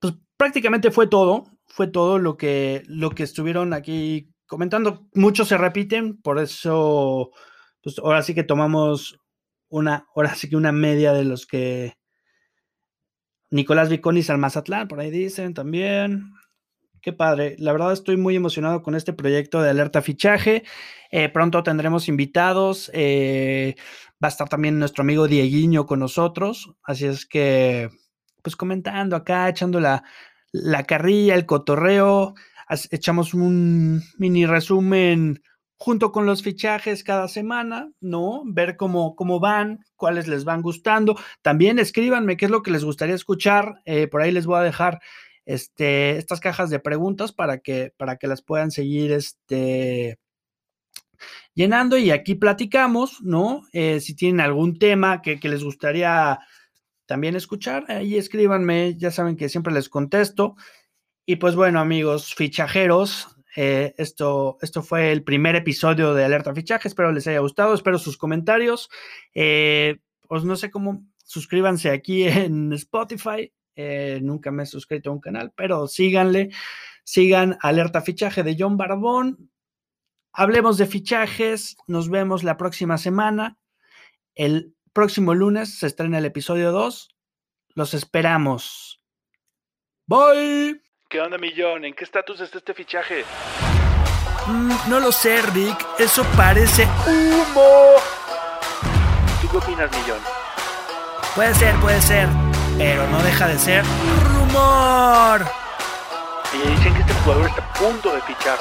pues 0.00 0.14
prácticamente 0.36 0.90
fue 0.90 1.06
todo. 1.06 1.44
Fue 1.66 1.86
todo 1.86 2.18
lo 2.18 2.36
que, 2.36 2.82
lo 2.86 3.10
que 3.10 3.22
estuvieron 3.22 3.72
aquí 3.72 4.28
comentando. 4.46 5.08
Muchos 5.14 5.48
se 5.48 5.56
repiten, 5.56 6.20
por 6.20 6.38
eso, 6.38 7.30
pues 7.82 7.98
ahora 7.98 8.22
sí 8.22 8.34
que 8.34 8.44
tomamos 8.44 9.18
una, 9.70 10.06
ahora 10.14 10.34
sí 10.34 10.50
que 10.50 10.56
una 10.56 10.72
media 10.72 11.14
de 11.14 11.24
los 11.24 11.46
que 11.46 11.96
Nicolás 13.50 13.88
Viconis 13.90 14.30
al 14.30 14.38
Mazatlán, 14.38 14.88
por 14.88 15.00
ahí 15.00 15.10
dicen 15.10 15.54
también. 15.54 16.32
Qué 17.02 17.12
padre. 17.12 17.56
La 17.58 17.72
verdad 17.72 17.92
estoy 17.92 18.16
muy 18.16 18.36
emocionado 18.36 18.82
con 18.82 18.94
este 18.94 19.12
proyecto 19.12 19.60
de 19.60 19.70
alerta 19.70 20.02
fichaje. 20.02 20.62
Eh, 21.10 21.28
pronto 21.28 21.62
tendremos 21.64 22.08
invitados. 22.08 22.90
Eh, 22.94 23.74
va 24.22 24.28
a 24.28 24.30
estar 24.30 24.48
también 24.48 24.78
nuestro 24.78 25.02
amigo 25.02 25.26
Dieguiño 25.26 25.86
con 25.86 26.00
nosotros. 26.00 26.74
Así 26.82 27.06
es 27.06 27.26
que, 27.26 27.90
pues 28.42 28.56
comentando 28.56 29.16
acá, 29.16 29.48
echando 29.48 29.80
la, 29.80 30.04
la 30.52 30.84
carrilla, 30.84 31.34
el 31.34 31.46
cotorreo. 31.46 32.34
Echamos 32.90 33.34
un 33.34 34.02
mini 34.18 34.46
resumen 34.46 35.42
junto 35.76 36.12
con 36.12 36.26
los 36.26 36.44
fichajes 36.44 37.02
cada 37.02 37.26
semana, 37.26 37.90
¿no? 38.00 38.42
Ver 38.46 38.76
cómo, 38.76 39.16
cómo 39.16 39.40
van, 39.40 39.80
cuáles 39.96 40.28
les 40.28 40.44
van 40.44 40.62
gustando. 40.62 41.16
También 41.42 41.80
escríbanme 41.80 42.36
qué 42.36 42.44
es 42.44 42.50
lo 42.52 42.62
que 42.62 42.70
les 42.70 42.84
gustaría 42.84 43.16
escuchar. 43.16 43.82
Eh, 43.84 44.06
por 44.06 44.22
ahí 44.22 44.30
les 44.30 44.46
voy 44.46 44.60
a 44.60 44.62
dejar 44.62 45.00
este, 45.44 46.18
estas 46.18 46.38
cajas 46.38 46.70
de 46.70 46.78
preguntas 46.78 47.32
para 47.32 47.58
que, 47.58 47.92
para 47.96 48.16
que 48.16 48.28
las 48.28 48.42
puedan 48.42 48.70
seguir 48.70 49.10
este, 49.10 50.20
llenando 51.54 51.96
y 51.98 52.10
aquí 52.10 52.34
platicamos, 52.34 53.22
¿no? 53.22 53.62
Eh, 53.72 54.00
si 54.00 54.14
tienen 54.14 54.40
algún 54.40 54.78
tema 54.78 55.22
que, 55.22 55.38
les 55.42 55.64
gustaría 55.64 56.40
también 57.06 57.36
escuchar, 57.36 57.84
ahí 57.88 58.16
escríbanme, 58.16 58.96
ya 58.96 59.10
saben 59.10 59.36
que 59.36 59.48
siempre 59.48 59.72
les 59.72 59.88
contesto. 59.88 60.56
Y 61.26 61.36
pues 61.36 61.54
bueno, 61.54 61.80
amigos 61.80 62.34
fichajeros, 62.34 63.28
eh, 63.54 63.94
esto, 63.98 64.58
esto 64.62 64.82
fue 64.82 65.12
el 65.12 65.22
primer 65.22 65.56
episodio 65.56 66.14
de 66.14 66.24
Alerta 66.24 66.54
Fichaje, 66.54 66.88
espero 66.88 67.12
les 67.12 67.26
haya 67.26 67.40
gustado, 67.40 67.74
espero 67.74 67.98
sus 67.98 68.16
comentarios. 68.16 68.88
Eh, 69.34 69.98
pues 70.26 70.44
no 70.44 70.56
sé 70.56 70.70
cómo, 70.70 71.04
suscríbanse 71.24 71.90
aquí 71.90 72.24
en 72.28 72.72
Spotify, 72.72 73.52
eh, 73.76 74.20
nunca 74.22 74.50
me 74.50 74.62
he 74.62 74.66
suscrito 74.66 75.10
a 75.10 75.12
un 75.12 75.20
canal, 75.20 75.52
pero 75.54 75.86
síganle, 75.86 76.50
sigan 77.04 77.58
Alerta 77.60 78.00
Fichaje 78.02 78.42
de 78.42 78.56
John 78.58 78.76
Barbón. 78.76 79.50
Hablemos 80.32 80.78
de 80.78 80.86
fichajes, 80.86 81.76
nos 81.86 82.08
vemos 82.08 82.42
la 82.42 82.56
próxima 82.56 82.98
semana. 82.98 83.58
El 84.34 84.74
próximo 84.92 85.34
lunes 85.34 85.78
se 85.78 85.86
estrena 85.86 86.18
el 86.18 86.24
episodio 86.24 86.72
2. 86.72 87.08
Los 87.74 87.94
esperamos. 87.94 89.02
Bye. 90.06 90.82
¿Qué 91.08 91.20
onda, 91.20 91.38
Millón? 91.38 91.84
¿En 91.84 91.94
qué 91.94 92.04
estatus 92.04 92.40
está 92.40 92.58
este 92.58 92.74
fichaje? 92.74 93.24
Mm, 94.46 94.90
no 94.90 95.00
lo 95.00 95.12
sé, 95.12 95.42
Rick. 95.42 95.86
Eso 95.98 96.24
parece 96.36 96.84
humo. 97.06 97.92
¿Tú 99.40 99.48
qué 99.50 99.56
opinas, 99.58 99.90
Millón? 99.90 100.20
Puede 101.34 101.54
ser, 101.54 101.74
puede 101.76 102.00
ser 102.00 102.28
pero 102.78 103.06
no 103.08 103.22
deja 103.22 103.48
de 103.48 103.58
ser 103.58 103.84
rumor. 104.24 105.44
Y 106.52 106.68
dicen 106.68 106.94
que 106.94 107.00
este 107.00 107.14
jugador 107.14 107.46
está 107.48 107.62
a 107.62 107.72
punto 107.74 108.12
de 108.14 108.20
fichar. 108.22 108.58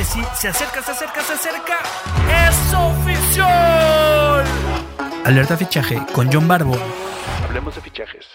Este 0.00 0.14
sí, 0.14 0.26
se 0.34 0.48
acerca, 0.48 0.80
se 0.82 0.92
acerca, 0.92 1.20
se 1.22 1.32
acerca. 1.34 1.78
¡Es 2.48 2.72
oficial! 2.72 4.44
Alerta 5.26 5.58
fichaje 5.58 6.00
con 6.14 6.32
John 6.32 6.48
Barbo. 6.48 6.74
Hablemos 7.44 7.74
de 7.74 7.82
fichajes. 7.82 8.30